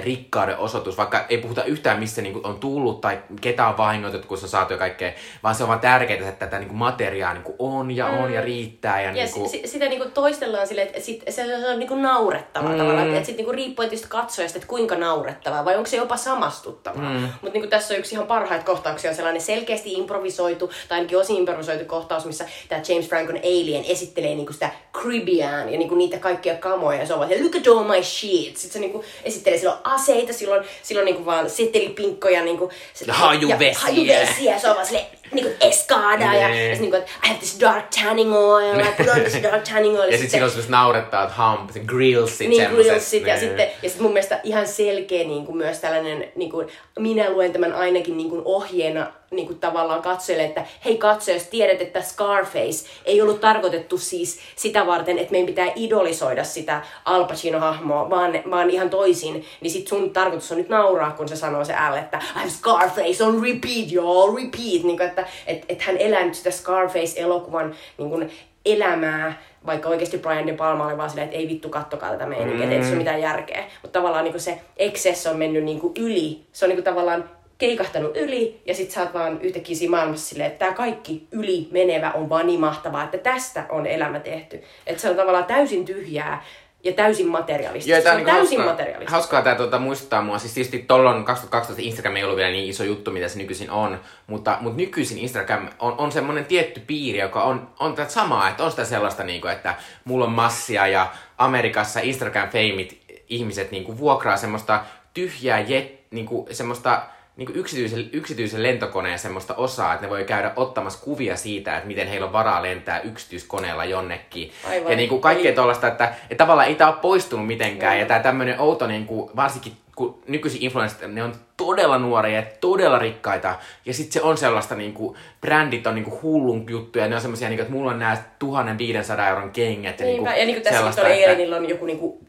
[0.00, 4.38] rikkauden osoitus, vaikka ei puhuta yhtään missä niin on tullut tai ketä on vahingoitettu, kun
[4.38, 5.12] sä saat jo kaikkea,
[5.42, 8.28] vaan se on vaan tärkeää, että tätä niin kuin materiaa niin kuin on ja on
[8.28, 8.34] mm.
[8.34, 9.02] ja riittää.
[9.02, 9.48] Ja, ja niin kuin...
[9.50, 12.78] s- sitä niin kuin toistellaan silleen, että sit, se, se on niin naurettavaa mm.
[12.78, 16.16] tavallaan, että sitten niin kuin riippuen tietysti katsojasta, että kuinka naurettavaa vai onko se jopa
[16.16, 17.12] samastuttavaa.
[17.12, 17.28] Mm.
[17.42, 21.36] Mutta niin tässä on yksi ihan parhaita kohtauksia, on sellainen selkeästi improvisoitu, tai ainakin osin
[21.36, 25.98] improvisoitu kohtaus, missä tämä James Frankon Alien esittelee niin kuin sitä Caribbean ja niin kuin
[25.98, 28.56] niitä kaikkia kamoja, ja se on vaan, look at all my shit.
[28.56, 32.70] Sitten se niin kuin esittelee silloin aseita, silloin, silloin niinku vaan setelipinkkoja niinku,
[33.06, 33.82] ja hajuvesiä.
[33.82, 34.58] hajuvesiä.
[34.58, 37.84] Se on vaan silleen, niinku eskaada ja, ja sit niinku, että I have this dark
[38.02, 40.12] tanning oil, I put on this dark tanning oil.
[40.12, 43.88] ja sit siinä on semmoista naurettaa, että hump, se grillsit niin, grillsit, ja sitten, ja
[43.88, 46.64] sitten mun mielestä ihan selkeä niinku myös tällainen, niinku,
[46.98, 51.80] minä luen tämän ainakin niinku ohjeena niin kuin tavallaan katsojille, että hei katso, jos tiedät,
[51.80, 58.10] että Scarface ei ollut tarkoitettu siis sitä varten, että meidän pitää idolisoida sitä Al Pacino-hahmoa,
[58.10, 61.72] vaan, vaan ihan toisin, niin sit sun tarkoitus on nyt nauraa, kun se sanoo se
[61.72, 66.24] L, että I'm Scarface on repeat, y'all, repeat, niin kuin, että et, et hän elää
[66.24, 68.30] nyt sitä Scarface-elokuvan niin kuin,
[68.66, 72.56] elämää, vaikka oikeasti Brian De Palma oli vaan silleen, että ei vittu kattokaa tätä meininkiä,
[72.56, 72.62] mm.
[72.62, 73.64] että ei se ole mitään järkeä.
[73.82, 76.40] Mutta tavallaan niin se excess on mennyt niin yli.
[76.52, 80.50] Se on niin tavallaan keikahtanut yli ja sit sä oot vaan yhtäkkiä siinä maailmassa silleen,
[80.50, 84.62] että tämä kaikki yli menevä on vaan niin mahtavaa, että tästä on elämä tehty.
[84.86, 86.44] Että se on tavallaan täysin tyhjää
[86.84, 87.96] ja täysin materialistista.
[87.96, 89.10] Joo, se on niin täysin hauskaa, materialistista.
[89.10, 90.38] Hauskaa tämä tuota, muistuttaa mua.
[90.38, 94.00] Siis tietysti tollon 2012 Instagram ei ollut vielä niin iso juttu, mitä se nykyisin on.
[94.26, 98.48] Mutta, mutta nykyisin Instagram on, on semmoinen tietty piiri, joka on, on tätä samaa.
[98.48, 102.96] Että on sitä sellaista, niin kuin, että mulla on massia ja Amerikassa Instagram-feimit
[103.28, 104.84] ihmiset niin kuin, vuokraa semmoista
[105.14, 107.02] tyhjää jet, niin kuin, semmoista
[107.36, 112.08] niin yksityisen, yksityisen lentokoneen semmoista osaa, että ne voi käydä ottamassa kuvia siitä, että miten
[112.08, 114.52] heillä on varaa lentää yksityiskoneella jonnekin.
[114.68, 114.90] Aivan.
[114.90, 117.94] Ja niin kuin kaikkea tuollaista, että, että tavallaan ei tämä ole poistunut mitenkään.
[117.94, 118.00] Mm.
[118.00, 122.46] Ja tämä tämmöinen outo, niin kuin, varsinkin kun nykyisin influencerit, ne on todella nuoria ja
[122.60, 123.54] todella rikkaita.
[123.86, 127.08] Ja sitten se on sellaista, niin kuin, brändit on niin kuin hullun juttuja.
[127.08, 130.00] Ne on semmoisia, niin kuin, että mulla on nämä 1500 euron kengät.
[130.00, 131.56] Ja, niin kuin, ja niin kuin tässä on että...
[131.56, 132.26] on joku niin kuin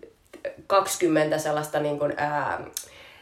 [0.68, 2.60] 20 sellaista niin kuin, ää,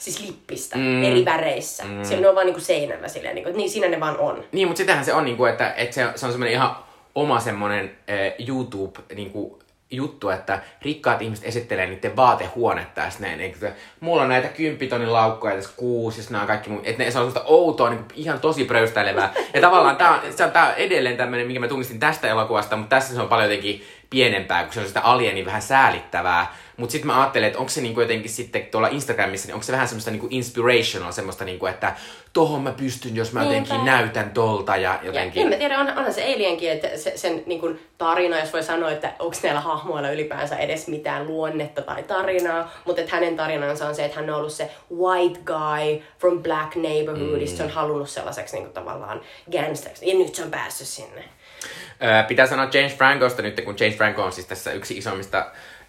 [0.05, 1.03] siis lippistä mm.
[1.03, 1.83] eri väreissä.
[1.83, 2.03] Mm.
[2.03, 4.43] Se on vaan niinku seinällä silleen, niinku, niin siinä ne vaan on.
[4.51, 6.75] Niin, mutta sitähän se on, niinku, että, että se, se on semmoinen ihan
[7.15, 9.59] oma semmoinen äh, YouTube niinku,
[9.91, 15.13] juttu, että rikkaat ihmiset esittelee niiden vaatehuonetta ja sitten ne, että mulla on näitä kymppitonin
[15.13, 18.39] laukkoja tässä kuusi ja nämä on kaikki että ne, se on semmoista outoa, niin ihan
[18.39, 19.33] tosi pröystäilevää.
[19.53, 22.75] Ja tavallaan tää on, se on, tää on edelleen tämmöinen, minkä mä tunnistin tästä elokuvasta,
[22.75, 23.83] mutta tässä se on paljon jotenkin
[24.15, 26.55] pienempää, kun se on sitä alieni vähän säälittävää.
[26.77, 29.71] Mutta sitten mä ajattelen, että onko se niinku jotenkin sitten tuolla Instagramissa, niin onko se
[29.71, 31.95] vähän semmoista niinku inspirational, semmoista niinku, että
[32.33, 33.55] tohon mä pystyn, jos mä Niinpä.
[33.55, 35.39] jotenkin näytän tolta ja jotenkin...
[35.39, 38.63] Ja en mä tiedä, on, onhan se Alienkin, että se, sen niinku tarina, jos voi
[38.63, 43.87] sanoa, että onko näillä hahmoilla ylipäänsä edes mitään luonnetta tai tarinaa, mutta että hänen tarinansa
[43.87, 47.57] on se, että hän on ollut se white guy from black neighborhoodista, mm.
[47.57, 51.23] se on halunnut sellaiseksi niinku tavallaan gangsteriksi, ja nyt se on päässyt sinne.
[52.27, 55.37] Pitää sanoa James Francosta nyt, kun James Franco on siis tässä yksi isommista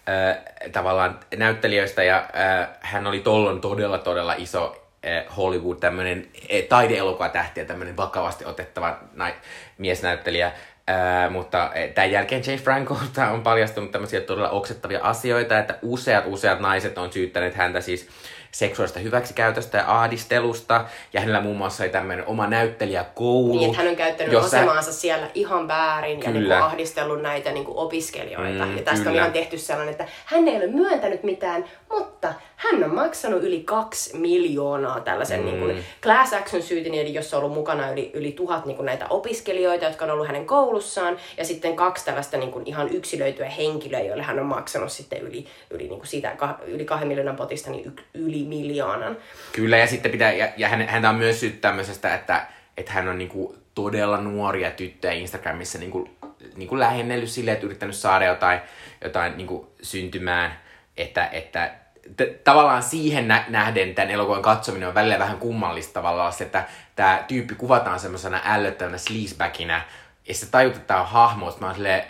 [0.09, 6.63] äh, tavallaan näyttelijöistä ja äh, hän oli tollon todella todella iso äh, Hollywood tämmöinen äh,
[6.69, 9.33] taideelokuva tähti ja tämmöinen vakavasti otettava nai-
[9.77, 10.51] miesnäyttelijä.
[10.89, 16.23] Äh, mutta äh, tämän jälkeen James Francolta on paljastunut tämmöisiä todella oksettavia asioita, että useat
[16.27, 18.09] useat naiset on syyttäneet häntä siis
[18.57, 20.85] seksuaalista hyväksikäytöstä ja ahdistelusta.
[21.13, 23.57] Ja hänellä muun muassa oli tämmöinen oma näyttelijäkoulu.
[23.57, 24.57] Niin, että hän on käyttänyt jossa...
[24.57, 26.29] asemaansa siellä ihan väärin kyllä.
[26.29, 28.65] ja niin kuin ahdistellut näitä niin kuin opiskelijoita.
[28.65, 29.11] Mm, ja tästä kyllä.
[29.11, 33.59] on ihan tehty sellainen, että hän ei ole myöntänyt mitään, mutta hän on maksanut yli
[33.63, 35.45] kaksi miljoonaa tällaisen mm.
[35.45, 38.85] niin kuin class action syytin, eli jossa on ollut mukana yli, yli tuhat niin kuin
[38.85, 43.49] näitä opiskelijoita, jotka on ollut hänen koulussaan, ja sitten kaksi tällaista niin kuin ihan yksilöityä
[43.49, 46.35] henkilöä, joille hän on maksanut sitten yli, yli, niin kuin siitä,
[46.65, 49.17] yli kahden miljoonan potista niin yli miljoonan.
[49.51, 53.07] Kyllä, ja sitten pitää, ja, ja hän, häntä on myös syyt tämmöisestä, että, että hän
[53.07, 56.17] on niin kuin todella nuoria tyttöjä Instagramissa niin kuin,
[56.55, 58.59] niin kuin lähennellyt silleen, että yrittänyt saada jotain,
[59.03, 60.59] jotain niin kuin syntymään,
[60.97, 61.73] että, että
[62.17, 66.65] t- tavallaan siihen nä- nähden tämän elokuvan katsominen on välillä vähän kummallista tavallaan se, että
[66.95, 69.81] tämä tyyppi kuvataan semmoisena ällöttävänä sleazebackina,
[70.27, 72.03] ja se tajut, että tämä on hahmo, että mä oon silleen,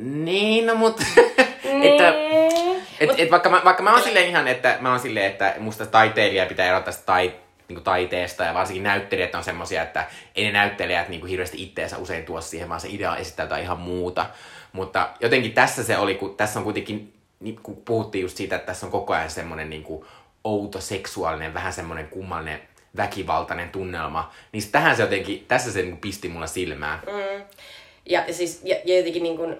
[0.00, 1.00] niin, no mut...
[1.64, 2.14] että,
[3.00, 5.86] et, et, vaikka, mä, vaikka mä oon silleen ihan, että mä oon silleen, että musta
[5.86, 7.32] taiteilija pitää erottaa tai,
[7.68, 10.06] niin taiteesta ja varsinkin näyttelijät on semmoisia, että
[10.36, 13.62] ei ne näyttelijät niin kuin hirveästi itteensä usein tuo siihen, vaan se idea esittää jotain
[13.62, 14.26] ihan muuta.
[14.72, 18.66] Mutta jotenkin tässä se oli, kun tässä on kuitenkin, niin kun puhuttiin just siitä, että
[18.66, 20.04] tässä on koko ajan semmoinen niin kuin
[20.44, 22.60] outo, seksuaalinen, vähän semmoinen kummallinen
[22.96, 27.00] väkivaltainen tunnelma, niin tähän se jotenkin, tässä se niin kuin pisti mulla silmään.
[27.06, 27.44] Mm.
[28.06, 29.56] Ja, ja, siis, ja, ja jotenkin niin kuin,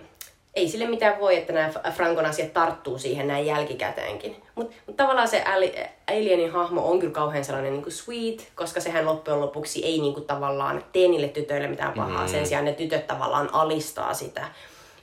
[0.55, 4.37] ei sille mitään voi, että nämä Frankon asiat tarttuu siihen näin jälkikäteenkin.
[4.55, 5.45] Mutta mut tavallaan se
[6.09, 10.15] Alienin hahmo on kyllä kauhean sellainen niin kuin sweet, koska sehän loppujen lopuksi ei niin
[10.15, 12.23] kuin tavallaan tee niille tytöille mitään pahaa.
[12.23, 12.29] Mm.
[12.29, 14.45] Sen sijaan ne tytöt tavallaan alistaa sitä.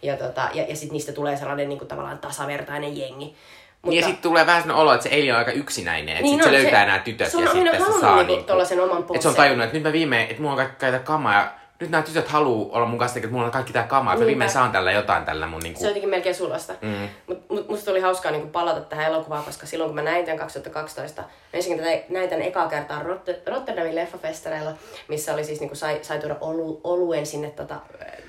[0.02, 3.26] Ja, tota, ja, ja sitten niistä tulee sellainen niin kuin tavallaan tasavertainen jengi.
[3.26, 3.90] Mutta...
[3.90, 6.36] Niin ja sitten tulee vähän sellainen olo, että se Alien on aika yksinäinen, että niin
[6.36, 9.02] sit se, se löytää nämä tytöt se on ja sitten se saa niinku, niinku, oman
[9.02, 11.90] Että se on tajunnut, että nyt mä viimein, että mulla on kaikkea kamaa ja nyt
[11.90, 14.72] nämä tytöt haluaa olla mun kanssa, että mulla on kaikki tää kamaa, että viimein saan
[14.72, 15.80] tällä jotain tällä mun niinku...
[15.80, 16.74] Se on jotenkin melkein sulasta.
[16.82, 17.10] Mm.
[17.28, 20.40] Mut, mut musta oli hauskaa niinku palata tähän elokuvaan, koska silloin kun mä näin tämän
[20.40, 24.72] 2012, mä ensinnäkin näin tämän ekaa kertaa Rotter- Rotterdamin leffafestareilla,
[25.08, 27.76] missä oli siis niinku sai, sai tuoda olu, oluen sinne tota,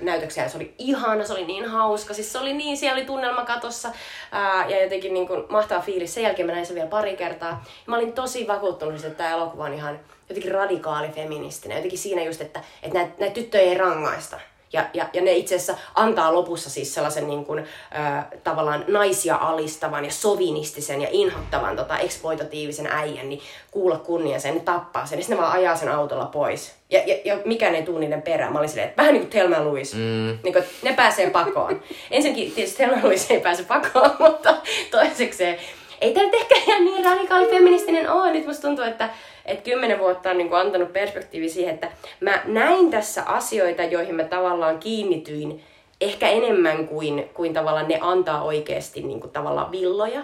[0.01, 3.05] näytöksiä, ja se oli ihana, se oli niin hauska, siis se oli niin, siellä oli
[3.05, 3.91] tunnelma katossa,
[4.31, 6.13] ää, ja jotenkin niinku mahtava fiilis.
[6.13, 9.29] Sen jälkeen mä näin sen vielä pari kertaa, ja mä olin tosi vakuuttunut, että tämä
[9.29, 9.99] elokuva on ihan
[10.29, 11.75] jotenkin radikaali feministinen.
[11.75, 14.39] Jotenkin siinä just, että, että näitä, näitä tyttöjä ei rangaista.
[14.73, 19.35] Ja, ja, ja ne itse asiassa antaa lopussa siis sellaisen niin kuin, äh, tavallaan naisia
[19.35, 25.19] alistavan ja sovinistisen ja inhottavan tota, eksploitatiivisen äijän, niin kuulla kunnia sen, ne tappaa sen,
[25.19, 26.75] ja sitten ne vaan ajaa sen autolla pois.
[26.89, 28.53] Ja, ja, ja mikään ei tule niiden perään.
[28.53, 29.97] Mä olin silleen, että vähän niin kuin Thelma Louise.
[29.97, 30.37] Mm.
[30.43, 31.83] Niin kuin, ne pääsee pakoon.
[32.11, 34.55] Ensinnäkin tietysti Thelma Louise ei pääse pakoon, mutta
[34.91, 35.57] toisekseen
[36.01, 38.31] ei tämä nyt ehkä ihan niin radikaali feministinen ole.
[38.31, 39.09] Nyt musta tuntuu, että
[39.49, 44.15] että kymmenen vuotta on niin kuin antanut perspektiivi siihen, että mä näin tässä asioita, joihin
[44.15, 45.63] mä tavallaan kiinnityin
[46.01, 50.21] ehkä enemmän kuin, kuin tavallaan ne antaa oikeasti niin kuin tavallaan villoja.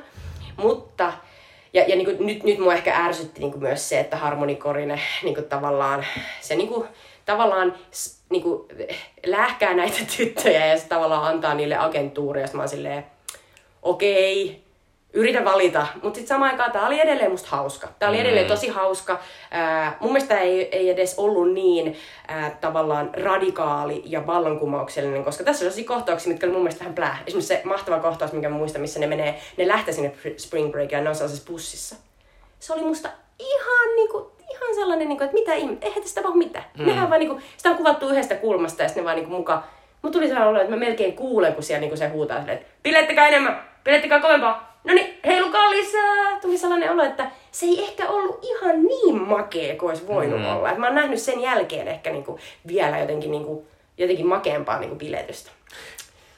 [0.57, 1.13] Mutta
[1.73, 4.99] ja, ja niin kuin, nyt, nyt mua ehkä ärsytti niin kuin myös se, että harmonikorine
[5.23, 6.05] niin kuin tavallaan,
[6.41, 6.87] se niin kuin,
[7.25, 7.73] tavallaan
[8.29, 8.67] niin kuin,
[9.25, 12.41] lähkää näitä tyttöjä ja se tavallaan antaa niille agentuuria.
[12.41, 13.05] Ja mä oon silleen,
[13.81, 14.64] okei,
[15.15, 15.87] yritä valita.
[15.93, 17.87] Mutta sitten samaan aikaan tämä oli edelleen musta hauska.
[17.99, 18.49] Tämä oli edelleen mm.
[18.49, 19.19] tosi hauska.
[19.51, 21.97] Ää, mun mielestä ei, ei edes ollut niin
[22.27, 26.95] ää, tavallaan radikaali ja vallankumouksellinen, koska tässä on sellaisia kohtauksia, mitkä oli mun mielestä vähän
[26.95, 27.17] plää.
[27.27, 30.97] Esimerkiksi se mahtava kohtaus, minkä mä muistan, missä ne menee, ne lähtee sinne Spring Breakiin
[30.97, 31.95] ja ne on sellaisessa bussissa.
[32.59, 33.09] Se oli musta
[33.39, 36.65] ihan niinku, ihan sellainen, niinku, että mitä ihmettä, eihän tästä tapahdu mitään.
[36.77, 36.85] Mm.
[36.85, 39.63] Nehän vaan niinku, sitä on kuvattu yhdestä kulmasta ja sitten ne vaan niinku muka
[40.05, 42.73] Mut tuli sellainen olo, että mä melkein kuulen, kun siellä niinku se huutaa silleen, että
[42.83, 46.39] pilettekää enemmän, pilettekää kovempaa, no niin, heilukaa lisää.
[46.41, 50.45] Tuli sellainen olo, että se ei ehkä ollut ihan niin makea kuin olisi voinut mm.
[50.45, 50.71] olla.
[50.71, 53.67] Et mä oon nähnyt sen jälkeen ehkä niinku vielä jotenkin, niinku,
[53.97, 55.51] jotenkin makeampaa niinku biletystä.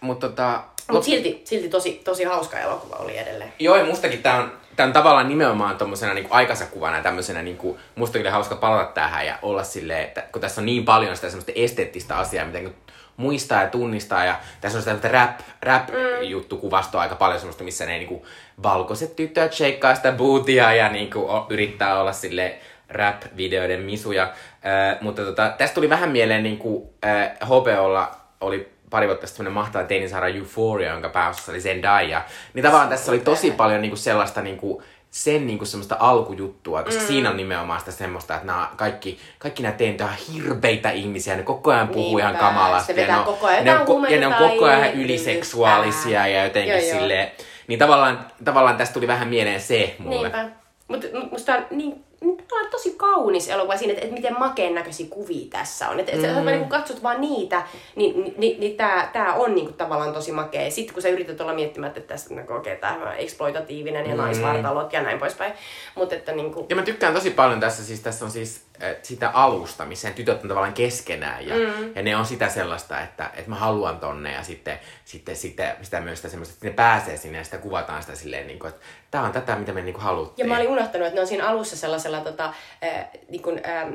[0.01, 3.53] Mutta tota, Mut silti, silti tosi, tosi hauska elokuva oli edelleen.
[3.59, 7.77] Joo, ja mustakin tää on, tää on tavallaan nimenomaan tommosena niinku aikasakuvana ja tämmöisenä niinku,
[7.95, 11.29] musta kyllä hauska palata tähän ja olla silleen, että kun tässä on niin paljon sitä
[11.29, 12.79] semmoista esteettistä asiaa, mitä niinku
[13.17, 14.25] muistaa ja tunnistaa.
[14.25, 16.61] Ja tässä on sitä rap, rap-juttu mm.
[16.61, 18.25] kuvastoa aika paljon semmoista, missä ne niinku
[18.63, 22.55] valkoiset tytöt sheikkaa sitä bootia ja niinku yrittää olla sille
[22.89, 24.23] rap-videoiden misuja.
[24.23, 28.11] Äh, mutta tota, tästä tuli vähän mieleen niinku, äh, HBOlla
[28.41, 32.21] oli pari vuotta sitten mahtava teinisaara Euphoria, jonka pääosassa oli Zendaya.
[32.53, 37.07] Niin tavallaan tässä oli tosi paljon niinku sellaista niinku, sen niinku semmoista alkujuttua, koska mm.
[37.07, 41.43] siinä on nimenomaan sitä semmoista, että nämä kaikki, kaikki nämä tein on hirveitä ihmisiä, ne
[41.43, 43.01] koko ajan puhuu Niinpä, ihan kamalasti.
[43.01, 46.81] ja ne on, koko ajan ne on, ja ne on koko ajan yliseksuaalisia ja jotenkin
[46.81, 47.31] silleen.
[47.67, 50.29] Niin tavallaan, tavallaan tästä tuli vähän mieleen se mulle.
[50.29, 50.49] Niinpä.
[50.87, 55.07] Mutta musta on niin Tämä on tosi kaunis elokuva siinä, että, että miten makeen näköisiä
[55.09, 55.99] kuvia tässä on.
[55.99, 56.25] Että, mm.
[56.25, 57.63] että niin kun katsot vaan niitä,
[57.95, 60.71] niin, niin, niin, niin tämä, tämä on niin kuin, tavallaan tosi makea.
[60.71, 64.21] Sitten kun sä yrität olla miettimättä, että tässä niin okay, tämä on eksploitatiivinen ja mm.
[64.21, 65.53] naisvartalot ja näin poispäin.
[65.95, 66.65] Mut, että, niin kuin...
[66.69, 68.66] Ja mä tykkään tosi paljon tässä, siis tässä on siis
[69.03, 71.91] sitä alusta, missä tytöt on tavallaan keskenään ja, mm.
[71.95, 76.01] ja ne on sitä sellaista, että, että mä haluan tonne ja sitten, sitten, sitten sitä
[76.01, 78.85] myös sitä semmoista, että ne pääsee sinne ja sitä kuvataan sitä silleen, niin kuin, että
[79.11, 80.45] tämä on tätä, mitä me niin kuin haluttiin.
[80.45, 82.45] Ja mä olin unohtanut, että ne on siinä alussa sellaisella tota,
[82.83, 83.87] äh, niin kuin, äh,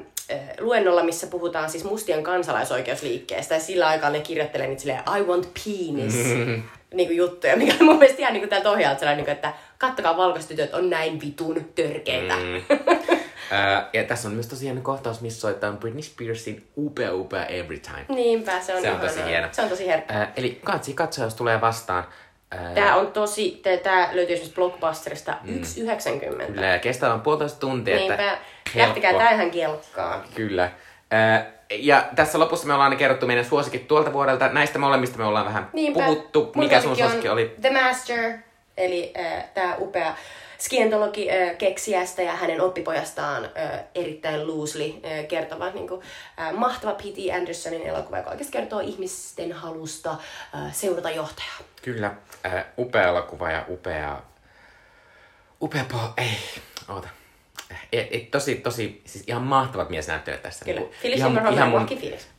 [0.61, 3.55] luennolla, missä puhutaan siis mustien kansalaisoikeusliikkeestä.
[3.55, 6.15] Ja sillä aikaa ne kirjoittelee niitä silleen, I want penis.
[6.15, 6.63] Mm-hmm.
[6.95, 9.35] Niin kuin juttuja, mikä on mun mielestä ihan niin kuin tältä ohjaalta sellainen, niin kuin,
[9.35, 12.37] että kattokaa valkoistytöt on näin vitun törkeitä.
[12.37, 12.63] Mm.
[13.93, 18.05] Ja tässä on myös tosiaan kohtaus, missä soittaa Britney Spearsin Upea Upea Every Time.
[18.09, 19.49] Niinpä, se on, se on tosi hieno.
[19.53, 20.23] Se on tosi herkkä.
[20.23, 22.05] Uh, eli katsi katsoa, jos tulee vastaan.
[22.75, 25.55] Tämä on tosi, tämä löytyy esimerkiksi Blockbusterista mm.
[25.55, 26.47] 1,90.
[26.47, 27.97] Kyllä, ja kestää vain puolitoista tuntia.
[27.97, 28.39] Niinpä,
[28.75, 30.25] että tää ihan kelkkaan.
[30.35, 30.71] Kyllä.
[31.71, 34.49] Ja tässä lopussa me ollaan aina kerrottu meidän suosikit tuolta vuodelta.
[34.49, 36.05] Näistä molemmista me ollaan vähän Niinpä.
[36.05, 36.53] puhuttu.
[36.57, 37.57] Mikä sun suosikki oli?
[37.61, 38.33] The Master,
[38.77, 40.15] eli äh, tämä upea
[40.63, 43.49] skientologi-keksijästä ja hänen oppipojastaan
[43.95, 44.95] erittäin loosely
[45.29, 46.01] kertova niin kuin,
[46.53, 47.35] mahtava P.T.
[47.37, 50.17] Andersonin elokuva, joka oikeasti kertoo ihmisten halusta
[50.73, 51.59] seurata johtajaa.
[51.83, 52.15] Kyllä,
[52.79, 54.23] upea elokuva ja upea...
[55.63, 55.99] Upea po...
[56.17, 56.39] Ei,
[56.89, 57.09] oota.
[57.93, 60.65] Et, et, tosi, tosi, siis ihan mahtavat miesnäyttelijät tässä.
[60.65, 60.81] Kyllä.
[60.81, 61.89] Niin Phyllis ihan, Seymour ihan mun,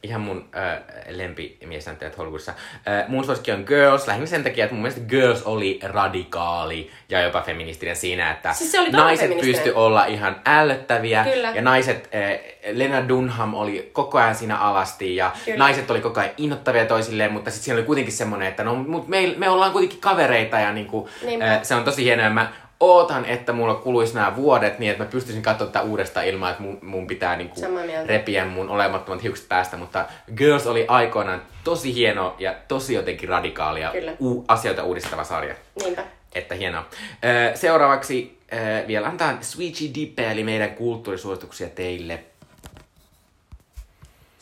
[0.04, 0.80] ihan mun äh,
[1.10, 2.52] lempimiesnäyttelijät Hollywoodissa.
[2.88, 7.22] Äh, mun suosikki on Girls, lähinnä sen takia, että mun mielestä Girls oli radikaali ja
[7.22, 11.24] jopa feministinen siinä, että Siis se oli todella naiset pysty olla ihan ällöttäviä.
[11.24, 11.52] Kyllä.
[11.56, 12.40] Ja naiset, äh,
[12.72, 15.58] Lena Dunham oli koko ajan siinä alasti ja Kyllä.
[15.58, 19.08] naiset oli koko ajan innoittavia toisilleen, mutta sitten siinä oli kuitenkin semmoinen, että no, mut
[19.08, 21.54] me, me ollaan kuitenkin kavereita ja niinku, Niinpä.
[21.54, 22.30] äh, se on tosi hienoa.
[22.30, 22.52] Mä
[22.84, 26.64] ootan, että mulla kuluisi nämä vuodet niin, että mä pystyisin katsoa tätä uudestaan ilman, että
[26.64, 27.62] mun, mun pitää niinku
[28.06, 30.06] repiä mun olemattomat hiukset päästä, mutta
[30.36, 35.56] Girls oli aikoinaan tosi hieno ja tosi jotenkin radikaalia u- asioita uudistava sarja.
[35.84, 36.04] Niinpä.
[36.36, 36.86] Että hienoa.
[37.56, 38.38] Seuraavaksi
[38.88, 42.24] vielä antaa Switchy Dippe, eli meidän kulttuurisuosituksia teille.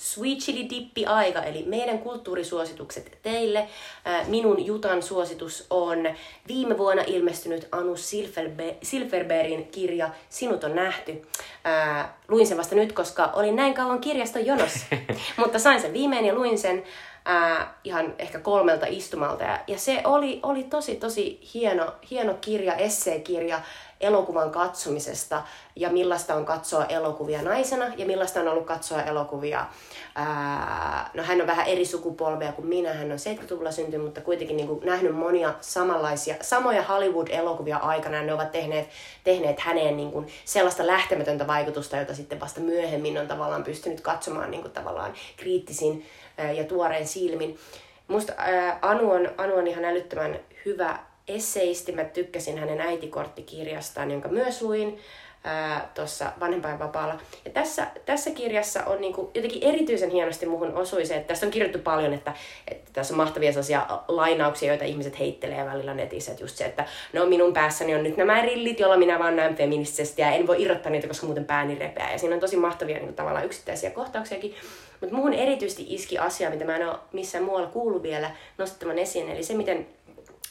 [0.01, 3.67] Sweet Chili Dippi aika, eli meidän kulttuurisuositukset teille.
[4.27, 5.97] Minun Jutan suositus on
[6.47, 7.95] viime vuonna ilmestynyt Anu
[8.81, 11.21] Silverbergin kirja Sinut on nähty.
[12.27, 14.85] Luin sen vasta nyt, koska olin näin kauan kirjaston jonossa.
[15.37, 16.83] Mutta sain sen viimein ja luin sen
[17.25, 19.43] ää, ihan ehkä kolmelta istumalta.
[19.43, 23.61] Ja, ja se oli, oli tosi, tosi hieno, hieno kirja, esseekirja
[24.01, 25.41] elokuvan katsomisesta
[25.75, 29.65] ja millaista on katsoa elokuvia naisena ja millaista on ollut katsoa elokuvia.
[30.15, 34.57] Ää, no hän on vähän eri sukupolvea kuin minä, hän on 70-luvulla syntynyt, mutta kuitenkin
[34.57, 38.89] niin kuin nähnyt monia samanlaisia, samoja Hollywood-elokuvia aikana ja ne ovat tehneet,
[39.23, 44.51] tehneet häneen niin kuin sellaista lähtemätöntä vaikutusta, jota sitten vasta myöhemmin on tavallaan pystynyt katsomaan
[44.51, 46.05] niin kuin tavallaan kriittisin
[46.37, 47.59] ää, ja tuoreen silmin.
[48.07, 50.99] Musta ää, Anu, on, Anu on ihan älyttömän hyvä
[51.31, 51.91] esseisti.
[51.91, 54.99] Mä tykkäsin hänen äitikorttikirjastaan, jonka myös luin
[55.93, 57.19] tuossa vanhempainvapaalla.
[57.45, 61.51] Ja tässä, tässä kirjassa on niinku, jotenkin erityisen hienosti muhun osui se, että tässä on
[61.51, 62.33] kirjoittu paljon, että,
[62.67, 66.31] että tässä on mahtavia sellaisia lainauksia, joita ihmiset heittelee välillä netissä.
[66.31, 69.55] Että just se, että no minun päässäni on nyt nämä rillit, joilla minä vaan näen
[69.55, 72.11] feministisesti ja en voi irrottaa niitä, koska muuten pääni repeää.
[72.11, 74.55] Ja siinä on tosi mahtavia niinku, tavallaan yksittäisiä kohtauksiakin.
[75.01, 79.29] Mutta muhun erityisesti iski asia, mitä mä en ole missään muualla kuullut vielä nostettavan esiin,
[79.29, 79.87] eli se, miten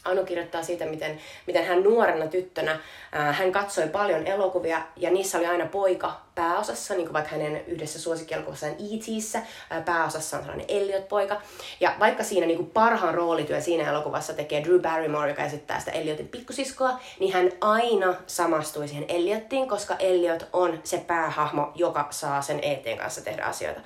[0.04, 2.78] Anu kirjoittaa siitä, miten, miten hän nuorena tyttönä,
[3.12, 7.64] ää, hän katsoi paljon elokuvia ja niissä oli aina poika pääosassa, niin kuin vaikka hänen
[7.66, 11.40] yhdessä suosikkielokuvassaan E.T.ssä, ää, pääosassa on sellainen Elliot-poika.
[11.80, 15.90] Ja vaikka siinä niin kuin parhaan roolityön siinä elokuvassa tekee Drew Barrymore, joka esittää sitä
[15.90, 22.42] Elliotin pikkusiskoa, niin hän aina samastui siihen Elliotiin, koska Elliot on se päähahmo, joka saa
[22.42, 23.80] sen ETn kanssa tehdä asioita.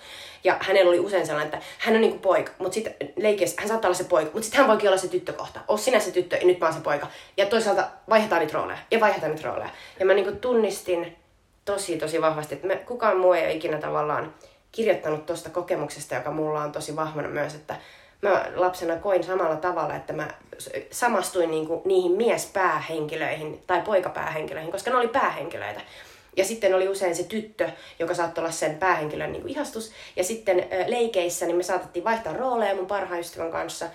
[0.44, 3.88] Ja hänellä oli usein sellainen, että hän on niinku poika, mutta sitten leikeissä hän saattaa
[3.88, 5.60] olla se poika, mutta sitten hän voikin olla se tyttö kohta.
[5.68, 7.06] Oo sinä se tyttö ja nyt mä oon se poika.
[7.36, 9.70] Ja toisaalta vaihdetaan niitä rooleja ja vaihdetaan niitä rooleja.
[10.00, 11.16] Ja mä niinku tunnistin
[11.64, 14.34] tosi tosi vahvasti, että kukaan muu ei ole ikinä tavallaan
[14.72, 17.76] kirjoittanut tuosta kokemuksesta, joka mulla on tosi vahvana myös, että
[18.22, 20.28] mä lapsena koin samalla tavalla, että mä
[20.90, 25.80] samastuin niinku niihin miespäähenkilöihin tai poikapäähenkilöihin, koska ne oli päähenkilöitä.
[26.36, 29.93] Ja sitten oli usein se tyttö, joka saattoi olla sen päähenkilön niin kuin ihastus.
[30.16, 33.86] Ja sitten leikeissä niin me saatettiin vaihtaa rooleja mun parhaan ystävän kanssa.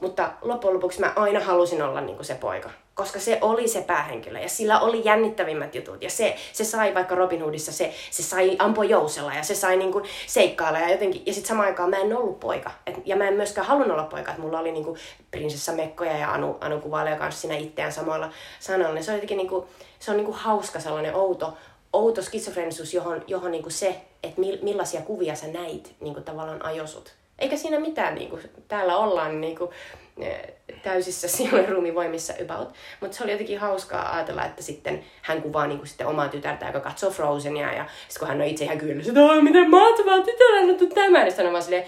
[0.00, 2.70] Mutta loppujen lopuksi mä aina halusin olla niin kuin se poika.
[2.94, 6.02] Koska se oli se päähenkilö ja sillä oli jännittävimmät jutut.
[6.02, 9.76] Ja se, se sai vaikka Robin Hoodissa, se, se sai ampua jousella ja se sai
[9.76, 11.22] niin kuin seikkailla ja jotenkin.
[11.26, 12.70] Ja sitten samaan aikaan mä en ollut poika.
[12.86, 14.32] Et, ja mä en myöskään halunnut olla poika.
[14.32, 14.98] Et mulla oli niin kuin
[15.30, 19.02] prinsessa Mekkoja ja Anu, Anu kuvailee kanssa siinä itseään samoilla sanoilla.
[19.02, 19.66] Se on jotenkin niin kuin,
[19.98, 21.56] se on niin kuin hauska sellainen outo,
[21.92, 27.14] outo skitsofrenisuus, johon, johon niinku se, että mi, millaisia kuvia sä näit niinku tavallaan ajosut.
[27.38, 28.38] Eikä siinä mitään, niinku,
[28.68, 29.72] täällä ollaan niinku,
[30.18, 30.42] eh,
[30.82, 32.74] täysissä sielun ruumivoimissa about.
[33.00, 36.80] Mutta se oli jotenkin hauskaa ajatella, että sitten hän kuvaa niinku sitten omaa tytärtä, joka
[36.80, 37.72] katsoo Frozenia.
[37.72, 41.24] Ja sitten kun hän on itse ihan kyllä, että "Oi, miten mahtavaa, tytär on tämä.
[41.24, 41.84] Niin sanoo vaan silleen,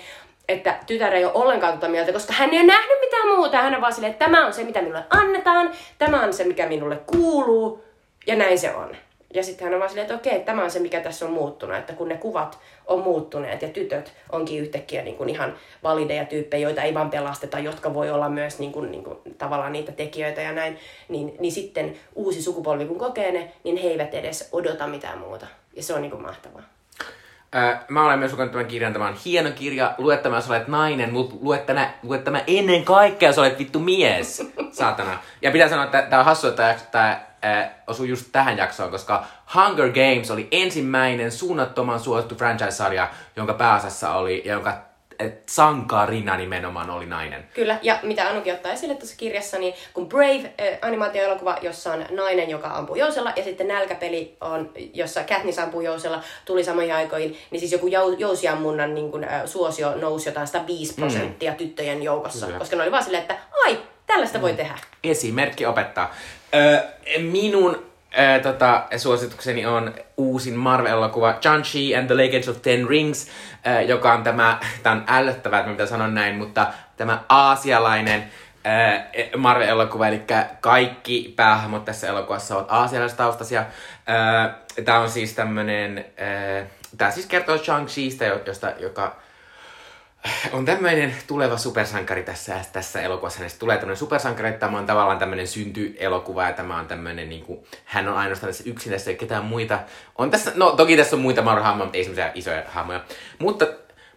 [0.48, 3.56] että tytär ei ole ollenkaan tuota mieltä, koska hän ei ole nähnyt mitään muuta.
[3.56, 6.66] Hän on vaan silleen, että tämä on se, mitä minulle annetaan, tämä on se, mikä
[6.66, 7.84] minulle kuuluu,
[8.26, 8.96] ja näin se on.
[9.34, 11.76] Ja sitten hän on vaan silleen, että okei, tämä on se, mikä tässä on muuttunut,
[11.76, 16.68] että kun ne kuvat on muuttuneet ja tytöt onkin yhtäkkiä niin kuin ihan valideja tyyppejä,
[16.68, 20.40] joita ei vaan pelasteta, jotka voi olla myös niin kuin, niin kuin, tavallaan niitä tekijöitä
[20.40, 20.78] ja näin,
[21.08, 25.46] niin, niin sitten uusi sukupolvi kun kokee ne, niin he eivät edes odota mitään muuta.
[25.76, 26.62] Ja se on niin kuin mahtavaa.
[27.88, 29.94] Mä olen myös lukenut tämän kirjan, tämä on hieno kirja.
[29.98, 33.78] Lue tämä, jos olet nainen, mutta lue tämä, lue tämä ennen kaikkea, jos olet vittu
[33.78, 34.50] mies.
[34.72, 35.18] Saatana.
[35.42, 39.24] Ja pitää sanoa, että tämä on hassu, että tämä äh, osui just tähän jaksoon, koska
[39.54, 44.78] Hunger Games oli ensimmäinen suunnattoman suosittu franchise-sarja, jonka pääosassa oli, ja jonka
[45.18, 47.44] et sankarina nimenomaan oli nainen.
[47.54, 52.06] Kyllä, ja mitä Anukin ottaa esille tuossa kirjassa, niin kun Brave, äh, animaatioelokuva, jossa on
[52.10, 57.38] nainen, joka ampuu jousella, ja sitten Nälkäpeli, on, jossa Katniss ampuu jousella, tuli samoihin aikoihin,
[57.50, 61.56] niin siis joku jou, jousiammunnan niin kun, äh, suosio nousi jotain 105 prosenttia mm.
[61.56, 62.58] tyttöjen joukossa, Kyllä.
[62.58, 64.42] koska ne oli vaan silleen, että ai, tällaista mm.
[64.42, 64.74] voi tehdä.
[65.04, 66.14] Esimerkki opettaa.
[67.18, 73.28] Minun Ää, tota, suositukseni on uusin Marvel-elokuva Shang-Chi and the Legends of Ten Rings,
[73.64, 76.66] ää, joka on tämä, tämä on ällöttävää, että mitä sanon näin, mutta
[76.96, 78.24] tämä aasialainen
[78.64, 80.22] ää, Marvel-elokuva, eli
[80.60, 83.64] kaikki päähahmot tässä elokuvassa ovat aasialaistaustaisia.
[84.84, 86.04] Tämä on siis tämmönen,
[86.98, 89.16] tämä siis kertoo Shang-Chista, josta, joka
[90.52, 93.38] on tämmöinen tuleva supersankari tässä, tässä elokuvassa.
[93.38, 97.44] Hänestä tulee tämmöinen supersankari, että tämä on tavallaan tämmöinen syntyelokuva ja tämä on tämmöinen, niin
[97.44, 99.78] kuin, hän on ainoastaan tässä yksin tässä ei ketään muita.
[100.18, 103.04] On tässä, no toki tässä on muita marha mutta ei semmoisia isoja hahmoja.
[103.38, 103.66] Mutta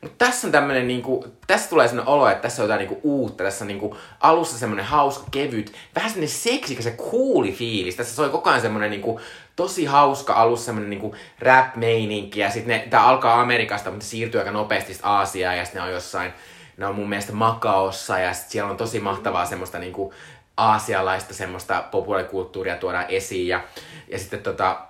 [0.02, 3.44] mutta tässä on tämmönen niinku, tässä tulee sellainen olo, että tässä on jotain niinku uutta.
[3.44, 7.96] Tässä on niinku alussa semmonen hauska, kevyt, vähän semmonen seksikäs ja cooli fiilis.
[7.96, 9.20] Tässä soi koko ajan semmonen niinku
[9.58, 12.40] tosi hauska alussa semmonen niinku rap-meininki.
[12.40, 16.34] Ja sitten tää alkaa Amerikasta, mutta siirtyy aika nopeasti Aasiaan ja sitten ne on jossain,
[16.78, 20.14] ne on mun mielestä Makaossa ja sit siellä on tosi mahtavaa semmoista niinku
[20.58, 23.48] aasialaista semmoista populaarikulttuuria tuodaan esiin.
[23.48, 23.64] Ja,
[24.08, 24.82] ja sitten tota,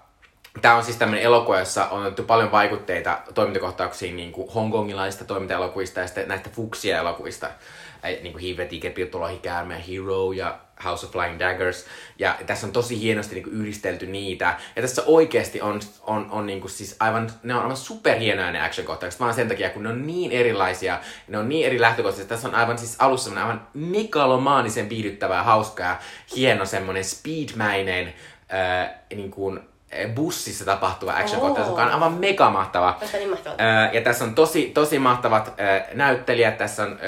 [0.62, 6.00] Tämä on siis tämmöinen elokuva, jossa on otettu paljon vaikutteita toimintakohtauksiin niin kuin hongkongilaisista toimintaelokuvista
[6.00, 7.48] ja sitten näistä fuksia-elokuvista.
[8.04, 11.86] Niin kuin Hiive, Tiger, Pirtolohi, Käärme, Hero ja House of Flying Daggers.
[12.20, 14.58] Ja tässä on tosi hienosti niin kuin yhdistelty niitä.
[14.76, 18.62] Ja tässä oikeasti on, on, on niin kuin siis aivan, ne on aivan superhienoja ne
[18.62, 22.30] action-kohtaukset, vaan sen takia, kun ne on niin erilaisia, ne on niin eri lähtökohtaisesti.
[22.30, 26.00] Tässä on aivan siis alussa aivan megalomaanisen viihdyttävää, hauskaa,
[26.36, 28.14] hieno semmonen speedmäinen,
[28.54, 29.60] äh, niin kuin,
[30.16, 32.98] bussissa tapahtuva action kohtaus, joka on aivan mega mahtava.
[33.14, 33.56] Niin mahtava.
[33.94, 35.54] ja tässä on tosi, tosi mahtavat
[35.94, 36.58] näyttelijät.
[36.58, 37.00] Tässä on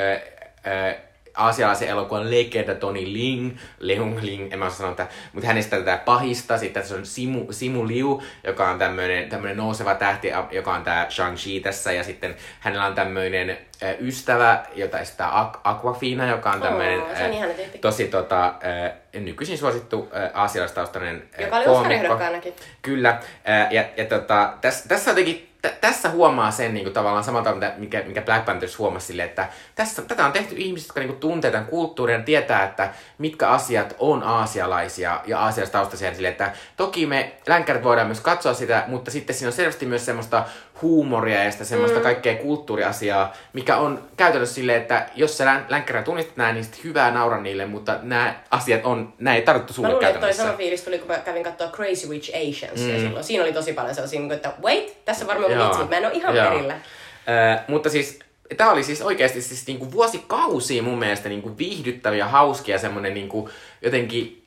[1.40, 6.58] aasialaisen elokuvan legenda Tony Ling, Leung Ling, en mä sanoa että, mutta hänestä tätä pahista.
[6.58, 11.08] Sitten tässä on Simu, Simu Liu, joka on tämmöinen, tämmöinen nouseva tähti, joka on tämä
[11.10, 11.92] Shang-Chi tässä.
[11.92, 17.10] Ja sitten hänellä on tämmöinen äh, ystävä, jota estää Aqu- Aquafina, joka on tämmöinen oh,
[17.10, 22.54] äh, tosi tota, äh, nykyisin suosittu äh, aasialaistaustainen äh, Joka oli Oscar-ehdokkaanakin.
[22.82, 23.10] Kyllä.
[23.50, 27.24] Äh, ja, ja tota, tässä, tässä on jotenkin t- tässä huomaa sen niin kuin, tavallaan
[27.24, 31.10] samalta, mikä, mikä Black Panthers huomasi sille, että tässä, tätä on tehty ihmiset, jotka niin
[31.10, 36.54] kuin, tuntee tämän kulttuurin ja tietää, että mitkä asiat on aasialaisia ja aasialaistaustaisia sille, että
[36.78, 40.46] toki me länkkärit voidaan myös katsoa sitä, mutta sitten siinä on selvästi myös semmoista
[40.82, 42.04] huumoria ja sitä semmoista mm.
[42.04, 46.84] kaikkea kulttuuriasiaa, mikä on käytännössä silleen, että jos sä län- länkkärinä tunnistat nämä, niin sitten
[46.84, 50.34] hyvää naura niille, mutta nämä asiat on, nämä ei tarvittu sulle Mä luulen, että toi
[50.34, 52.90] sama fiilis tuli, kun mä kävin katsoa Crazy Rich Asians, mm.
[52.90, 55.96] ja silloin siinä oli tosi paljon sellaisia, niin että wait, tässä varmaan on vitsi, mutta
[55.96, 56.46] mä en ole ihan Joo.
[56.46, 56.74] perillä.
[56.74, 58.20] Äh, mutta siis
[58.58, 63.50] tämä oli siis oikeasti siis niinku vuosikausia mun mielestä niinku viihdyttäviä, hauskia, semmonen niinku
[63.82, 64.44] jotenkin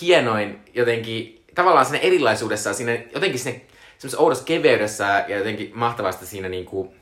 [0.00, 3.60] hienoin, jotenkin tavallaan sinne erilaisuudessa, siinä jotenkin sinne
[4.04, 6.94] semmoisessa oudossa keveydessä ja jotenkin mahtavasti siinä niinku,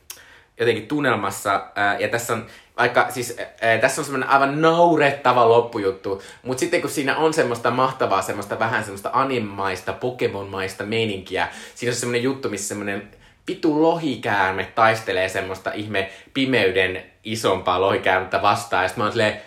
[0.61, 1.67] jotenkin tunnelmassa.
[1.75, 2.47] Ää, ja tässä on,
[2.79, 7.71] vaikka siis ää, tässä on semmoinen aivan naurettava loppujuttu, mutta sitten kun siinä on semmoista
[7.71, 13.11] mahtavaa, semmoista vähän semmoista animaista, Pokemon-maista meininkiä, siinä on semmoinen juttu, missä semmoinen
[13.49, 18.85] vitu lohikäärme taistelee semmoista ihme pimeyden isompaa lohikäärmettä vastaan.
[18.85, 19.43] Ja sitten mä oon silleen,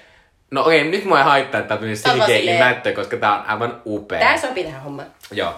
[0.52, 3.82] No okei, nyt mua ei haittaa, että tää on silleen mättö, koska tää on aivan
[3.86, 4.19] upea.
[4.19, 5.07] Tää sopii tähän hommaan.
[5.31, 5.56] Joo.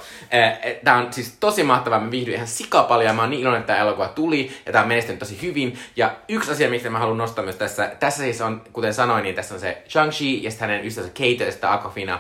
[0.84, 3.74] Tää on siis tosi mahtavaa, mä viihdyin ihan sika paljon mä oon niin iloinen, että
[3.74, 5.80] tää elokuva tuli ja tää on menestynyt tosi hyvin.
[5.96, 9.36] Ja yksi asia, mistä mä haluan nostaa myös tässä, tässä siis on, kuten sanoin, niin
[9.36, 12.20] tässä on se Shang-Chi ja sitten hänen ystävänsä Kate ja sitten Aquafina.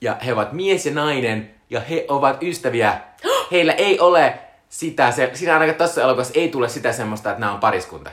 [0.00, 3.00] Ja he ovat mies ja nainen ja he ovat ystäviä.
[3.52, 7.52] Heillä ei ole sitä, se, siinä ainakaan tässä elokuvassa ei tule sitä semmoista, että nämä
[7.52, 8.10] on pariskunta.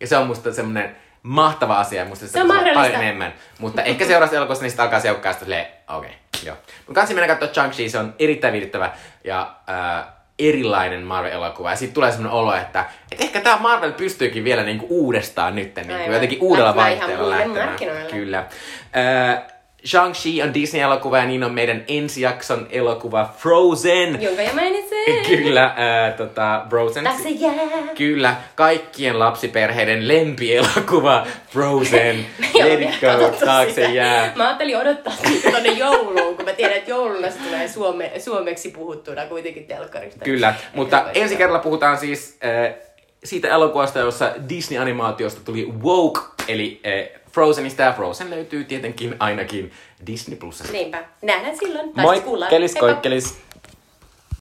[0.00, 2.04] Ja se on musta semmoinen mahtava asia.
[2.04, 2.80] Musta se on mahdollista.
[2.80, 3.34] paljon enemmän.
[3.58, 6.56] Mutta ehkä seuraavassa elokuvassa niistä alkaa seukkaa silleen, okei, okay, joo.
[6.86, 8.92] Mutta kansi mennä katsoa Shang-Chi, se on erittäin viihdyttävä
[9.24, 10.06] ja äh,
[10.38, 11.70] erilainen Marvel-elokuva.
[11.70, 15.76] Ja sitten tulee sellainen olo, että et ehkä tämä Marvel pystyykin vielä niinku uudestaan nyt
[15.76, 17.76] niinku, jotenkin uudella vaihteella lähtemään.
[18.10, 18.38] Kyllä.
[18.38, 19.42] Äh,
[19.86, 24.22] Shang-Chi on Disney-elokuva ja niin on meidän ensijakson elokuva Frozen.
[24.22, 25.24] Jonka jo mainitsin.
[25.26, 27.04] Kyllä, äh, tota, Frozen.
[27.04, 27.54] Tässä jää.
[27.94, 32.26] Kyllä, kaikkien lapsiperheiden lempielokuva Frozen.
[32.64, 34.32] Let it go, taakse jää.
[34.36, 38.68] Mä ajattelin odottaa sitä tonne jouluun, kun mä tiedän, että jouluna se tulee suome, suomeksi
[38.68, 40.24] puhuttuna kuitenkin telkkarista.
[40.24, 42.74] Kyllä, mutta ensi kerralla puhutaan siis äh,
[43.24, 49.72] siitä elokuvasta, jossa Disney-animaatiosta tuli woke, eli äh, Frozenista ja Frozen löytyy tietenkin ainakin
[50.06, 50.72] Disney Plusasta.
[50.72, 51.04] Niinpä.
[51.22, 51.92] Nähdään silloin.
[51.96, 53.38] Moi, kelis koikkelis.